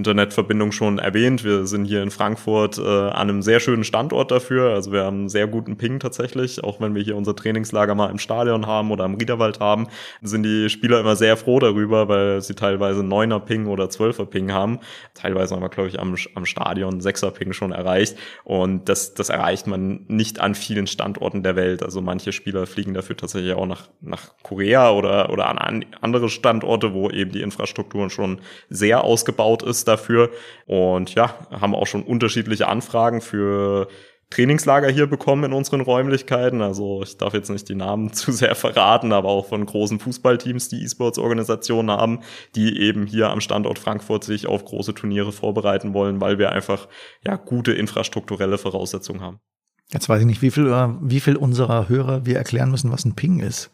Internetverbindung 0.02 0.72
schon 0.72 0.98
erwähnt. 0.98 1.44
Wir 1.44 1.68
sind 1.68 1.86
hier 1.86 2.02
in 2.02 2.10
Frankfurt 2.10 2.80
äh, 2.80 2.82
an 2.82 3.30
einem 3.30 3.44
sehr 3.44 3.60
schönen 3.60 3.84
Standort 3.84 4.32
dafür. 4.32 4.74
Also 4.74 4.92
wir 4.92 5.04
haben 5.04 5.20
einen 5.20 5.30
sehr 5.30 5.46
guten 5.46 5.78
Ping 5.78 6.00
tatsächlich. 6.00 6.64
Auch 6.64 6.82
wenn 6.82 6.96
wir 6.96 7.04
hier 7.04 7.16
unser 7.16 7.36
Trainingslager 7.36 7.94
mal 7.94 8.10
im 8.10 8.18
Stadion 8.18 8.66
haben 8.66 8.90
oder 8.90 9.06
im 9.06 9.14
Riederwald 9.14 9.60
haben, 9.60 9.88
sind 10.24 10.42
die 10.42 10.70
Spieler 10.70 11.00
immer 11.00 11.16
sehr 11.16 11.38
froh 11.38 11.60
darüber, 11.60 12.08
weil 12.08 12.42
sie 12.42 12.56
teilweise 12.56 13.04
neuner 13.04 13.40
Ping 13.40 13.68
oder 13.68 13.92
zwölfer 13.92 14.26
Ping 14.26 14.52
haben. 14.52 14.80
Teilweise 15.14 15.54
haben 15.54 15.62
wir, 15.62 15.70
glaube 15.70 15.90
ich, 15.90 16.00
am, 16.00 16.16
am 16.34 16.46
Stadion 16.48 17.00
sechser 17.00 17.30
Ping 17.30 17.54
schon 17.54 17.72
erreicht. 17.72 18.18
Und 18.44 18.90
das, 18.90 19.14
das 19.14 19.30
erreicht 19.30 19.68
man 19.68 20.06
nicht 20.08 20.40
an 20.40 20.56
vielen 20.56 20.88
Standorten 20.88 21.44
der 21.44 21.56
Welt. 21.56 21.84
Also 21.84 22.02
manche 22.02 22.32
Spieler 22.32 22.66
fliegen 22.66 22.96
dafür 22.96 23.18
tatsächlich 23.18 23.54
auch 23.54 23.68
nach, 23.68 23.88
nach 24.02 24.32
Korea 24.42 24.90
oder, 24.92 25.30
oder 25.30 25.48
an 25.48 25.86
andere 26.02 26.30
Standorte, 26.30 26.96
wo 26.96 27.12
eben 27.12 27.32
die 27.32 27.42
Infrastruktur 27.44 28.10
schon 28.10 28.42
sehr 28.70 29.04
ausgebaut 29.04 29.62
ist 29.62 29.91
dafür 29.92 30.30
und 30.66 31.14
ja, 31.16 31.36
haben 31.52 31.76
auch 31.76 31.88
schon 31.88 32.04
unterschiedliche 32.04 32.68
Anfragen 32.68 33.22
für 33.22 33.88
Trainingslager 34.32 34.90
hier 34.90 35.08
bekommen 35.08 35.44
in 35.44 35.54
unseren 35.54 35.82
Räumlichkeiten. 35.82 36.62
Also 36.62 37.04
ich 37.04 37.18
darf 37.18 37.34
jetzt 37.34 37.50
nicht 37.50 37.70
die 37.70 37.76
Namen 37.76 38.14
zu 38.14 38.32
sehr 38.32 38.56
verraten, 38.56 39.12
aber 39.14 39.30
auch 39.30 39.48
von 39.48 39.64
großen 39.66 40.00
Fußballteams, 40.00 40.70
die 40.70 40.84
E-Sports-Organisationen 40.84 41.92
haben, 41.92 42.22
die 42.56 42.80
eben 42.80 43.06
hier 43.06 43.30
am 43.30 43.42
Standort 43.42 43.78
Frankfurt 43.78 44.24
sich 44.24 44.48
auf 44.48 44.66
große 44.66 44.96
Turniere 44.96 45.32
vorbereiten 45.32 45.94
wollen, 45.94 46.20
weil 46.20 46.40
wir 46.40 46.52
einfach 46.52 46.88
ja 47.26 47.36
gute 47.36 47.74
infrastrukturelle 47.74 48.58
Voraussetzungen 48.58 49.22
haben. 49.22 49.40
Jetzt 49.92 50.08
weiß 50.08 50.22
ich 50.22 50.26
nicht, 50.26 50.42
wie 50.42 50.52
viel, 50.52 50.68
wie 51.02 51.20
viel 51.20 51.36
unserer 51.36 51.90
Hörer 51.90 52.26
wir 52.26 52.38
erklären 52.38 52.72
müssen, 52.72 52.92
was 52.92 53.04
ein 53.04 53.16
Ping 53.16 53.42
ist. 53.42 53.72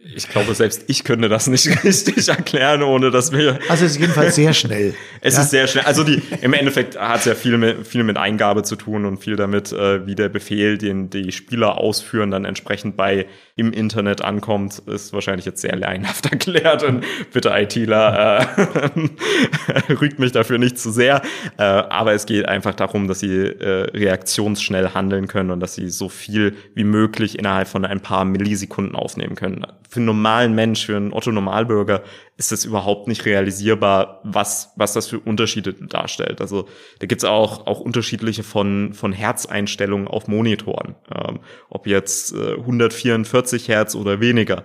Ich 0.00 0.28
glaube, 0.28 0.54
selbst 0.54 0.84
ich 0.86 1.02
könnte 1.02 1.28
das 1.28 1.48
nicht 1.48 1.66
richtig 1.84 2.28
erklären, 2.28 2.84
ohne 2.84 3.10
dass 3.10 3.32
wir. 3.32 3.58
Also 3.68 3.84
es 3.84 3.92
ist 3.92 4.00
jedenfalls 4.00 4.36
sehr 4.36 4.54
schnell. 4.54 4.94
es 5.20 5.34
ja? 5.34 5.42
ist 5.42 5.50
sehr 5.50 5.66
schnell. 5.66 5.84
Also 5.86 6.04
die 6.04 6.22
im 6.40 6.52
Endeffekt 6.52 6.96
hat 6.96 7.20
es 7.20 7.24
ja 7.24 7.34
viel 7.34 7.58
mit, 7.58 7.84
viel 7.84 8.04
mit 8.04 8.16
Eingabe 8.16 8.62
zu 8.62 8.76
tun 8.76 9.04
und 9.04 9.18
viel 9.18 9.34
damit, 9.34 9.72
äh, 9.72 10.06
wie 10.06 10.14
der 10.14 10.28
Befehl, 10.28 10.78
den 10.78 11.10
die 11.10 11.32
Spieler 11.32 11.78
ausführen, 11.78 12.30
dann 12.30 12.44
entsprechend 12.44 12.96
bei 12.96 13.26
im 13.56 13.72
Internet 13.72 14.22
ankommt, 14.22 14.78
ist 14.86 15.12
wahrscheinlich 15.12 15.46
jetzt 15.46 15.62
sehr 15.62 15.74
laienhaft 15.74 16.26
erklärt. 16.30 16.84
Und 16.84 17.04
bitte 17.32 17.50
ITler, 17.50 18.46
äh, 18.56 19.92
rügt 19.92 20.20
mich 20.20 20.30
dafür 20.30 20.58
nicht 20.58 20.78
zu 20.78 20.92
sehr. 20.92 21.22
Äh, 21.56 21.64
aber 21.64 22.12
es 22.12 22.24
geht 22.24 22.46
einfach 22.46 22.76
darum, 22.76 23.08
dass 23.08 23.18
sie 23.18 23.34
äh, 23.34 23.90
reaktionsschnell 23.90 24.94
handeln 24.94 25.26
können 25.26 25.50
und 25.50 25.58
dass 25.58 25.74
sie 25.74 25.88
so 25.88 26.08
viel 26.08 26.54
wie 26.74 26.84
möglich 26.84 27.36
innerhalb 27.36 27.66
von 27.66 27.84
ein 27.84 27.98
paar 27.98 28.24
Millisekunden 28.24 28.94
aufnehmen 28.94 29.34
können 29.34 29.66
für 29.88 29.96
einen 29.96 30.06
normalen 30.06 30.54
Mensch, 30.54 30.84
für 30.84 30.96
einen 30.96 31.12
Otto-Normalbürger 31.14 32.02
ist 32.36 32.52
es 32.52 32.66
überhaupt 32.66 33.08
nicht 33.08 33.24
realisierbar, 33.24 34.20
was, 34.22 34.72
was 34.76 34.92
das 34.92 35.08
für 35.08 35.18
Unterschiede 35.18 35.72
darstellt. 35.72 36.42
Also 36.42 36.68
da 36.98 37.06
gibt's 37.06 37.24
auch, 37.24 37.66
auch 37.66 37.80
unterschiedliche 37.80 38.42
von, 38.42 38.92
von 38.92 39.12
Herzeinstellungen 39.12 40.06
auf 40.06 40.28
Monitoren. 40.28 40.94
Ähm, 41.14 41.40
ob 41.70 41.86
jetzt 41.86 42.34
äh, 42.34 42.54
144 42.54 43.68
Hertz 43.68 43.94
oder 43.94 44.20
weniger. 44.20 44.62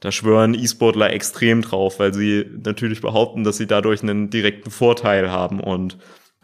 Da 0.00 0.12
schwören 0.12 0.52
E-Sportler 0.52 1.10
extrem 1.10 1.62
drauf, 1.62 1.98
weil 1.98 2.12
sie 2.12 2.44
natürlich 2.62 3.00
behaupten, 3.00 3.44
dass 3.44 3.56
sie 3.56 3.66
dadurch 3.66 4.02
einen 4.02 4.28
direkten 4.28 4.70
Vorteil 4.70 5.30
haben. 5.30 5.58
Und 5.58 5.96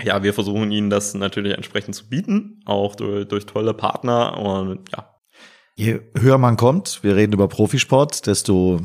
ja, 0.02 0.22
wir 0.22 0.32
versuchen 0.32 0.72
ihnen 0.72 0.88
das 0.88 1.12
natürlich 1.12 1.52
entsprechend 1.52 1.94
zu 1.94 2.08
bieten, 2.08 2.62
auch 2.64 2.96
durch, 2.96 3.28
durch 3.28 3.44
tolle 3.44 3.74
Partner. 3.74 4.38
Und 4.38 4.88
ja, 4.90 5.11
Je 5.74 6.00
höher 6.14 6.36
man 6.36 6.56
kommt, 6.56 7.02
wir 7.02 7.16
reden 7.16 7.32
über 7.32 7.48
Profisport, 7.48 8.26
desto 8.26 8.80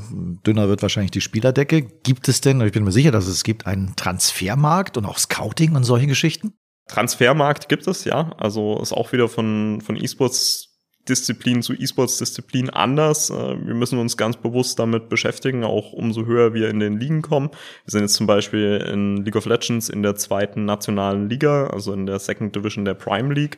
dünner 0.46 0.70
wird 0.70 0.82
wahrscheinlich 0.82 1.12
die 1.12 1.22
Spielerdecke. 1.22 1.82
Gibt 1.82 2.30
es 2.30 2.40
denn, 2.40 2.62
ich 2.62 2.72
bin 2.72 2.86
mir 2.86 2.94
sicher, 2.94 3.12
dass 3.12 3.28
es 3.28 3.44
gibt, 3.44 3.68
einen 3.68 3.96
Transfermarkt 3.98 4.98
und 4.98 5.06
auch 5.06 5.18
Scouting 5.18 5.76
und 5.76 5.84
solche 5.84 6.08
Geschichten? 6.08 6.54
Transfermarkt 6.88 7.68
gibt 7.68 7.88
es, 7.88 8.06
ja. 8.06 8.32
Also 8.38 8.80
ist 8.82 8.94
auch 8.94 9.12
wieder 9.12 9.28
von, 9.28 9.82
von 9.82 9.98
E-Sports 9.98 10.78
Disziplin 11.08 11.62
zu 11.62 11.74
E-Sports-Disziplin 11.74 12.70
anders. 12.70 13.30
Äh, 13.30 13.34
wir 13.34 13.74
müssen 13.74 14.00
uns 14.00 14.18
ganz 14.18 14.38
bewusst 14.38 14.80
damit 14.80 15.10
beschäftigen, 15.10 15.64
auch 15.64 15.94
umso 15.94 16.26
höher 16.26 16.54
wir 16.54 16.70
in 16.70 16.80
den 16.80 17.00
Ligen 17.00 17.22
kommen. 17.22 17.50
Wir 17.86 17.92
sind 17.92 18.02
jetzt 18.02 18.16
zum 18.16 18.28
Beispiel 18.28 18.78
in 18.92 19.18
League 19.18 19.36
of 19.36 19.46
Legends 19.46 19.90
in 19.90 20.04
der 20.04 20.16
zweiten 20.16 20.66
nationalen 20.66 21.30
Liga, 21.30 21.68
also 21.68 21.94
in 21.94 22.06
der 22.06 22.20
Second 22.20 22.56
Division 22.56 22.86
der 22.86 22.94
Prime 22.94 23.34
League. 23.34 23.58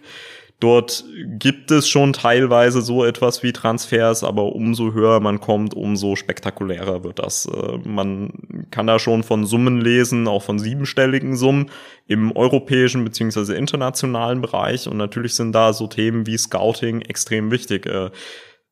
Dort 0.59 1.05
gibt 1.25 1.71
es 1.71 1.87
schon 1.87 2.11
teilweise 2.11 2.81
so 2.81 3.05
etwas 3.05 3.43
wie 3.43 3.53
Transfers, 3.53 4.25
aber 4.25 4.53
umso 4.53 4.91
höher 4.91 5.21
man 5.21 5.39
kommt, 5.39 5.73
umso 5.73 6.17
spektakulärer 6.17 7.05
wird 7.05 7.19
das. 7.19 7.45
Äh, 7.45 7.77
man 7.87 8.33
kann 8.69 8.85
da 8.85 8.99
schon 8.99 9.23
von 9.23 9.45
Summen 9.45 9.79
lesen, 9.79 10.27
auch 10.27 10.43
von 10.43 10.59
siebenstelligen 10.59 11.37
Summen 11.37 11.71
im 12.07 12.35
europäischen 12.35 13.05
beziehungsweise 13.05 13.55
internationalen 13.55 14.41
Bereich. 14.41 14.89
Und 14.89 14.97
natürlich 14.97 15.35
sind 15.35 15.53
da 15.53 15.71
so 15.71 15.87
Themen 15.87 16.27
wie 16.27 16.37
Scouting 16.37 17.01
extrem 17.01 17.51
wichtig. 17.51 17.85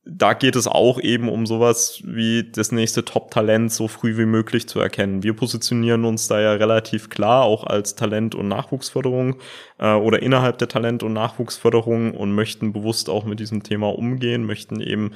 Da 0.09 0.33
geht 0.33 0.55
es 0.55 0.67
auch 0.67 1.01
eben 1.01 1.27
um 1.27 1.45
sowas 1.45 2.01
wie 2.05 2.49
das 2.49 2.71
nächste 2.71 3.03
Top-Talent 3.03 3.73
so 3.73 3.89
früh 3.89 4.17
wie 4.17 4.25
möglich 4.25 4.67
zu 4.69 4.79
erkennen. 4.79 5.21
Wir 5.21 5.33
positionieren 5.33 6.05
uns 6.05 6.27
da 6.27 6.39
ja 6.39 6.53
relativ 6.53 7.09
klar 7.09 7.43
auch 7.43 7.65
als 7.65 7.95
Talent- 7.95 8.33
und 8.33 8.47
Nachwuchsförderung 8.47 9.35
äh, 9.79 9.93
oder 9.93 10.21
innerhalb 10.21 10.59
der 10.59 10.69
Talent- 10.69 11.03
und 11.03 11.11
Nachwuchsförderung 11.11 12.13
und 12.13 12.33
möchten 12.33 12.71
bewusst 12.71 13.09
auch 13.09 13.25
mit 13.25 13.41
diesem 13.41 13.63
Thema 13.63 13.89
umgehen, 13.89 14.45
möchten 14.45 14.79
eben 14.79 15.11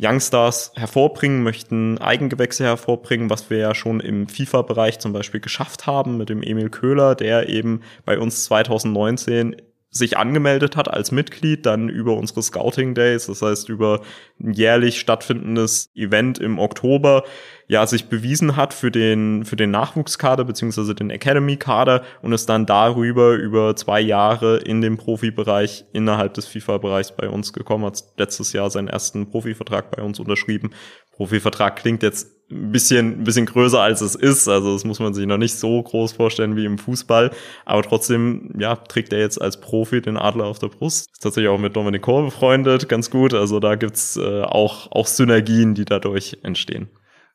Youngstars 0.00 0.72
hervorbringen, 0.76 1.42
möchten 1.42 1.98
Eigengewächse 1.98 2.64
hervorbringen, 2.64 3.30
was 3.30 3.50
wir 3.50 3.58
ja 3.58 3.74
schon 3.74 4.00
im 4.00 4.28
FIFA-Bereich 4.28 4.98
zum 5.00 5.12
Beispiel 5.12 5.40
geschafft 5.40 5.86
haben 5.86 6.16
mit 6.16 6.28
dem 6.28 6.42
Emil 6.42 6.70
Köhler, 6.70 7.14
der 7.14 7.48
eben 7.48 7.82
bei 8.04 8.18
uns 8.18 8.44
2019 8.44 9.56
sich 9.90 10.16
angemeldet 10.16 10.76
hat 10.76 10.88
als 10.88 11.10
Mitglied, 11.10 11.66
dann 11.66 11.88
über 11.88 12.16
unsere 12.16 12.42
Scouting 12.42 12.94
Days, 12.94 13.26
das 13.26 13.42
heißt 13.42 13.68
über 13.68 14.02
ein 14.40 14.52
jährlich 14.52 15.00
stattfindendes 15.00 15.90
Event 15.94 16.38
im 16.38 16.58
Oktober, 16.58 17.24
ja, 17.70 17.86
sich 17.86 18.06
bewiesen 18.06 18.56
hat 18.56 18.74
für 18.74 18.90
den, 18.90 19.44
für 19.44 19.54
den 19.54 19.70
Nachwuchskader 19.70 20.44
beziehungsweise 20.44 20.92
den 20.92 21.08
Academy-Kader 21.08 22.02
und 22.20 22.32
es 22.32 22.44
dann 22.44 22.66
darüber 22.66 23.34
über 23.34 23.76
zwei 23.76 24.00
Jahre 24.00 24.56
in 24.56 24.80
dem 24.80 24.96
Profibereich 24.96 25.84
innerhalb 25.92 26.34
des 26.34 26.46
FIFA-Bereichs 26.46 27.12
bei 27.12 27.28
uns 27.28 27.52
gekommen 27.52 27.84
hat, 27.84 28.02
letztes 28.16 28.52
Jahr 28.52 28.70
seinen 28.70 28.88
ersten 28.88 29.30
Profivertrag 29.30 29.92
bei 29.92 30.02
uns 30.02 30.18
unterschrieben. 30.18 30.70
Profivertrag 31.12 31.76
klingt 31.76 32.02
jetzt 32.02 32.32
ein 32.50 32.72
bisschen, 32.72 33.20
ein 33.20 33.22
bisschen 33.22 33.46
größer 33.46 33.80
als 33.80 34.00
es 34.00 34.16
ist. 34.16 34.48
Also 34.48 34.72
das 34.72 34.82
muss 34.82 34.98
man 34.98 35.14
sich 35.14 35.26
noch 35.26 35.38
nicht 35.38 35.54
so 35.54 35.80
groß 35.80 36.10
vorstellen 36.10 36.56
wie 36.56 36.64
im 36.64 36.76
Fußball. 36.76 37.30
Aber 37.66 37.82
trotzdem, 37.84 38.50
ja, 38.58 38.74
trägt 38.74 39.12
er 39.12 39.20
jetzt 39.20 39.40
als 39.40 39.60
Profi 39.60 40.00
den 40.00 40.16
Adler 40.16 40.46
auf 40.46 40.58
der 40.58 40.70
Brust. 40.70 41.06
Ist 41.12 41.22
tatsächlich 41.22 41.50
auch 41.50 41.58
mit 41.60 41.76
Dominik 41.76 42.02
Kor 42.02 42.24
befreundet, 42.24 42.88
ganz 42.88 43.10
gut. 43.10 43.32
Also 43.32 43.60
da 43.60 43.76
gibt's 43.76 44.16
äh, 44.16 44.42
auch, 44.42 44.90
auch 44.90 45.06
Synergien, 45.06 45.76
die 45.76 45.84
dadurch 45.84 46.38
entstehen. 46.42 46.88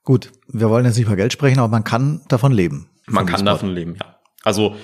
Gut, 0.05 0.31
wir 0.47 0.69
wollen 0.69 0.85
jetzt 0.85 0.97
nicht 0.97 1.07
über 1.07 1.15
Geld 1.15 1.33
sprechen, 1.33 1.59
aber 1.59 1.67
man 1.67 1.83
kann 1.83 2.21
davon 2.27 2.51
leben. 2.51 2.89
Man 3.07 3.25
kann 3.25 3.45
davon 3.45 3.71
leben, 3.71 3.95
ja. 3.99 4.19
Also 4.43 4.75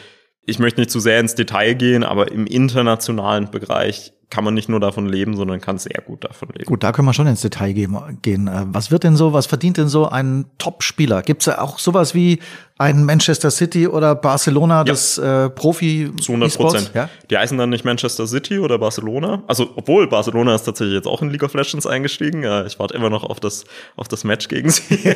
ich 0.45 0.57
möchte 0.57 0.81
nicht 0.81 0.89
zu 0.89 0.99
sehr 0.99 1.19
ins 1.19 1.35
Detail 1.35 1.75
gehen, 1.75 2.03
aber 2.03 2.31
im 2.31 2.47
internationalen 2.47 3.51
Bereich 3.51 4.13
kann 4.31 4.43
man 4.43 4.53
nicht 4.53 4.69
nur 4.69 4.79
davon 4.79 5.07
leben, 5.07 5.35
sondern 5.35 5.61
kann 5.61 5.77
sehr 5.77 6.01
gut 6.03 6.23
davon 6.23 6.49
leben. 6.53 6.65
Gut, 6.65 6.81
da 6.83 6.91
können 6.93 7.07
wir 7.07 7.13
schon 7.13 7.27
ins 7.27 7.41
Detail 7.41 7.73
gehen. 7.73 8.47
Äh, 8.47 8.63
was 8.67 8.89
wird 8.89 9.03
denn 9.03 9.15
so, 9.15 9.33
was 9.33 9.45
verdient 9.45 9.77
denn 9.77 9.89
so 9.89 10.07
ein 10.07 10.45
Top-Spieler? 10.57 11.21
Gibt 11.21 11.41
es 11.41 11.47
ja 11.47 11.61
auch 11.61 11.77
sowas 11.77 12.15
wie 12.15 12.39
ein 12.81 13.03
Manchester 13.05 13.51
City 13.51 13.87
oder 13.87 14.15
Barcelona 14.15 14.79
ja. 14.79 14.83
des 14.85 15.19
äh, 15.19 15.51
Profi 15.51 16.11
zu 16.19 16.31
100 16.31 16.55
Prozent. 16.57 16.91
Ja? 16.95 17.09
Die 17.29 17.37
heißen 17.37 17.55
dann 17.55 17.69
nicht 17.69 17.85
Manchester 17.85 18.25
City 18.25 18.57
oder 18.57 18.79
Barcelona. 18.79 19.43
Also 19.45 19.69
obwohl 19.75 20.07
Barcelona 20.07 20.55
ist 20.55 20.63
tatsächlich 20.63 20.95
jetzt 20.95 21.07
auch 21.07 21.21
in 21.21 21.29
League 21.29 21.43
of 21.43 21.53
Legends 21.53 21.85
eingestiegen. 21.85 22.43
Ich 22.65 22.79
warte 22.79 22.95
immer 22.95 23.11
noch 23.11 23.23
auf 23.23 23.39
das 23.39 23.65
auf 23.97 24.07
das 24.07 24.23
Match 24.23 24.47
gegen 24.47 24.71
sie. 24.71 24.97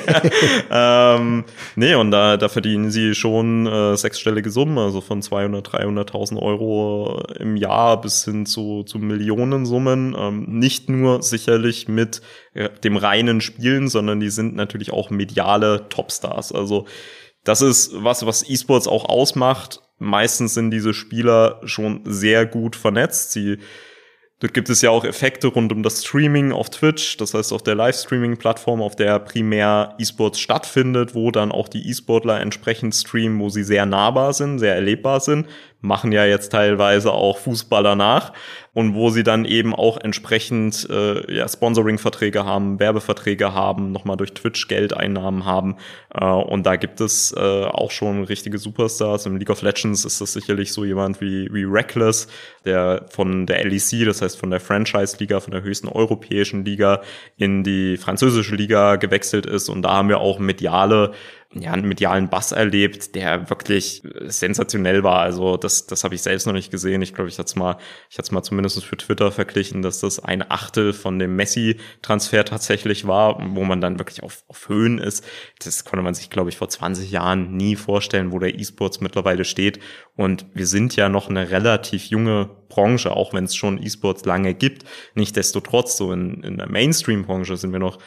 ähm, 0.72 1.44
nee, 1.76 1.96
und 1.96 2.12
da 2.12 2.38
da 2.38 2.50
verdienen 2.50 2.92
sie 2.92 3.16
schon 3.16 3.66
äh, 3.66 3.98
sechsstellige 3.98 4.52
Summen, 4.52 4.78
also 4.78 5.02
von 5.02 5.24
200, 5.24 5.68
300.000 5.68 6.40
Euro 6.40 7.24
im 7.40 7.58
Jahr 7.58 8.00
bis 8.00 8.26
hin 8.26 8.46
zu 8.46 8.84
zu 8.84 9.00
Millionensummen. 9.08 10.16
Ähm, 10.18 10.46
nicht 10.48 10.90
nur 10.90 11.22
sicherlich 11.22 11.88
mit 11.88 12.22
äh, 12.54 12.70
dem 12.84 12.98
reinen 12.98 13.42
Spielen, 13.42 13.88
sondern 13.88 14.20
die 14.20 14.30
sind 14.30 14.56
natürlich 14.56 14.92
auch 14.92 15.10
mediale 15.10 15.88
Topstars. 15.90 16.52
Also 16.52 16.86
das 17.44 17.62
ist 17.62 17.92
was, 17.96 18.26
was 18.26 18.48
E-Sports 18.50 18.88
auch 18.88 19.06
ausmacht. 19.06 19.82
Meistens 19.98 20.54
sind 20.54 20.72
diese 20.72 20.94
Spieler 20.94 21.62
schon 21.64 22.02
sehr 22.06 22.46
gut 22.46 22.76
vernetzt. 22.76 23.32
Sie 23.32 23.60
Dort 24.40 24.54
gibt 24.54 24.70
es 24.70 24.82
ja 24.82 24.90
auch 24.90 25.06
Effekte 25.06 25.48
rund 25.48 25.72
um 25.72 25.82
das 25.82 26.04
Streaming 26.04 26.52
auf 26.52 26.70
Twitch, 26.70 27.16
das 27.16 27.34
heißt 27.34 27.54
auf 27.54 27.64
der 27.64 27.76
Livestreaming-Plattform, 27.76 28.82
auf 28.82 28.98
der 28.98 29.18
primär 29.20 29.96
E-Sports 29.98 30.42
stattfindet, 30.42 31.16
wo 31.16 31.32
dann 31.32 31.54
auch 31.54 31.70
die 31.70 31.90
E-Sportler 31.90 32.42
entsprechend 32.42 32.94
streamen, 32.94 33.40
wo 33.40 33.48
sie 33.48 33.64
sehr 33.64 33.86
nahbar 33.86 34.34
sind, 34.34 34.60
sehr 34.60 34.76
erlebbar 34.76 35.22
sind, 35.22 35.48
machen 35.86 36.12
ja 36.12 36.26
jetzt 36.26 36.52
teilweise 36.52 37.12
auch 37.12 37.38
Fußballer 37.38 37.96
nach 37.96 38.34
und 38.76 38.94
wo 38.94 39.10
sie 39.10 39.24
dann 39.24 39.46
eben 39.46 39.74
auch 39.74 39.98
entsprechend 39.98 40.86
äh, 40.90 41.34
ja, 41.34 41.48
Sponsoring-Verträge 41.48 42.44
haben, 42.44 42.78
Werbeverträge 42.78 43.54
haben, 43.54 43.94
nochmal 43.94 44.18
durch 44.18 44.34
Twitch 44.34 44.68
Geldeinnahmen 44.68 45.46
haben. 45.46 45.78
Äh, 46.14 46.26
und 46.26 46.66
da 46.66 46.76
gibt 46.76 47.00
es 47.00 47.32
äh, 47.32 47.40
auch 47.40 47.90
schon 47.90 48.26
richtige 48.26 48.58
Superstars. 48.58 49.28
Im 49.28 49.38
League 49.38 49.50
of 49.50 49.62
Legends 49.62 50.04
ist 50.04 50.20
das 50.20 50.34
sicherlich 50.34 50.74
so 50.74 50.84
jemand 50.84 51.22
wie, 51.22 51.48
wie 51.54 51.64
Reckless, 51.64 52.28
der 52.66 53.06
von 53.10 53.46
der 53.46 53.64
LEC, 53.64 54.06
das 54.06 54.22
heißt 54.22 54.38
von 54.38 54.50
der 54.50 54.60
Franchise-Liga, 54.60 55.40
von 55.40 55.52
der 55.52 55.64
höchsten 55.64 55.88
europäischen 55.88 56.66
Liga 56.66 57.02
in 57.38 57.64
die 57.64 57.96
französische 57.96 58.56
Liga 58.56 58.98
gewechselt 58.98 59.46
ist. 59.46 59.70
Und 59.70 59.84
da 59.84 59.94
haben 59.94 60.10
wir 60.10 60.20
auch 60.20 60.38
mediale 60.38 61.14
ja, 61.58 61.72
einen 61.72 61.88
medialen 61.88 62.30
Bass 62.30 62.52
erlebt, 62.52 63.16
der 63.16 63.50
wirklich 63.50 64.04
sensationell 64.26 65.04
war. 65.04 65.20
Also 65.20 65.56
das, 65.56 65.88
das 65.88 66.04
habe 66.04 66.14
ich 66.14 66.22
selbst 66.22 66.46
noch 66.46 66.54
nicht 66.54 66.70
gesehen. 66.70 67.02
Ich 67.02 67.14
glaube, 67.14 67.30
ich 67.30 67.40
hatte 67.40 67.48
es 67.48 67.56
mal, 67.56 67.78
ich 68.10 68.18
hatte 68.18 68.28
es 68.28 68.32
mal 68.32 68.44
zumindest 68.44 68.84
für 68.84 68.98
Twitter 68.98 69.32
verglichen, 69.32 69.82
dass 69.82 70.02
das 70.02 70.20
ein 70.20 70.50
Achtel 70.52 70.92
von 70.92 71.18
dem 71.18 71.38
Messi-Transfer 71.38 72.44
tatsächlich 72.44 73.08
war, 73.08 73.42
wo 73.56 73.64
man 73.64 73.80
dann 73.80 74.00
wirklich 74.00 74.22
auf, 74.22 74.44
auf 74.50 74.68
Höhen 74.68 74.98
ist. 74.98 75.24
Das 75.64 75.86
konnte 75.86 76.04
man 76.04 76.14
sich, 76.14 76.30
glaube 76.30 76.50
ich, 76.50 76.58
vor 76.58 76.68
20 76.68 77.10
Jahren 77.10 77.56
nie 77.56 77.78
vorstellen, 77.78 78.34
wo 78.34 78.40
der 78.40 78.60
E-Sports 78.60 79.00
mittlerweile 79.00 79.46
steht. 79.46 79.80
Und 80.18 80.46
wir 80.54 80.68
sind 80.68 80.98
ja 80.98 81.08
noch 81.08 81.30
eine 81.30 81.52
relativ 81.52 82.08
junge 82.08 82.50
Branche, 82.68 83.12
auch 83.12 83.34
wenn 83.34 83.46
es 83.46 83.56
schon 83.56 83.82
E-Sports 83.82 84.26
lange 84.26 84.54
gibt. 84.54 84.84
Nichtsdestotrotz, 85.14 85.96
so 85.96 86.12
in, 86.12 86.44
in 86.44 86.58
der 86.58 86.70
Mainstream-Branche 86.70 87.56
sind 87.56 87.72
wir 87.72 87.80
noch 87.80 87.98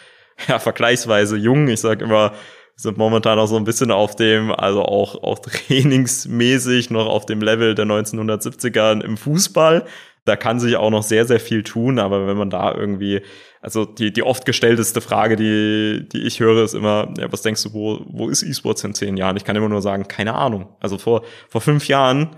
ja, 0.46 0.58
vergleichsweise 0.58 1.36
jung. 1.36 1.68
Ich 1.68 1.80
sage 1.80 2.04
immer, 2.04 2.34
sind 2.78 2.96
momentan 2.96 3.40
auch 3.40 3.46
so 3.46 3.56
ein 3.56 3.64
bisschen 3.64 3.90
auf 3.90 4.14
dem, 4.14 4.52
also 4.52 4.84
auch, 4.84 5.20
auch 5.22 5.38
trainingsmäßig 5.40 6.90
noch 6.90 7.06
auf 7.06 7.26
dem 7.26 7.42
Level 7.42 7.74
der 7.74 7.86
1970er 7.86 9.02
im 9.02 9.16
Fußball. 9.16 9.84
Da 10.24 10.36
kann 10.36 10.60
sich 10.60 10.76
auch 10.76 10.90
noch 10.90 11.02
sehr, 11.02 11.26
sehr 11.26 11.40
viel 11.40 11.64
tun, 11.64 11.98
aber 11.98 12.28
wenn 12.28 12.36
man 12.36 12.50
da 12.50 12.72
irgendwie, 12.72 13.22
also 13.60 13.84
die, 13.84 14.12
die 14.12 14.22
oft 14.22 14.46
gestellteste 14.46 15.00
Frage, 15.00 15.34
die, 15.34 16.08
die 16.08 16.22
ich 16.22 16.38
höre, 16.38 16.62
ist 16.62 16.74
immer, 16.74 17.12
ja, 17.18 17.32
was 17.32 17.42
denkst 17.42 17.64
du, 17.64 17.72
wo, 17.72 18.00
wo 18.06 18.28
ist 18.28 18.44
E-Sports 18.44 18.84
in 18.84 18.94
zehn 18.94 19.16
Jahren? 19.16 19.36
Ich 19.36 19.44
kann 19.44 19.56
immer 19.56 19.68
nur 19.68 19.82
sagen, 19.82 20.06
keine 20.06 20.34
Ahnung. 20.34 20.68
Also 20.78 20.98
vor, 20.98 21.22
vor 21.48 21.60
fünf 21.60 21.88
Jahren, 21.88 22.36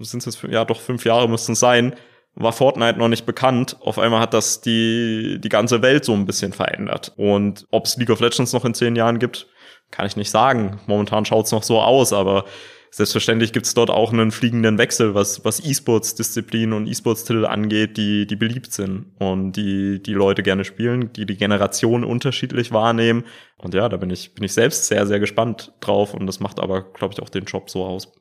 sind 0.00 0.26
es 0.26 0.40
jetzt, 0.40 0.50
ja 0.50 0.64
doch 0.64 0.80
fünf 0.80 1.04
Jahre 1.04 1.28
müssten 1.28 1.52
es 1.52 1.60
sein, 1.60 1.94
war 2.34 2.52
Fortnite 2.52 2.98
noch 2.98 3.08
nicht 3.08 3.26
bekannt. 3.26 3.76
Auf 3.80 3.98
einmal 3.98 4.20
hat 4.20 4.32
das 4.32 4.62
die, 4.62 5.38
die 5.38 5.48
ganze 5.50 5.82
Welt 5.82 6.06
so 6.06 6.14
ein 6.14 6.24
bisschen 6.24 6.54
verändert. 6.54 7.12
Und 7.16 7.66
ob 7.70 7.84
es 7.84 7.96
League 7.98 8.10
of 8.10 8.20
Legends 8.20 8.54
noch 8.54 8.64
in 8.64 8.72
zehn 8.72 8.96
Jahren 8.96 9.18
gibt, 9.18 9.48
kann 9.90 10.06
ich 10.06 10.16
nicht 10.16 10.30
sagen. 10.30 10.80
Momentan 10.86 11.24
schaut 11.24 11.46
es 11.46 11.52
noch 11.52 11.62
so 11.62 11.80
aus, 11.80 12.12
aber 12.12 12.44
selbstverständlich 12.90 13.52
gibt 13.52 13.66
es 13.66 13.74
dort 13.74 13.90
auch 13.90 14.12
einen 14.12 14.30
fliegenden 14.30 14.78
Wechsel, 14.78 15.14
was, 15.14 15.44
was 15.44 15.60
E-Sports-Disziplinen 15.64 16.72
und 16.72 16.86
E-Sports-Titel 16.86 17.44
angeht, 17.44 17.96
die, 17.96 18.26
die 18.26 18.36
beliebt 18.36 18.72
sind 18.72 19.12
und 19.18 19.52
die, 19.52 20.02
die 20.02 20.14
Leute 20.14 20.42
gerne 20.42 20.64
spielen, 20.64 21.12
die 21.12 21.26
die 21.26 21.36
Generationen 21.36 22.04
unterschiedlich 22.04 22.72
wahrnehmen. 22.72 23.24
Und 23.58 23.74
ja, 23.74 23.88
da 23.88 23.98
bin 23.98 24.10
ich, 24.10 24.34
bin 24.34 24.44
ich 24.44 24.54
selbst 24.54 24.86
sehr, 24.86 25.06
sehr 25.06 25.20
gespannt 25.20 25.74
drauf 25.80 26.14
und 26.14 26.26
das 26.26 26.40
macht 26.40 26.58
aber, 26.58 26.90
glaube 26.92 27.12
ich, 27.12 27.20
auch 27.20 27.28
den 27.28 27.44
Job 27.44 27.68
so 27.68 27.84
aus. 27.84 28.12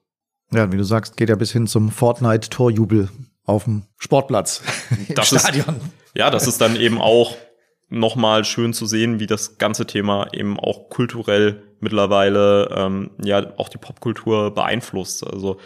Ja, 0.51 0.71
wie 0.71 0.77
du 0.77 0.83
sagst, 0.83 1.17
geht 1.17 1.29
ja 1.29 1.35
bis 1.35 1.51
hin 1.51 1.67
zum 1.67 1.89
Fortnite-Torjubel 1.89 3.09
auf 3.45 3.63
dem 3.63 3.83
Sportplatz 3.97 4.61
im 5.07 5.15
das 5.15 5.27
Stadion. 5.27 5.77
Ist, 5.77 5.85
ja, 6.15 6.29
das 6.29 6.47
ist 6.47 6.59
dann 6.59 6.75
eben 6.75 6.99
auch 6.99 7.37
nochmal 7.89 8.45
schön 8.45 8.73
zu 8.73 8.85
sehen, 8.85 9.19
wie 9.19 9.27
das 9.27 9.57
ganze 9.57 9.85
Thema 9.85 10.27
eben 10.33 10.59
auch 10.59 10.89
kulturell 10.89 11.63
mittlerweile 11.79 12.69
ähm, 12.75 13.11
ja 13.23 13.53
auch 13.57 13.69
die 13.69 13.77
Popkultur 13.77 14.53
beeinflusst. 14.53 15.25
Also 15.25 15.59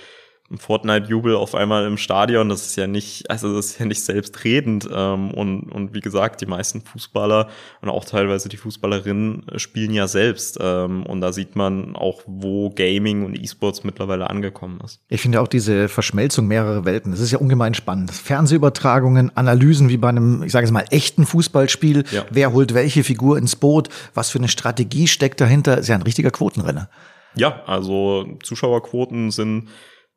Fortnite-Jubel 0.58 1.36
auf 1.36 1.54
einmal 1.54 1.86
im 1.86 1.98
Stadion, 1.98 2.50
das 2.50 2.66
ist 2.66 2.76
ja 2.76 2.88
nicht, 2.88 3.30
also 3.30 3.56
das 3.56 3.68
ist 3.68 3.80
ja 3.80 3.86
nicht 3.86 4.04
selbstredend. 4.04 4.90
Ähm, 4.92 5.32
und, 5.32 5.72
und 5.72 5.94
wie 5.94 6.00
gesagt, 6.00 6.42
die 6.42 6.48
meisten 6.48 6.82
Fußballer 6.82 7.50
und 7.82 7.90
auch 7.90 8.04
teilweise 8.06 8.50
die 8.50 8.58
Fußballerinnen 8.58 9.46
spielen 9.58 9.94
ja 9.94 10.08
selbst. 10.08 10.58
Ähm, 10.60 11.06
und 11.06 11.22
da 11.22 11.32
sieht 11.32 11.56
man 11.56 11.96
auch, 11.96 12.22
wo 12.26 12.72
Gaming 12.72 13.26
und 13.26 13.40
E-Sports 13.40 13.84
mittlerweile 13.84 14.30
angekommen 14.30 14.80
ist. 14.84 15.02
Ich 15.08 15.22
finde 15.22 15.42
auch 15.42 15.48
diese 15.48 15.88
Verschmelzung 15.88 16.48
mehrerer 16.48 16.86
Welten, 16.86 17.12
das 17.12 17.20
ist 17.20 17.32
ja 17.32 17.38
ungemein 17.38 17.76
spannend. 17.76 18.12
Fernsehübertragungen, 18.12 19.36
Analysen 19.38 19.90
wie 19.90 19.98
bei 19.98 20.10
einem, 20.10 20.44
ich 20.44 20.52
sage 20.52 20.66
es 20.66 20.72
mal, 20.72 20.86
echten 20.90 21.26
Fußballspiel. 21.26 22.06
Ja. 22.12 22.26
Wer 22.32 22.54
holt 22.54 22.74
welche 22.74 23.04
Figur 23.04 23.38
ins 23.38 23.56
Boot? 23.56 23.90
Was 24.16 24.32
für 24.32 24.40
eine 24.40 24.48
Strategie 24.48 25.08
steckt 25.08 25.40
dahinter? 25.42 25.78
Ist 25.78 25.90
ja 25.90 25.96
ein 25.96 26.02
richtiger 26.02 26.32
Quotenrenner. 26.32 26.90
Ja, 27.36 27.62
also 27.66 28.38
Zuschauerquoten 28.44 29.32
sind 29.32 29.70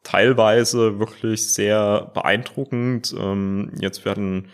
teilweise 0.03 0.99
wirklich 0.99 1.53
sehr 1.53 2.11
beeindruckend. 2.15 3.15
Ähm, 3.19 3.73
jetzt 3.79 4.05
werden 4.05 4.49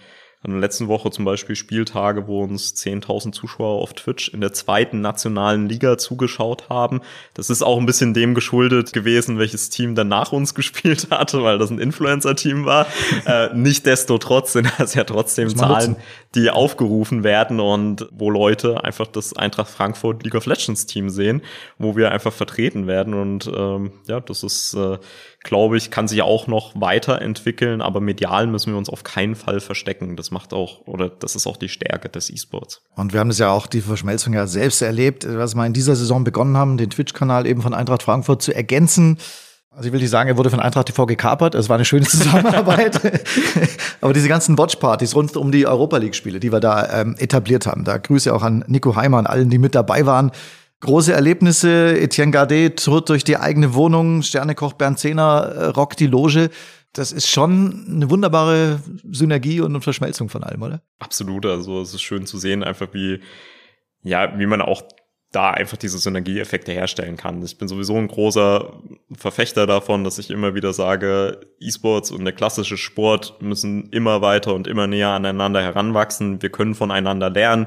in 0.45 0.53
der 0.53 0.61
letzten 0.61 0.87
Woche 0.87 1.11
zum 1.11 1.25
Beispiel 1.25 1.57
Spieltage, 1.57 2.29
wo 2.29 2.43
uns 2.43 2.73
10.000 2.75 3.33
Zuschauer 3.33 3.83
auf 3.83 3.93
Twitch 3.93 4.29
in 4.29 4.41
der 4.41 4.53
zweiten 4.53 5.01
nationalen 5.01 5.69
Liga 5.69 5.99
zugeschaut 5.99 6.69
haben. 6.69 7.01
Das 7.35 7.51
ist 7.51 7.63
auch 7.63 7.77
ein 7.79 7.87
bisschen 7.87 8.15
dem 8.15 8.35
geschuldet 8.35 8.93
gewesen, 8.93 9.39
welches 9.41 9.69
Team 9.69 9.97
dann 9.97 10.07
nach 10.07 10.31
uns 10.33 10.55
gespielt 10.55 11.09
hatte, 11.11 11.43
weil 11.43 11.59
das 11.59 11.71
ein 11.71 11.81
Influencer-Team 11.81 12.65
war. 12.65 12.87
äh, 13.27 13.53
nicht 13.53 13.85
desto 13.87 14.19
trotz 14.19 14.53
sind 14.53 14.73
das 14.79 14.95
ja 14.95 15.03
trotzdem 15.03 15.49
Zahlen, 15.57 15.97
die 16.35 16.51
aufgerufen 16.51 17.25
werden 17.25 17.59
und 17.59 18.07
wo 18.11 18.31
Leute 18.31 18.85
einfach 18.85 19.07
das 19.07 19.35
Eintracht 19.35 19.71
Frankfurt 19.71 20.23
League 20.25 20.35
of 20.35 20.47
Legends 20.47 20.87
Team 20.87 21.09
sehen, 21.09 21.43
wo 21.79 21.97
wir 21.97 22.13
einfach 22.13 22.33
vertreten 22.33 22.87
werden. 22.87 23.15
Und 23.15 23.51
ähm, 23.55 23.93
ja, 24.07 24.21
das 24.21 24.43
ist 24.43 24.75
äh, 24.75 24.99
glaube 25.43 25.77
ich, 25.77 25.91
kann 25.91 26.09
sich 26.09 26.21
auch 26.23 26.47
noch 26.47 26.79
weiterentwickeln, 26.79 27.81
aber 27.81 28.01
medial 28.01 28.47
müssen 28.47 28.73
wir 28.73 28.79
uns 28.79 28.91
auf 28.91 29.05
keinen 29.05 29.35
Fall 29.35 29.61
verstecken. 29.61 30.17
Das 30.17 30.31
macht 30.31 30.53
auch, 30.53 30.87
oder 30.87 31.09
das 31.09 31.37
ist 31.37 31.47
auch 31.47 31.57
die 31.57 31.69
Stärke 31.69 32.09
des 32.09 32.31
E-Sports. 32.31 32.83
Und 32.97 33.13
wir 33.13 33.21
haben 33.21 33.29
das 33.29 33.39
ja 33.39 33.51
auch, 33.51 33.67
die 33.67 33.81
Verschmelzung 33.81 34.35
ja 34.35 34.47
selbst 34.47 34.83
erlebt, 34.83 35.27
was 35.29 35.55
wir 35.55 35.65
in 35.65 35.73
dieser 35.73 35.97
Saison 35.97 36.25
begonnen 36.25 36.57
haben, 36.57 36.77
den 36.77 36.91
Twitch-Kanal 36.91 37.47
eben 37.47 37.63
von 37.63 37.73
Eintracht 37.73 38.03
Frankfurt 38.03 38.43
zu 38.43 38.55
ergänzen. 38.55 39.19
Also 39.71 39.89
ich 39.89 39.93
will 39.93 40.01
nicht 40.01 40.11
sagen, 40.11 40.29
er 40.29 40.37
wurde 40.37 40.51
von 40.51 40.61
Eintracht 40.61 40.87
TV 40.87 41.07
gekapert, 41.07 41.55
es 41.55 41.69
war 41.69 41.77
eine 41.77 41.85
schöne 41.85 42.07
Zusammenarbeit. 42.09 43.01
Aber 44.01 44.13
diese 44.13 44.29
ganzen 44.29 44.57
Watchpartys 44.59 45.15
rund 45.15 45.37
um 45.37 45.53
die 45.53 45.67
Europa 45.67 45.99
League-Spiele, 45.99 46.41
die 46.41 46.53
wir 46.53 46.61
da 46.61 47.01
ähm, 47.01 47.17
etabliert 47.19 47.67
haben, 47.67 47.85
da 47.85 47.99
Grüße 47.99 48.35
auch 48.35 48.43
an 48.43 48.65
Nico 48.67 48.97
Heimer 48.97 49.19
und 49.19 49.27
allen, 49.27 49.51
die 49.51 49.59
mit 49.59 49.75
dabei 49.75 50.07
waren. 50.07 50.33
Große 50.81 51.13
Erlebnisse, 51.13 51.99
Etienne 51.99 52.31
Gardet 52.31 52.85
tritt 52.85 53.09
durch 53.09 53.25
die 53.25 53.37
eigene 53.37 53.75
Wohnung, 53.75 54.23
Sternekoch 54.23 54.75
Bernd 54.75 54.99
Zehner 54.99 55.53
äh, 55.57 55.65
rockt 55.67 56.01
die 56.01 56.07
Loge. 56.07 56.51
Das 56.93 57.13
ist 57.13 57.29
schon 57.29 57.85
eine 57.89 58.11
wunderbare 58.11 58.81
Synergie 59.11 59.61
und 59.61 59.81
Verschmelzung 59.83 60.29
von 60.29 60.45
allem, 60.45 60.63
oder? 60.63 60.81
Absolut, 60.99 61.47
also 61.47 61.83
es 61.83 61.95
ist 61.95 62.03
schön 62.03 62.27
zu 62.27 62.39
sehen, 62.39 62.65
einfach 62.65 62.89
wie, 62.93 63.21
ja, 64.03 64.39
wie 64.39 64.47
man 64.47 64.63
auch 64.63 64.83
da 65.31 65.51
einfach 65.51 65.77
diese 65.77 65.99
Synergieeffekte 65.99 66.73
herstellen 66.73 67.17
kann. 67.17 67.43
Ich 67.43 67.59
bin 67.59 67.69
sowieso 67.69 67.97
ein 67.97 68.09
großer 68.09 68.73
Verfechter 69.13 69.67
davon, 69.67 70.03
dass 70.05 70.19
ich 70.19 70.31
immer 70.31 70.55
wieder 70.55 70.73
sage, 70.73 71.41
E-Sports 71.61 72.11
und 72.11 72.25
der 72.25 72.33
klassische 72.33 72.79
Sport 72.79 73.43
müssen 73.43 73.91
immer 73.91 74.23
weiter 74.23 74.55
und 74.55 74.67
immer 74.67 74.87
näher 74.87 75.11
aneinander 75.11 75.61
heranwachsen. 75.63 76.41
Wir 76.41 76.51
können 76.51 76.75
voneinander 76.75 77.29
lernen 77.31 77.67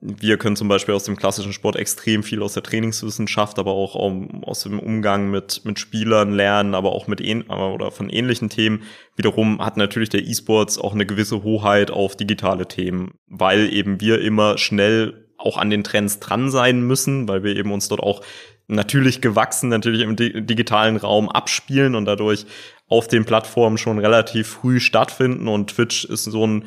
wir 0.00 0.36
können 0.36 0.54
zum 0.54 0.68
Beispiel 0.68 0.94
aus 0.94 1.04
dem 1.04 1.16
klassischen 1.16 1.52
Sport 1.52 1.74
extrem 1.74 2.22
viel 2.22 2.42
aus 2.42 2.52
der 2.52 2.62
Trainingswissenschaft, 2.62 3.58
aber 3.58 3.72
auch 3.72 3.96
aus 3.96 4.62
dem 4.62 4.78
Umgang 4.78 5.30
mit, 5.30 5.64
mit 5.64 5.80
Spielern 5.80 6.32
lernen, 6.32 6.74
aber 6.74 6.92
auch 6.92 7.08
mit 7.08 7.20
oder 7.20 7.90
von 7.90 8.08
ähnlichen 8.08 8.48
Themen. 8.48 8.82
Wiederum 9.16 9.60
hat 9.60 9.76
natürlich 9.76 10.08
der 10.08 10.24
E-Sports 10.24 10.78
auch 10.78 10.94
eine 10.94 11.04
gewisse 11.04 11.42
Hoheit 11.42 11.90
auf 11.90 12.16
digitale 12.16 12.68
Themen, 12.68 13.14
weil 13.26 13.72
eben 13.72 14.00
wir 14.00 14.20
immer 14.20 14.56
schnell 14.56 15.27
auch 15.38 15.56
an 15.56 15.70
den 15.70 15.84
Trends 15.84 16.20
dran 16.20 16.50
sein 16.50 16.82
müssen, 16.82 17.28
weil 17.28 17.42
wir 17.42 17.56
eben 17.56 17.72
uns 17.72 17.88
dort 17.88 18.00
auch 18.00 18.22
natürlich 18.66 19.20
gewachsen, 19.20 19.70
natürlich 19.70 20.02
im 20.02 20.16
digitalen 20.16 20.96
Raum 20.96 21.28
abspielen 21.30 21.94
und 21.94 22.04
dadurch 22.04 22.44
auf 22.88 23.08
den 23.08 23.24
Plattformen 23.24 23.78
schon 23.78 23.98
relativ 23.98 24.48
früh 24.48 24.80
stattfinden 24.80 25.48
und 25.48 25.70
Twitch 25.70 26.04
ist 26.04 26.24
so 26.24 26.46
ein 26.46 26.64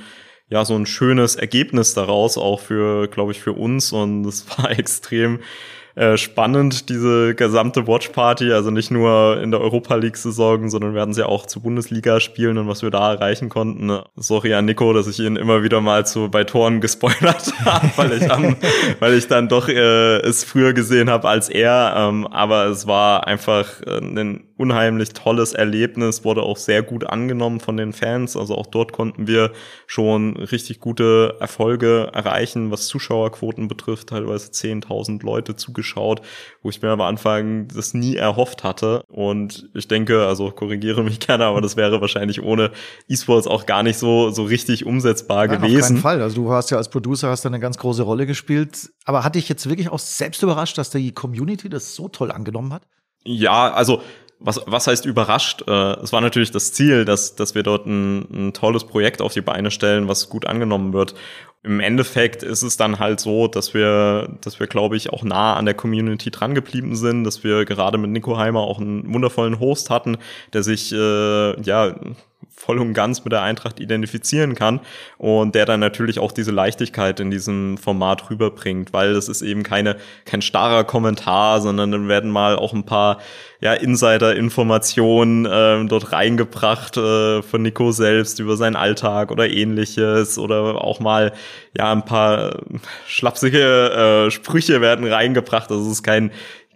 ja, 0.51 0.65
so 0.65 0.75
ein 0.75 0.85
schönes 0.85 1.37
Ergebnis 1.37 1.93
daraus, 1.93 2.37
auch 2.37 2.59
für, 2.59 3.07
glaube 3.07 3.31
ich, 3.31 3.39
für 3.39 3.53
uns. 3.53 3.93
Und 3.93 4.25
es 4.25 4.45
war 4.57 4.69
extrem 4.69 5.39
äh, 5.95 6.17
spannend, 6.17 6.89
diese 6.89 7.35
gesamte 7.35 7.87
Watch 7.87 8.09
Party, 8.09 8.51
also 8.51 8.71
nicht 8.71 8.91
nur 8.91 9.41
in 9.41 9.51
der 9.51 9.61
Europa 9.61 9.95
League-Saison, 9.95 10.69
sondern 10.69 10.93
werden 10.93 11.13
sie 11.13 11.27
auch 11.27 11.45
zu 11.45 11.61
Bundesliga 11.61 12.19
spielen 12.19 12.57
und 12.57 12.67
was 12.67 12.81
wir 12.81 12.91
da 12.91 13.13
erreichen 13.13 13.49
konnten. 13.49 13.99
Sorry 14.15 14.53
an 14.53 14.65
Nico, 14.65 14.93
dass 14.93 15.07
ich 15.07 15.19
ihn 15.19 15.35
immer 15.35 15.63
wieder 15.63 15.81
mal 15.81 16.05
zu 16.05 16.29
bei 16.29 16.43
Toren 16.43 16.81
gespoilert 16.81 17.53
habe, 17.65 17.89
weil 17.95 18.13
ich 18.13 18.29
weil 18.99 19.13
ich 19.13 19.27
dann 19.27 19.49
doch 19.49 19.67
äh, 19.67 20.17
es 20.21 20.43
früher 20.43 20.73
gesehen 20.73 21.09
habe 21.09 21.27
als 21.27 21.49
er. 21.49 21.93
Ähm, 21.97 22.27
aber 22.27 22.65
es 22.65 22.87
war 22.87 23.27
einfach 23.27 23.81
äh, 23.81 23.97
ein 23.97 24.43
unheimlich 24.61 25.13
tolles 25.13 25.53
Erlebnis, 25.53 26.23
wurde 26.23 26.43
auch 26.43 26.57
sehr 26.57 26.83
gut 26.83 27.05
angenommen 27.05 27.59
von 27.59 27.77
den 27.77 27.93
Fans. 27.93 28.37
Also 28.37 28.55
auch 28.55 28.67
dort 28.67 28.93
konnten 28.93 29.25
wir 29.27 29.51
schon 29.87 30.37
richtig 30.37 30.79
gute 30.79 31.35
Erfolge 31.39 32.11
erreichen, 32.13 32.69
was 32.69 32.85
Zuschauerquoten 32.87 33.67
betrifft, 33.67 34.09
teilweise 34.09 34.51
10.000 34.51 35.25
Leute 35.25 35.55
zugeschaut, 35.55 36.21
wo 36.61 36.69
ich 36.69 36.81
mir 36.81 36.89
am 36.89 37.01
Anfang 37.01 37.67
das 37.67 37.95
nie 37.95 38.15
erhofft 38.15 38.63
hatte. 38.63 39.03
Und 39.09 39.69
ich 39.73 39.87
denke, 39.87 40.27
also 40.27 40.51
korrigiere 40.51 41.03
mich 41.03 41.19
gerne, 41.27 41.45
aber 41.45 41.61
das 41.61 41.75
wäre 41.75 41.99
wahrscheinlich 41.99 42.43
ohne 42.43 42.71
E-Sports 43.09 43.47
auch 43.47 43.65
gar 43.65 43.81
nicht 43.81 43.97
so, 43.97 44.29
so 44.29 44.43
richtig 44.43 44.85
umsetzbar 44.85 45.47
Nein, 45.47 45.61
gewesen. 45.61 45.81
Auf 45.81 45.87
keinen 45.87 45.97
Fall. 45.97 46.21
Also 46.21 46.43
du 46.43 46.51
hast 46.51 46.69
ja 46.69 46.77
als 46.77 46.89
Producer 46.89 47.29
hast 47.29 47.45
eine 47.45 47.59
ganz 47.59 47.77
große 47.77 48.03
Rolle 48.03 48.27
gespielt. 48.27 48.91
Aber 49.05 49.23
hatte 49.23 49.39
ich 49.39 49.49
jetzt 49.49 49.67
wirklich 49.67 49.89
auch 49.89 49.99
selbst 49.99 50.43
überrascht, 50.43 50.77
dass 50.77 50.91
die 50.91 51.11
Community 51.11 51.69
das 51.69 51.95
so 51.95 52.07
toll 52.07 52.31
angenommen 52.31 52.73
hat? 52.73 52.83
Ja, 53.23 53.71
also 53.71 54.01
was, 54.43 54.59
was 54.65 54.87
heißt 54.87 55.05
überrascht? 55.05 55.63
Äh, 55.67 55.93
es 56.01 56.11
war 56.11 56.21
natürlich 56.21 56.51
das 56.51 56.73
Ziel, 56.73 57.05
dass, 57.05 57.35
dass 57.35 57.55
wir 57.55 57.63
dort 57.63 57.85
ein, 57.85 58.47
ein 58.47 58.53
tolles 58.53 58.83
Projekt 58.83 59.21
auf 59.21 59.33
die 59.33 59.41
Beine 59.41 59.71
stellen, 59.71 60.07
was 60.07 60.29
gut 60.29 60.45
angenommen 60.45 60.93
wird. 60.93 61.13
Im 61.63 61.79
Endeffekt 61.79 62.41
ist 62.41 62.63
es 62.63 62.75
dann 62.75 62.97
halt 62.97 63.19
so, 63.19 63.47
dass 63.47 63.75
wir, 63.75 64.35
dass 64.41 64.59
wir, 64.59 64.65
glaube 64.65 64.97
ich, 64.97 65.11
auch 65.11 65.23
nah 65.23 65.55
an 65.55 65.65
der 65.65 65.75
Community 65.75 66.31
dran 66.31 66.55
geblieben 66.55 66.95
sind, 66.95 67.23
dass 67.23 67.43
wir 67.43 67.65
gerade 67.65 67.99
mit 67.99 68.09
Nico 68.09 68.35
Heimer 68.37 68.61
auch 68.61 68.79
einen 68.79 69.13
wundervollen 69.13 69.59
Host 69.59 69.91
hatten, 69.91 70.17
der 70.53 70.63
sich 70.63 70.91
äh, 70.91 71.61
ja 71.61 71.95
voll 72.61 72.79
und 72.79 72.93
ganz 72.93 73.23
mit 73.23 73.33
der 73.33 73.41
Eintracht 73.41 73.79
identifizieren 73.79 74.55
kann 74.55 74.81
und 75.17 75.55
der 75.55 75.65
dann 75.65 75.79
natürlich 75.79 76.19
auch 76.19 76.31
diese 76.31 76.51
Leichtigkeit 76.51 77.19
in 77.19 77.31
diesem 77.31 77.77
Format 77.77 78.29
rüberbringt, 78.29 78.93
weil 78.93 79.13
das 79.13 79.29
ist 79.29 79.41
eben 79.41 79.63
keine 79.63 79.97
kein 80.25 80.41
starrer 80.41 80.83
Kommentar, 80.83 81.61
sondern 81.61 81.91
dann 81.91 82.07
werden 82.07 82.29
mal 82.29 82.55
auch 82.55 82.73
ein 82.73 82.85
paar 82.85 83.19
ja 83.61 83.73
Insider-Informationen 83.73 85.45
äh, 85.45 85.85
dort 85.85 86.11
reingebracht 86.11 86.97
äh, 86.97 87.41
von 87.41 87.61
Nico 87.61 87.91
selbst 87.91 88.39
über 88.39 88.57
seinen 88.57 88.75
Alltag 88.75 89.31
oder 89.31 89.49
ähnliches 89.49 90.37
oder 90.37 90.83
auch 90.83 90.99
mal 90.99 91.33
ja 91.77 91.91
ein 91.91 92.05
paar 92.05 92.59
schlapsige 93.07 94.27
äh, 94.27 94.31
Sprüche 94.31 94.81
werden 94.81 95.05
reingebracht. 95.05 95.71
Also 95.71 95.85
es 95.85 95.93
ist 95.93 96.03
kein 96.03 96.31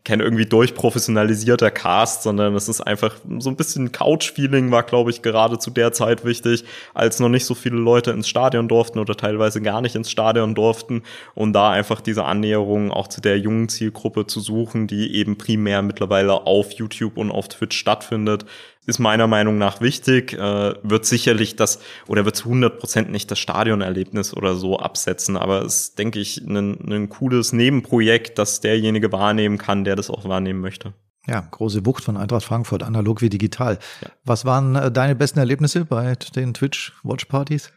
kein 0.06 0.20
irgendwie 0.20 0.46
durchprofessionalisierter 0.46 1.72
Cast, 1.72 2.24
sondern 2.24 2.56
es 2.56 2.70
ist 2.70 2.80
einfach 2.80 3.16
so 3.40 3.50
ein 3.50 3.56
bisschen 3.56 3.92
Couch-Feeling 3.92 4.72
war, 4.72 4.84
glaube 4.84 5.10
ich, 5.10 5.24
gerade 5.24 5.58
zu 5.58 5.72
der 5.72 5.92
Zeit 5.92 6.24
wichtig, 6.24 6.64
als 6.94 7.20
noch 7.20 7.28
nicht 7.28 7.46
so 7.46 7.56
viele 7.56 7.78
Leute 7.78 8.12
ins 8.12 8.30
Stadion 8.30 8.68
durften 8.68 9.00
oder 9.00 9.18
teilweise 9.18 9.62
gar 9.62 9.82
nicht 9.82 9.96
ins 9.96 10.12
Stadion 10.12 10.54
durften 10.54 11.02
und 11.34 11.54
da 11.54 11.72
einfach 11.72 12.02
diese 12.02 12.24
Annäherung 12.24 12.92
auch 12.92 13.08
zu 13.08 13.20
der 13.20 13.40
jungen 13.40 13.68
Zielgruppe 13.68 14.28
zu 14.28 14.40
suchen, 14.40 14.86
die 14.86 15.16
eben 15.16 15.38
primär 15.38 15.82
mittlerweile 15.82 16.46
auf 16.46 16.72
YouTube 16.74 17.18
und 17.18 17.32
auf 17.32 17.48
Twitch 17.50 17.76
stattfindet, 17.76 18.46
ist 18.86 19.00
meiner 19.00 19.28
Meinung 19.28 19.58
nach 19.58 19.82
wichtig, 19.82 20.34
äh, 20.34 20.74
wird 20.84 21.06
sicherlich 21.06 21.56
das 21.56 21.80
oder 22.08 22.26
wird 22.26 22.36
zu 22.36 22.46
100 22.46 22.80
Prozent 22.80 23.12
nicht 23.12 23.30
das 23.32 23.40
Stadionerlebnis 23.40 24.36
oder 24.36 24.56
so 24.56 24.80
absetzen, 24.80 25.38
aber 25.38 25.64
es 25.64 25.76
ist, 25.76 26.00
denke 26.00 26.20
ich, 26.20 26.38
ein, 26.38 26.80
ein 26.92 27.10
cooles 27.10 27.54
Nebenprojekt, 27.54 28.38
das 28.38 28.62
derjenige 28.62 29.12
wahrnehmen 29.12 29.58
kann, 29.58 29.84
der 29.84 29.96
das 29.96 30.10
auch 30.10 30.28
wahrnehmen 30.28 30.62
möchte. 30.62 30.94
Ja, 31.28 31.42
große 31.50 31.86
Wucht 31.86 32.04
von 32.04 32.18
Eintracht 32.18 32.44
Frankfurt, 32.44 32.84
analog 32.84 33.22
wie 33.22 33.30
digital. 33.30 33.80
Ja. 34.02 34.10
Was 34.24 34.46
waren 34.46 34.76
äh, 34.76 34.92
deine 34.92 35.16
besten 35.16 35.40
Erlebnisse 35.40 35.86
bei 35.86 36.16
den 36.36 36.54
Twitch-Watch-Partys? 36.54 37.72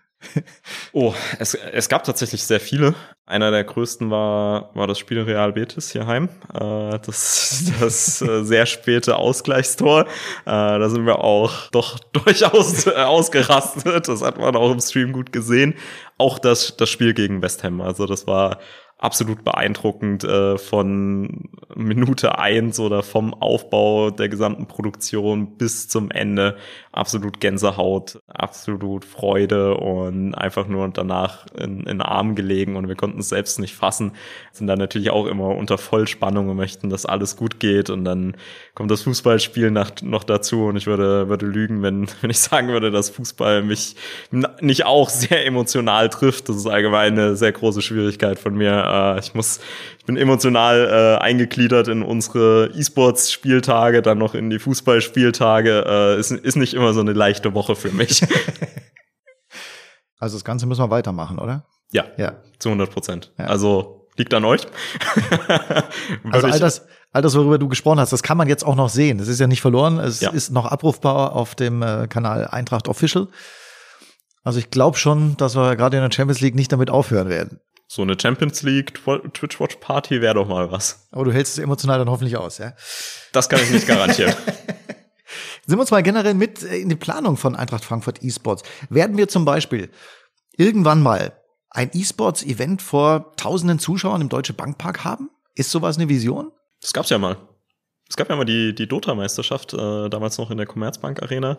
Oh, 0.92 1.14
es, 1.38 1.54
es 1.54 1.88
gab 1.88 2.04
tatsächlich 2.04 2.44
sehr 2.44 2.60
viele. 2.60 2.94
Einer 3.26 3.50
der 3.50 3.64
größten 3.64 4.10
war, 4.10 4.74
war 4.74 4.86
das 4.86 4.98
Spiel 4.98 5.20
Real 5.20 5.52
Betis 5.52 5.90
hier 5.90 6.06
heim. 6.06 6.28
Äh, 6.54 6.98
das 6.98 7.72
das 7.80 8.22
äh, 8.22 8.44
sehr 8.44 8.66
späte 8.66 9.16
Ausgleichstor. 9.16 10.02
Äh, 10.02 10.06
da 10.46 10.88
sind 10.88 11.06
wir 11.06 11.18
auch 11.18 11.70
doch 11.70 11.98
durchaus 12.12 12.86
äh, 12.86 12.94
ausgerastet. 12.94 14.08
Das 14.08 14.22
hat 14.22 14.38
man 14.38 14.56
auch 14.56 14.72
im 14.72 14.80
Stream 14.80 15.12
gut 15.12 15.32
gesehen. 15.32 15.74
Auch 16.16 16.38
das, 16.38 16.76
das 16.76 16.88
Spiel 16.88 17.14
gegen 17.14 17.42
West 17.42 17.62
Ham. 17.64 17.80
Also 17.80 18.06
das 18.06 18.26
war 18.26 18.58
absolut 18.99 19.44
beeindruckend 19.44 20.24
äh, 20.24 20.59
von 20.59 21.49
Minute 21.76 22.38
eins 22.38 22.80
oder 22.80 23.05
vom 23.05 23.32
Aufbau 23.32 24.11
der 24.11 24.28
gesamten 24.28 24.66
Produktion 24.66 25.57
bis 25.57 25.88
zum 25.88 26.11
Ende. 26.11 26.57
Absolut 26.90 27.38
Gänsehaut, 27.38 28.20
absolut 28.26 29.05
Freude 29.05 29.76
und 29.76 30.34
einfach 30.34 30.66
nur 30.66 30.88
danach 30.88 31.46
in, 31.57 31.84
in 31.84 32.01
Arm 32.01 32.34
gelegen 32.34 32.74
und 32.74 32.88
wir 32.88 32.96
konnten 32.96 33.20
es 33.20 33.28
selbst 33.28 33.61
nicht 33.61 33.76
fassen. 33.76 34.12
Sind 34.51 34.66
dann 34.66 34.80
natürlich 34.80 35.11
auch 35.11 35.26
immer 35.26 35.55
unter 35.55 35.78
Vollspannung 35.78 36.49
und 36.49 36.57
möchten, 36.57 36.90
dass 36.90 37.07
alles 37.07 37.36
gut 37.36 37.61
geht 37.61 37.90
und 37.90 38.05
dann 38.05 38.36
kommt 38.74 38.90
das 38.90 39.03
Fußballspiel 39.03 39.70
nach, 39.70 39.92
noch 40.03 40.24
dazu 40.24 40.64
und 40.64 40.76
ich 40.76 40.88
würde, 40.88 41.28
würde 41.28 41.46
lügen, 41.46 41.82
wenn, 41.82 42.09
wenn 42.20 42.30
ich 42.30 42.40
sagen 42.40 42.68
würde, 42.68 42.90
dass 42.90 43.11
Fußball 43.11 43.62
mich 43.62 43.94
nicht 44.61 44.86
auch 44.86 45.09
sehr 45.09 45.46
emotional 45.46 46.09
trifft. 46.09 46.49
Das 46.49 46.57
ist 46.57 46.66
allgemein 46.66 47.12
eine 47.12 47.36
sehr 47.36 47.53
große 47.53 47.80
Schwierigkeit 47.80 48.40
von 48.40 48.57
mir 48.57 48.88
äh, 48.89 49.18
ich 49.20 49.34
muss, 49.34 49.61
ich 49.99 50.05
bin 50.07 50.16
emotional 50.16 51.18
äh, 51.20 51.22
eingegliedert 51.22 51.89
in 51.89 52.03
unsere 52.03 52.70
E-Sports-Spieltage, 52.74 54.03
dann 54.03 54.18
noch 54.18 54.34
in 54.34 54.51
die 54.51 54.59
Fußballspieltage. 54.59 55.84
Äh, 55.86 56.20
ist, 56.20 56.30
ist 56.30 56.57
nicht 56.57 56.74
immer 56.74 56.95
so 56.95 57.01
eine 57.01 57.12
leichte 57.12 57.55
Woche 57.55 57.76
für 57.76 57.91
mich. 57.91 58.22
also 60.18 60.36
das 60.36 60.45
Ganze 60.45 60.66
müssen 60.66 60.82
wir 60.82 60.91
weitermachen, 60.91 61.39
oder? 61.39 61.66
Ja, 61.93 62.05
ja. 62.16 62.43
zu 62.59 62.68
100 62.68 62.91
Prozent. 62.91 63.32
Ja. 63.39 63.47
Also 63.47 64.09
liegt 64.16 64.34
an 64.34 64.45
euch. 64.45 64.66
also 66.30 66.47
all 66.49 66.59
das, 66.59 66.86
all 67.12 67.22
das, 67.22 67.34
worüber 67.34 67.59
du 67.59 67.68
gesprochen 67.68 68.01
hast, 68.01 68.12
das 68.12 68.22
kann 68.22 68.36
man 68.36 68.49
jetzt 68.49 68.64
auch 68.64 68.74
noch 68.74 68.89
sehen. 68.89 69.20
Es 69.20 69.28
ist 69.28 69.41
ja 69.41 69.47
nicht 69.47 69.61
verloren. 69.61 69.99
Es 69.99 70.20
ja. 70.20 70.30
ist 70.30 70.51
noch 70.51 70.66
abrufbar 70.66 71.34
auf 71.34 71.55
dem 71.55 71.82
äh, 71.82 72.07
Kanal 72.09 72.47
Eintracht 72.49 72.89
Official. 72.89 73.28
Also 74.45 74.59
ich 74.59 74.70
glaube 74.70 74.97
schon, 74.97 75.36
dass 75.36 75.57
wir 75.57 75.76
gerade 75.76 75.97
in 75.97 76.03
der 76.03 76.11
Champions 76.11 76.41
League 76.41 76.55
nicht 76.55 76.72
damit 76.72 76.91
aufhören 76.91 77.28
werden. 77.28 77.61
So 77.91 78.03
eine 78.03 78.16
Champions 78.20 78.62
League 78.62 78.93
Twitch 79.32 79.59
Watch 79.59 79.76
Party 79.76 80.20
wäre 80.20 80.34
doch 80.34 80.47
mal 80.47 80.70
was. 80.70 81.09
Aber 81.11 81.24
du 81.24 81.32
hältst 81.32 81.57
es 81.57 81.64
emotional 81.64 81.99
dann 81.99 82.11
hoffentlich 82.11 82.36
aus, 82.36 82.59
ja? 82.59 82.74
Das 83.32 83.49
kann 83.49 83.61
ich 83.62 83.70
nicht 83.70 83.86
garantieren. 83.86 84.34
Sind 85.66 85.76
wir 85.76 85.80
uns 85.80 85.91
mal 85.91 86.03
generell 86.03 86.34
mit 86.34 86.62
äh, 86.62 86.76
in 86.76 86.91
die 86.91 86.97
Planung 86.97 87.39
von 87.39 87.57
Eintracht 87.57 87.84
Frankfurt 87.84 88.22
eSports. 88.22 88.62
Werden 88.91 89.16
wir 89.16 89.28
zum 89.28 89.47
Beispiel 89.47 89.91
irgendwann 90.57 91.01
mal 91.01 91.32
ein 91.70 91.91
eSports-Event 91.93 92.82
vor 92.82 93.32
tausenden 93.36 93.78
Zuschauern 93.78 94.20
im 94.20 94.28
Deutsche 94.28 94.53
Bankpark 94.53 95.05
haben? 95.05 95.30
Ist 95.55 95.70
sowas 95.70 95.97
eine 95.97 96.11
Vision? 96.11 96.53
Das 96.82 96.93
gab's 96.93 97.09
ja 97.09 97.18
mal. 97.18 97.39
Es 98.09 98.16
gab 98.16 98.28
ja 98.28 98.36
mal 98.36 98.45
die, 98.45 98.74
die 98.74 98.86
Dota-Meisterschaft, 98.86 99.74
äh, 99.74 100.09
damals 100.09 100.39
noch 100.39 100.51
in 100.51 100.57
der 100.57 100.66
Commerzbank 100.66 101.22
Arena. 101.22 101.57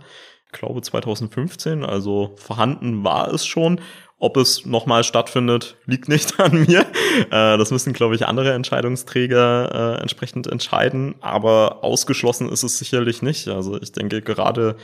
Ich 0.47 0.51
glaube 0.51 0.81
2015, 0.81 1.85
also 1.85 2.35
vorhanden 2.37 3.03
war 3.03 3.31
es 3.31 3.45
schon. 3.45 3.81
Ob 4.21 4.35
es 4.35 4.65
nochmal 4.65 5.05
stattfindet, 5.05 5.77
liegt 5.85 6.09
nicht 6.09 6.39
an 6.41 6.65
mir. 6.65 6.81
Äh, 6.81 7.57
das 7.57 7.71
müssen, 7.71 7.93
glaube 7.93 8.15
ich, 8.15 8.27
andere 8.27 8.53
Entscheidungsträger 8.53 9.95
äh, 9.97 10.01
entsprechend 10.01 10.47
entscheiden. 10.47 11.15
Aber 11.21 11.83
ausgeschlossen 11.83 12.49
ist 12.49 12.63
es 12.63 12.77
sicherlich 12.77 13.21
nicht. 13.21 13.47
Also 13.47 13.81
ich 13.81 13.93
denke 13.93 14.21
gerade 14.21 14.75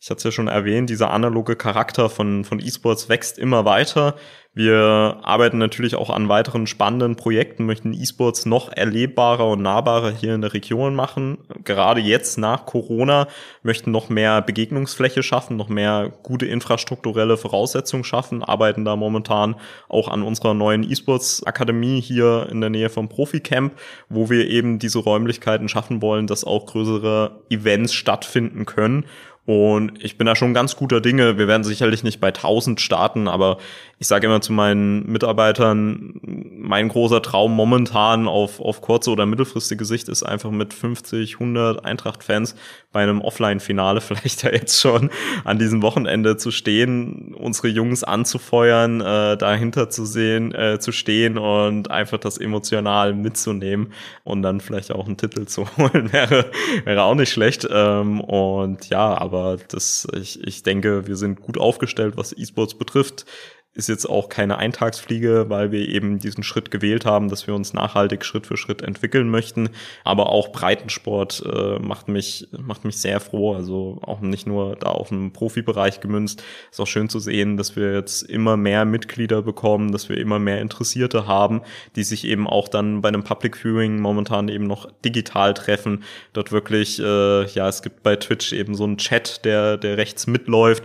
ich 0.00 0.08
hatte 0.08 0.18
es 0.18 0.24
ja 0.24 0.32
schon 0.32 0.48
erwähnt, 0.48 0.88
dieser 0.88 1.10
analoge 1.10 1.56
Charakter 1.56 2.08
von, 2.08 2.44
von 2.44 2.58
E-Sports 2.58 3.10
wächst 3.10 3.38
immer 3.38 3.66
weiter. 3.66 4.16
Wir 4.52 5.18
arbeiten 5.22 5.58
natürlich 5.58 5.94
auch 5.94 6.10
an 6.10 6.28
weiteren 6.28 6.66
spannenden 6.66 7.14
Projekten, 7.14 7.66
möchten 7.66 7.92
E-Sports 7.92 8.46
noch 8.46 8.72
erlebbarer 8.72 9.46
und 9.46 9.62
nahbarer 9.62 10.10
hier 10.10 10.34
in 10.34 10.40
der 10.40 10.54
Region 10.54 10.96
machen. 10.96 11.38
Gerade 11.64 12.00
jetzt 12.00 12.36
nach 12.36 12.66
Corona 12.66 13.28
möchten 13.62 13.92
noch 13.92 14.08
mehr 14.08 14.42
Begegnungsfläche 14.42 15.22
schaffen, 15.22 15.56
noch 15.56 15.68
mehr 15.68 16.10
gute 16.24 16.46
infrastrukturelle 16.46 17.36
Voraussetzungen 17.36 18.02
schaffen, 18.02 18.42
arbeiten 18.42 18.84
da 18.84 18.96
momentan 18.96 19.54
auch 19.88 20.08
an 20.08 20.22
unserer 20.22 20.54
neuen 20.54 20.82
E-Sports 20.82 21.44
Akademie 21.46 22.00
hier 22.00 22.48
in 22.50 22.60
der 22.60 22.70
Nähe 22.70 22.88
vom 22.88 23.08
Profi-Camp, 23.08 23.74
wo 24.08 24.30
wir 24.30 24.48
eben 24.48 24.80
diese 24.80 24.98
Räumlichkeiten 24.98 25.68
schaffen 25.68 26.02
wollen, 26.02 26.26
dass 26.26 26.42
auch 26.42 26.66
größere 26.66 27.42
Events 27.50 27.92
stattfinden 27.92 28.66
können 28.66 29.04
und 29.46 30.02
ich 30.04 30.18
bin 30.18 30.26
da 30.26 30.36
schon 30.36 30.54
ganz 30.54 30.76
guter 30.76 31.00
Dinge. 31.00 31.38
Wir 31.38 31.48
werden 31.48 31.64
sicherlich 31.64 32.04
nicht 32.04 32.20
bei 32.20 32.28
1000 32.28 32.80
starten, 32.80 33.26
aber 33.26 33.58
ich 34.00 34.06
sage 34.06 34.26
immer 34.26 34.40
zu 34.40 34.54
meinen 34.54 35.04
Mitarbeitern, 35.12 36.18
mein 36.22 36.88
großer 36.88 37.20
Traum 37.20 37.54
momentan 37.54 38.28
auf, 38.28 38.58
auf 38.58 38.80
kurze 38.80 39.10
oder 39.10 39.26
mittelfristige 39.26 39.84
Sicht 39.84 40.08
ist 40.08 40.22
einfach 40.22 40.50
mit 40.50 40.72
50, 40.72 41.34
100 41.34 41.84
Eintracht-Fans 41.84 42.54
bei 42.92 43.02
einem 43.02 43.20
Offline-Finale 43.20 44.00
vielleicht 44.00 44.42
ja 44.42 44.52
jetzt 44.52 44.80
schon 44.80 45.10
an 45.44 45.58
diesem 45.58 45.82
Wochenende 45.82 46.38
zu 46.38 46.50
stehen, 46.50 47.34
unsere 47.34 47.68
Jungs 47.68 48.02
anzufeuern, 48.02 49.02
äh, 49.02 49.36
dahinter 49.36 49.90
zu 49.90 50.06
sehen, 50.06 50.54
äh, 50.54 50.78
zu 50.80 50.92
stehen 50.92 51.36
und 51.36 51.90
einfach 51.90 52.18
das 52.18 52.38
emotional 52.38 53.12
mitzunehmen 53.12 53.92
und 54.24 54.40
dann 54.40 54.60
vielleicht 54.60 54.92
auch 54.92 55.06
einen 55.06 55.18
Titel 55.18 55.44
zu 55.44 55.66
holen, 55.76 56.10
wäre, 56.10 56.50
wäre 56.86 57.02
auch 57.02 57.14
nicht 57.14 57.32
schlecht. 57.32 57.68
Ähm, 57.70 58.22
und 58.22 58.88
ja, 58.88 59.14
aber 59.20 59.58
das, 59.68 60.08
ich, 60.18 60.42
ich 60.42 60.62
denke, 60.62 61.06
wir 61.06 61.16
sind 61.16 61.42
gut 61.42 61.58
aufgestellt, 61.58 62.14
was 62.16 62.32
E-Sports 62.32 62.76
betrifft 62.78 63.26
ist 63.72 63.88
jetzt 63.88 64.06
auch 64.06 64.28
keine 64.28 64.58
Eintagsfliege, 64.58 65.46
weil 65.48 65.70
wir 65.70 65.88
eben 65.88 66.18
diesen 66.18 66.42
Schritt 66.42 66.72
gewählt 66.72 67.06
haben, 67.06 67.28
dass 67.28 67.46
wir 67.46 67.54
uns 67.54 67.72
nachhaltig 67.72 68.24
Schritt 68.24 68.48
für 68.48 68.56
Schritt 68.56 68.82
entwickeln 68.82 69.30
möchten. 69.30 69.70
Aber 70.02 70.30
auch 70.30 70.50
Breitensport 70.50 71.44
äh, 71.46 71.78
macht 71.78 72.08
mich 72.08 72.48
macht 72.58 72.84
mich 72.84 72.96
sehr 72.96 73.20
froh. 73.20 73.54
Also 73.54 74.00
auch 74.02 74.20
nicht 74.20 74.48
nur 74.48 74.74
da 74.74 74.88
auf 74.88 75.10
den 75.10 75.32
Profibereich 75.32 76.00
gemünzt. 76.00 76.42
Ist 76.72 76.80
auch 76.80 76.86
schön 76.88 77.08
zu 77.08 77.20
sehen, 77.20 77.56
dass 77.56 77.76
wir 77.76 77.94
jetzt 77.94 78.22
immer 78.22 78.56
mehr 78.56 78.84
Mitglieder 78.84 79.40
bekommen, 79.42 79.92
dass 79.92 80.08
wir 80.08 80.18
immer 80.18 80.40
mehr 80.40 80.60
Interessierte 80.60 81.28
haben, 81.28 81.62
die 81.94 82.02
sich 82.02 82.26
eben 82.26 82.48
auch 82.48 82.66
dann 82.66 83.02
bei 83.02 83.08
einem 83.08 83.22
Public 83.22 83.56
Viewing 83.56 84.00
momentan 84.00 84.48
eben 84.48 84.66
noch 84.66 84.90
digital 85.04 85.54
treffen. 85.54 86.02
Dort 86.32 86.50
wirklich, 86.50 86.98
äh, 86.98 87.46
ja, 87.46 87.68
es 87.68 87.82
gibt 87.82 88.02
bei 88.02 88.16
Twitch 88.16 88.52
eben 88.52 88.74
so 88.74 88.82
einen 88.82 88.96
Chat, 88.96 89.44
der 89.44 89.76
der 89.76 89.96
rechts 89.96 90.26
mitläuft 90.26 90.82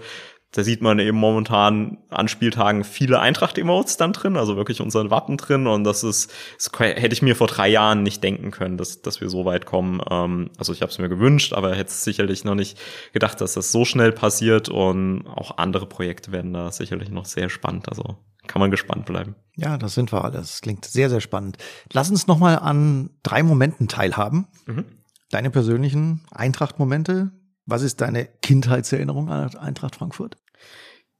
da 0.55 0.63
sieht 0.63 0.81
man 0.81 0.99
eben 0.99 1.17
momentan 1.17 1.97
an 2.09 2.29
Spieltagen 2.29 2.85
viele 2.85 3.19
Eintracht-Emotes 3.19 3.97
dann 3.97 4.13
drin, 4.13 4.37
also 4.37 4.55
wirklich 4.55 4.79
unseren 4.79 5.11
Wappen 5.11 5.35
drin. 5.35 5.67
Und 5.67 5.83
das 5.83 6.01
ist, 6.05 6.31
das 6.57 6.71
hätte 6.79 7.11
ich 7.11 7.21
mir 7.21 7.35
vor 7.35 7.47
drei 7.47 7.67
Jahren 7.67 8.03
nicht 8.03 8.23
denken 8.23 8.51
können, 8.51 8.77
dass, 8.77 9.01
dass 9.01 9.19
wir 9.19 9.27
so 9.27 9.43
weit 9.43 9.65
kommen. 9.65 10.01
Ähm, 10.09 10.49
also 10.57 10.71
ich 10.71 10.81
habe 10.81 10.89
es 10.89 10.97
mir 10.97 11.09
gewünscht, 11.09 11.51
aber 11.51 11.75
hätte 11.75 11.91
sicherlich 11.91 12.45
noch 12.45 12.55
nicht 12.55 12.79
gedacht, 13.11 13.41
dass 13.41 13.55
das 13.55 13.73
so 13.73 13.83
schnell 13.83 14.13
passiert. 14.13 14.69
Und 14.69 15.27
auch 15.27 15.57
andere 15.57 15.87
Projekte 15.87 16.31
werden 16.31 16.53
da 16.53 16.71
sicherlich 16.71 17.09
noch 17.09 17.25
sehr 17.25 17.49
spannend. 17.49 17.89
Also 17.89 18.15
kann 18.47 18.61
man 18.61 18.71
gespannt 18.71 19.05
bleiben. 19.05 19.35
Ja, 19.57 19.77
das 19.77 19.93
sind 19.93 20.13
wir 20.13 20.23
alles. 20.23 20.51
Das 20.51 20.61
klingt 20.61 20.85
sehr, 20.85 21.09
sehr 21.09 21.19
spannend. 21.19 21.57
Lass 21.91 22.09
uns 22.09 22.27
noch 22.27 22.39
mal 22.39 22.55
an 22.55 23.09
drei 23.23 23.43
Momenten 23.43 23.89
teilhaben. 23.89 24.47
Mhm. 24.67 24.85
Deine 25.31 25.49
persönlichen 25.49 26.21
Eintracht-Momente, 26.31 27.31
Was 27.65 27.81
ist 27.81 27.99
deine 27.99 28.25
Kindheitserinnerung 28.41 29.29
an 29.29 29.53
Eintracht 29.57 29.95
Frankfurt? 29.95 30.37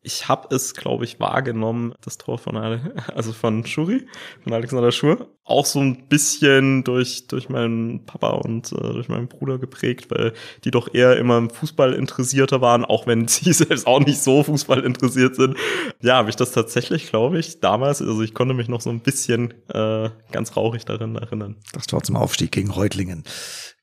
Ich 0.06 0.28
habe 0.28 0.54
es, 0.54 0.76
glaube 0.76 1.04
ich, 1.04 1.20
wahrgenommen, 1.20 1.96
das 2.02 2.20
Tor 2.20 2.38
von 2.38 2.56
also 2.56 3.34
von 3.34 3.66
Schuri, 3.66 4.06
von 4.44 4.54
Alexander 4.54 4.92
Schur, 4.92 5.30
auch 5.44 5.66
so 5.66 5.80
ein 5.80 6.08
bisschen 6.08 6.84
durch 6.84 7.26
durch 7.28 7.50
meinen 7.50 8.06
Papa 8.06 8.30
und 8.30 8.72
äh, 8.72 8.76
durch 8.76 9.10
meinen 9.10 9.28
Bruder 9.28 9.58
geprägt, 9.58 10.12
weil 10.12 10.34
die 10.64 10.70
doch 10.70 10.94
eher 10.94 11.18
immer 11.18 11.40
im 11.40 11.50
Fußball 11.50 11.94
interessierter 11.94 12.62
waren, 12.62 12.86
auch 12.86 13.08
wenn 13.08 13.28
sie 13.28 13.52
selbst 13.52 13.88
auch 13.88 14.00
nicht 14.00 14.22
so 14.22 14.44
Fußball 14.44 14.82
interessiert 14.86 15.36
sind. 15.36 15.58
Ja, 16.02 16.18
habe 16.18 16.30
ich 16.30 16.36
das 16.36 16.52
tatsächlich, 16.52 17.10
glaube 17.10 17.40
ich, 17.40 17.60
damals, 17.60 18.00
also 18.00 18.22
ich 18.22 18.36
konnte 18.36 18.54
mich 18.54 18.68
noch 18.68 18.82
so 18.82 18.92
ein 18.92 19.00
bisschen 19.00 19.56
äh, 19.70 20.12
ganz 20.32 20.56
rauchig 20.56 20.86
darin 20.86 21.16
erinnern. 21.16 21.56
Das 21.74 21.88
Tor 21.88 22.04
zum 22.04 22.16
Aufstieg 22.16 22.52
gegen 22.52 22.70
Reutlingen. 22.70 23.24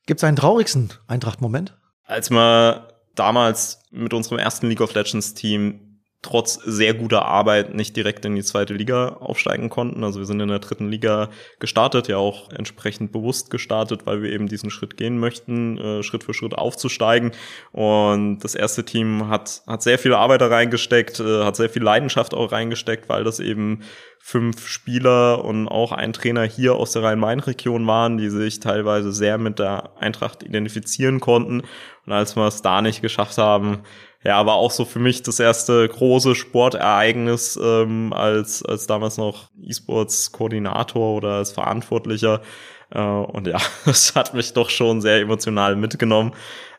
Gibt 0.05 0.21
es 0.21 0.23
einen 0.23 0.37
traurigsten 0.37 0.93
Eintracht-Moment? 1.07 1.77
Als 2.05 2.29
wir 2.29 2.87
damals 3.15 3.79
mit 3.91 4.13
unserem 4.13 4.39
ersten 4.39 4.67
League 4.67 4.81
of 4.81 4.93
Legends 4.93 5.33
Team 5.33 5.92
trotz 6.23 6.55
sehr 6.55 6.93
guter 6.93 7.25
Arbeit 7.25 7.75
nicht 7.75 7.95
direkt 7.95 8.25
in 8.25 8.33
die 8.35 8.43
zweite 8.43 8.73
Liga 8.73 9.17
aufsteigen 9.19 9.69
konnten. 9.69 10.03
Also 10.03 10.19
wir 10.19 10.25
sind 10.25 10.39
in 10.39 10.47
der 10.47 10.59
dritten 10.59 10.89
Liga 10.89 11.29
gestartet, 11.59 12.07
ja 12.07 12.17
auch 12.17 12.49
entsprechend 12.49 13.11
bewusst 13.11 13.51
gestartet, 13.51 14.05
weil 14.05 14.23
wir 14.23 14.31
eben 14.31 14.47
diesen 14.47 14.71
Schritt 14.71 14.95
gehen 14.95 15.19
möchten, 15.19 15.77
äh, 15.77 16.01
Schritt 16.01 16.23
für 16.23 16.33
Schritt 16.33 16.53
aufzusteigen. 16.55 17.33
Und 17.73 18.39
das 18.39 18.55
erste 18.55 18.85
Team 18.85 19.27
hat, 19.27 19.61
hat 19.67 19.83
sehr 19.83 19.99
viel 19.99 20.13
Arbeit 20.13 20.39
da 20.39 20.47
reingesteckt, 20.47 21.19
äh, 21.19 21.43
hat 21.43 21.57
sehr 21.57 21.69
viel 21.69 21.83
Leidenschaft 21.83 22.33
auch 22.33 22.53
reingesteckt, 22.53 23.09
weil 23.09 23.25
das 23.25 23.41
eben 23.41 23.81
fünf 24.25 24.69
Spieler 24.69 25.43
und 25.43 25.67
auch 25.67 25.91
ein 25.91 26.13
Trainer 26.13 26.43
hier 26.43 26.75
aus 26.75 26.93
der 26.93 27.03
Rhein-Main-Region 27.03 27.85
waren, 27.85 28.17
die 28.17 28.29
sich 28.29 28.61
teilweise 28.61 29.11
sehr 29.11 29.37
mit 29.37 29.59
der 29.59 29.97
Eintracht 29.99 30.43
identifizieren 30.43 31.19
konnten. 31.19 31.63
Und 32.05 32.13
als 32.13 32.37
wir 32.37 32.47
es 32.47 32.61
da 32.61 32.81
nicht 32.81 33.01
geschafft 33.01 33.37
haben, 33.37 33.79
ja, 34.23 34.45
war 34.45 34.55
auch 34.55 34.71
so 34.71 34.85
für 34.85 34.99
mich 34.99 35.21
das 35.23 35.39
erste 35.39 35.87
große 35.87 36.35
Sportereignis 36.35 37.59
ähm, 37.61 38.13
als, 38.13 38.63
als 38.63 38.87
damals 38.87 39.17
noch 39.17 39.49
E-Sports-Koordinator 39.61 41.17
oder 41.17 41.33
als 41.33 41.51
Verantwortlicher. 41.51 42.41
Äh, 42.89 43.01
und 43.01 43.47
ja, 43.47 43.59
das 43.85 44.15
hat 44.15 44.33
mich 44.33 44.53
doch 44.53 44.69
schon 44.69 45.01
sehr 45.01 45.19
emotional 45.19 45.75
mitgenommen. 45.75 46.33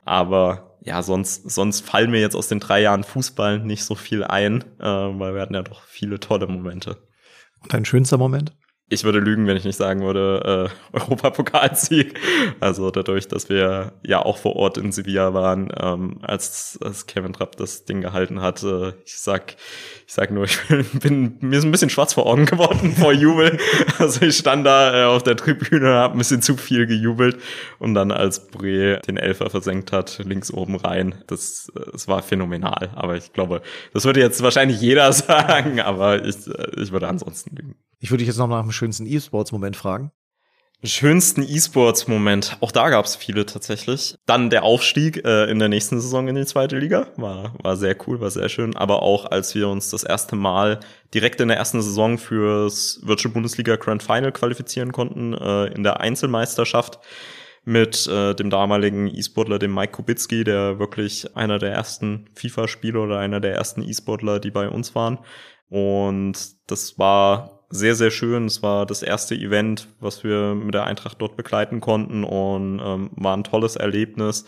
Aber 0.04 0.76
ja, 0.80 1.02
sonst, 1.02 1.50
sonst 1.50 1.84
fallen 1.84 2.10
mir 2.10 2.20
jetzt 2.20 2.36
aus 2.36 2.48
den 2.48 2.60
drei 2.60 2.80
Jahren 2.80 3.04
Fußball 3.04 3.58
nicht 3.58 3.84
so 3.84 3.94
viel 3.94 4.24
ein, 4.24 4.64
äh, 4.80 4.84
weil 4.84 5.34
wir 5.34 5.42
hatten 5.42 5.54
ja 5.54 5.62
doch 5.62 5.82
viele 5.84 6.20
tolle 6.20 6.46
Momente. 6.46 6.96
Und 7.62 7.72
dein 7.72 7.84
schönster 7.84 8.18
Moment? 8.18 8.52
Ich 8.90 9.02
würde 9.02 9.18
lügen, 9.18 9.46
wenn 9.46 9.56
ich 9.56 9.64
nicht 9.64 9.76
sagen 9.76 10.02
würde, 10.02 10.70
äh, 10.92 10.96
Europapokalsieg. 10.98 12.20
Also 12.60 12.90
dadurch, 12.90 13.28
dass 13.28 13.48
wir 13.48 13.92
ja 14.06 14.22
auch 14.22 14.36
vor 14.36 14.56
Ort 14.56 14.76
in 14.76 14.92
Sevilla 14.92 15.32
waren, 15.32 15.72
ähm, 15.80 16.18
als, 16.22 16.78
als 16.82 17.06
Kevin 17.06 17.32
Trapp 17.32 17.56
das 17.56 17.86
Ding 17.86 18.02
gehalten 18.02 18.42
hat. 18.42 18.62
Äh, 18.62 18.92
ich 19.06 19.18
sag, 19.18 19.56
ich 20.06 20.12
sag 20.12 20.30
nur, 20.30 20.44
ich 20.44 20.58
bin, 21.00 21.38
mir 21.40 21.58
ist 21.58 21.64
ein 21.64 21.70
bisschen 21.70 21.88
schwarz 21.88 22.12
vor 22.12 22.26
Augen 22.26 22.44
geworden 22.44 22.94
vor 22.94 23.12
Jubel. 23.12 23.58
Also 23.98 24.22
ich 24.22 24.36
stand 24.36 24.66
da 24.66 25.02
äh, 25.02 25.04
auf 25.04 25.22
der 25.22 25.36
Tribüne, 25.36 25.94
habe 25.94 26.14
ein 26.14 26.18
bisschen 26.18 26.42
zu 26.42 26.56
viel 26.56 26.86
gejubelt 26.86 27.38
und 27.78 27.94
dann 27.94 28.10
als 28.10 28.48
Bre 28.48 29.00
den 29.06 29.16
Elfer 29.16 29.50
versenkt 29.50 29.92
hat, 29.92 30.20
links 30.24 30.50
oben 30.52 30.76
rein, 30.76 31.14
das, 31.26 31.72
das 31.92 32.08
war 32.08 32.22
phänomenal. 32.22 32.90
Aber 32.94 33.16
ich 33.16 33.32
glaube, 33.32 33.62
das 33.92 34.04
würde 34.04 34.20
jetzt 34.20 34.42
wahrscheinlich 34.42 34.80
jeder 34.80 35.12
sagen, 35.12 35.80
aber 35.80 36.24
ich, 36.24 36.46
äh, 36.48 36.82
ich 36.82 36.92
würde 36.92 37.08
ansonsten 37.08 37.56
lügen. 37.56 37.76
Ich 38.04 38.10
würde 38.10 38.18
dich 38.18 38.28
jetzt 38.28 38.36
noch 38.36 38.48
nach 38.48 38.60
dem 38.60 38.70
schönsten 38.70 39.06
E-Sports-Moment 39.06 39.76
fragen. 39.76 40.12
Schönsten 40.82 41.42
E-Sports-Moment. 41.42 42.58
Auch 42.60 42.70
da 42.70 42.90
gab 42.90 43.06
es 43.06 43.16
viele 43.16 43.46
tatsächlich. 43.46 44.16
Dann 44.26 44.50
der 44.50 44.62
Aufstieg 44.62 45.24
äh, 45.24 45.50
in 45.50 45.58
der 45.58 45.70
nächsten 45.70 45.98
Saison 45.98 46.28
in 46.28 46.34
die 46.34 46.44
zweite 46.44 46.78
Liga. 46.78 47.06
War, 47.16 47.54
war 47.62 47.78
sehr 47.78 47.96
cool, 48.06 48.20
war 48.20 48.30
sehr 48.30 48.50
schön. 48.50 48.76
Aber 48.76 49.02
auch 49.02 49.30
als 49.30 49.54
wir 49.54 49.70
uns 49.70 49.88
das 49.88 50.04
erste 50.04 50.36
Mal 50.36 50.80
direkt 51.14 51.40
in 51.40 51.48
der 51.48 51.56
ersten 51.56 51.80
Saison 51.80 52.18
fürs 52.18 53.00
Virtual 53.02 53.32
Bundesliga 53.32 53.76
Grand 53.76 54.02
Final 54.02 54.32
qualifizieren 54.32 54.92
konnten, 54.92 55.32
äh, 55.32 55.68
in 55.68 55.82
der 55.82 56.00
Einzelmeisterschaft 56.00 56.98
mit 57.64 58.06
äh, 58.06 58.34
dem 58.34 58.50
damaligen 58.50 59.06
E-Sportler, 59.06 59.58
dem 59.58 59.72
Mike 59.72 59.92
Kubicki, 59.92 60.44
der 60.44 60.78
wirklich 60.78 61.34
einer 61.34 61.58
der 61.58 61.72
ersten 61.72 62.28
FIFA-Spieler 62.34 63.00
oder 63.00 63.18
einer 63.18 63.40
der 63.40 63.54
ersten 63.54 63.80
E-Sportler, 63.80 64.40
die 64.40 64.50
bei 64.50 64.68
uns 64.68 64.94
waren. 64.94 65.20
Und 65.70 66.34
das 66.66 66.98
war 66.98 67.63
sehr, 67.74 67.96
sehr 67.96 68.12
schön. 68.12 68.44
Es 68.44 68.62
war 68.62 68.86
das 68.86 69.02
erste 69.02 69.34
Event, 69.34 69.88
was 69.98 70.22
wir 70.22 70.54
mit 70.54 70.74
der 70.74 70.84
Eintracht 70.84 71.20
dort 71.20 71.36
begleiten 71.36 71.80
konnten 71.80 72.22
und 72.22 72.80
ähm, 72.80 73.10
war 73.16 73.36
ein 73.36 73.42
tolles 73.42 73.74
Erlebnis. 73.74 74.44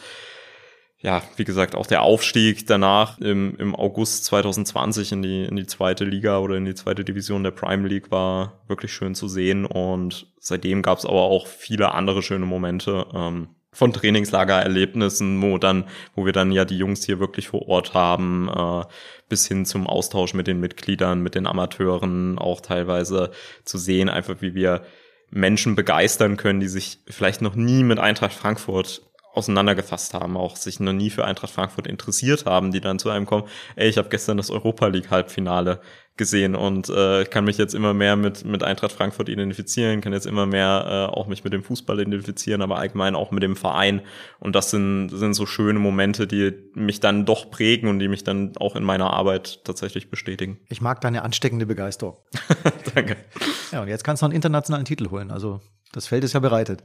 Ja, 1.00 1.22
wie 1.34 1.44
gesagt, 1.44 1.74
auch 1.74 1.86
der 1.86 2.02
Aufstieg 2.02 2.68
danach 2.68 3.18
im, 3.18 3.56
im 3.56 3.74
August 3.74 4.26
2020 4.26 5.10
in 5.10 5.22
die, 5.22 5.44
in 5.44 5.56
die 5.56 5.66
zweite 5.66 6.04
Liga 6.04 6.38
oder 6.38 6.56
in 6.56 6.64
die 6.64 6.76
zweite 6.76 7.04
Division 7.04 7.42
der 7.42 7.50
Prime 7.50 7.86
League 7.88 8.12
war 8.12 8.60
wirklich 8.68 8.92
schön 8.92 9.16
zu 9.16 9.26
sehen 9.26 9.66
und 9.66 10.28
seitdem 10.38 10.82
gab 10.82 10.98
es 10.98 11.04
aber 11.04 11.22
auch 11.22 11.48
viele 11.48 11.92
andere 11.92 12.22
schöne 12.22 12.46
Momente. 12.46 13.06
Ähm, 13.12 13.48
von 13.76 13.92
Trainingslagererlebnissen, 13.92 15.42
wo 15.42 15.58
dann, 15.58 15.84
wo 16.14 16.24
wir 16.24 16.32
dann 16.32 16.50
ja 16.50 16.64
die 16.64 16.78
Jungs 16.78 17.04
hier 17.04 17.20
wirklich 17.20 17.48
vor 17.48 17.68
Ort 17.68 17.92
haben, 17.92 18.48
äh, 18.48 18.84
bis 19.28 19.46
hin 19.46 19.66
zum 19.66 19.86
Austausch 19.86 20.32
mit 20.32 20.46
den 20.46 20.60
Mitgliedern, 20.60 21.22
mit 21.22 21.34
den 21.34 21.46
Amateuren, 21.46 22.38
auch 22.38 22.62
teilweise 22.62 23.32
zu 23.64 23.76
sehen, 23.76 24.08
einfach 24.08 24.36
wie 24.40 24.54
wir 24.54 24.82
Menschen 25.30 25.74
begeistern 25.74 26.38
können, 26.38 26.60
die 26.60 26.68
sich 26.68 27.00
vielleicht 27.06 27.42
noch 27.42 27.54
nie 27.54 27.82
mit 27.82 27.98
Eintracht 27.98 28.32
Frankfurt 28.32 29.02
auseinandergefasst 29.34 30.14
haben, 30.14 30.38
auch 30.38 30.56
sich 30.56 30.80
noch 30.80 30.94
nie 30.94 31.10
für 31.10 31.26
Eintracht 31.26 31.52
Frankfurt 31.52 31.86
interessiert 31.86 32.46
haben, 32.46 32.72
die 32.72 32.80
dann 32.80 32.98
zu 32.98 33.10
einem 33.10 33.26
kommen, 33.26 33.44
ey, 33.74 33.90
ich 33.90 33.98
habe 33.98 34.08
gestern 34.08 34.38
das 34.38 34.50
Europa 34.50 34.86
League 34.86 35.10
Halbfinale 35.10 35.82
gesehen 36.16 36.54
und 36.54 36.88
äh, 36.88 37.24
kann 37.24 37.44
mich 37.44 37.58
jetzt 37.58 37.74
immer 37.74 37.92
mehr 37.92 38.16
mit 38.16 38.44
mit 38.44 38.62
Eintracht 38.62 38.92
Frankfurt 38.92 39.28
identifizieren, 39.28 40.00
kann 40.00 40.12
jetzt 40.12 40.26
immer 40.26 40.46
mehr 40.46 41.10
äh, 41.12 41.14
auch 41.14 41.26
mich 41.26 41.44
mit 41.44 41.52
dem 41.52 41.62
Fußball 41.62 42.00
identifizieren, 42.00 42.62
aber 42.62 42.78
allgemein 42.78 43.14
auch 43.14 43.30
mit 43.30 43.42
dem 43.42 43.56
Verein 43.56 44.00
und 44.38 44.56
das 44.56 44.70
sind 44.70 45.10
sind 45.10 45.34
so 45.34 45.46
schöne 45.46 45.78
Momente, 45.78 46.26
die 46.26 46.52
mich 46.74 47.00
dann 47.00 47.26
doch 47.26 47.50
prägen 47.50 47.88
und 47.88 47.98
die 47.98 48.08
mich 48.08 48.24
dann 48.24 48.56
auch 48.56 48.76
in 48.76 48.84
meiner 48.84 49.12
Arbeit 49.12 49.64
tatsächlich 49.64 50.10
bestätigen. 50.10 50.58
Ich 50.68 50.80
mag 50.80 51.00
deine 51.00 51.22
ansteckende 51.22 51.66
Begeisterung. 51.66 52.16
Danke. 52.94 53.16
Ja, 53.72 53.82
und 53.82 53.88
jetzt 53.88 54.04
kannst 54.04 54.22
du 54.22 54.26
einen 54.26 54.34
internationalen 54.34 54.86
Titel 54.86 55.10
holen, 55.10 55.30
also 55.30 55.60
das 55.92 56.06
Feld 56.06 56.24
ist 56.24 56.32
ja 56.32 56.40
bereitet. 56.40 56.82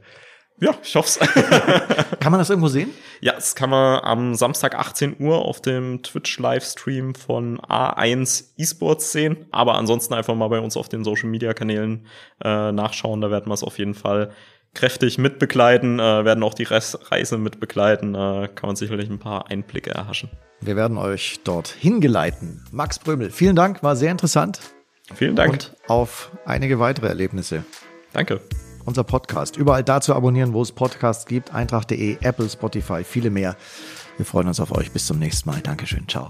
Ja, 0.60 0.74
ich 0.82 0.94
hoffe 0.94 1.08
es. 1.08 1.18
kann 2.20 2.30
man 2.30 2.38
das 2.38 2.50
irgendwo 2.50 2.68
sehen? 2.68 2.90
Ja, 3.20 3.32
das 3.32 3.54
kann 3.54 3.70
man 3.70 4.00
am 4.00 4.34
Samstag 4.34 4.74
18 4.74 5.16
Uhr 5.18 5.44
auf 5.44 5.60
dem 5.60 6.02
Twitch-Livestream 6.02 7.14
von 7.14 7.58
A1 7.60 8.52
Esports 8.56 9.12
sehen. 9.12 9.46
Aber 9.50 9.74
ansonsten 9.74 10.14
einfach 10.14 10.34
mal 10.34 10.48
bei 10.48 10.60
uns 10.60 10.76
auf 10.76 10.88
den 10.88 11.04
Social-Media-Kanälen 11.04 12.06
äh, 12.44 12.72
nachschauen. 12.72 13.20
Da 13.20 13.30
werden 13.30 13.48
wir 13.48 13.54
es 13.54 13.64
auf 13.64 13.78
jeden 13.78 13.94
Fall 13.94 14.30
kräftig 14.74 15.18
mitbegleiten, 15.18 15.98
äh, 15.98 16.24
werden 16.24 16.42
auch 16.42 16.54
die 16.54 16.64
Reise 16.64 17.38
mitbegleiten. 17.38 18.14
Äh, 18.14 18.48
kann 18.54 18.68
man 18.68 18.76
sicherlich 18.76 19.10
ein 19.10 19.18
paar 19.18 19.50
Einblicke 19.50 19.90
erhaschen. 19.90 20.30
Wir 20.60 20.76
werden 20.76 20.96
euch 20.96 21.40
dort 21.44 21.68
hingeleiten. 21.68 22.64
Max 22.70 22.98
Brömel, 22.98 23.30
vielen 23.30 23.56
Dank, 23.56 23.82
war 23.82 23.96
sehr 23.96 24.12
interessant. 24.12 24.60
Vielen 25.14 25.34
Dank. 25.34 25.52
Und 25.52 25.76
auf 25.88 26.30
einige 26.44 26.78
weitere 26.78 27.08
Erlebnisse. 27.08 27.64
Danke 28.12 28.40
unser 28.84 29.04
Podcast. 29.04 29.56
Überall 29.56 29.84
da 29.84 30.00
zu 30.00 30.14
abonnieren, 30.14 30.52
wo 30.52 30.62
es 30.62 30.72
Podcasts 30.72 31.26
gibt. 31.26 31.54
Eintracht.de, 31.54 32.18
Apple, 32.20 32.48
Spotify, 32.48 33.04
viele 33.04 33.30
mehr. 33.30 33.56
Wir 34.16 34.26
freuen 34.26 34.48
uns 34.48 34.60
auf 34.60 34.72
euch. 34.72 34.92
Bis 34.92 35.06
zum 35.06 35.18
nächsten 35.18 35.48
Mal. 35.48 35.60
Dankeschön. 35.60 36.06
Ciao. 36.08 36.28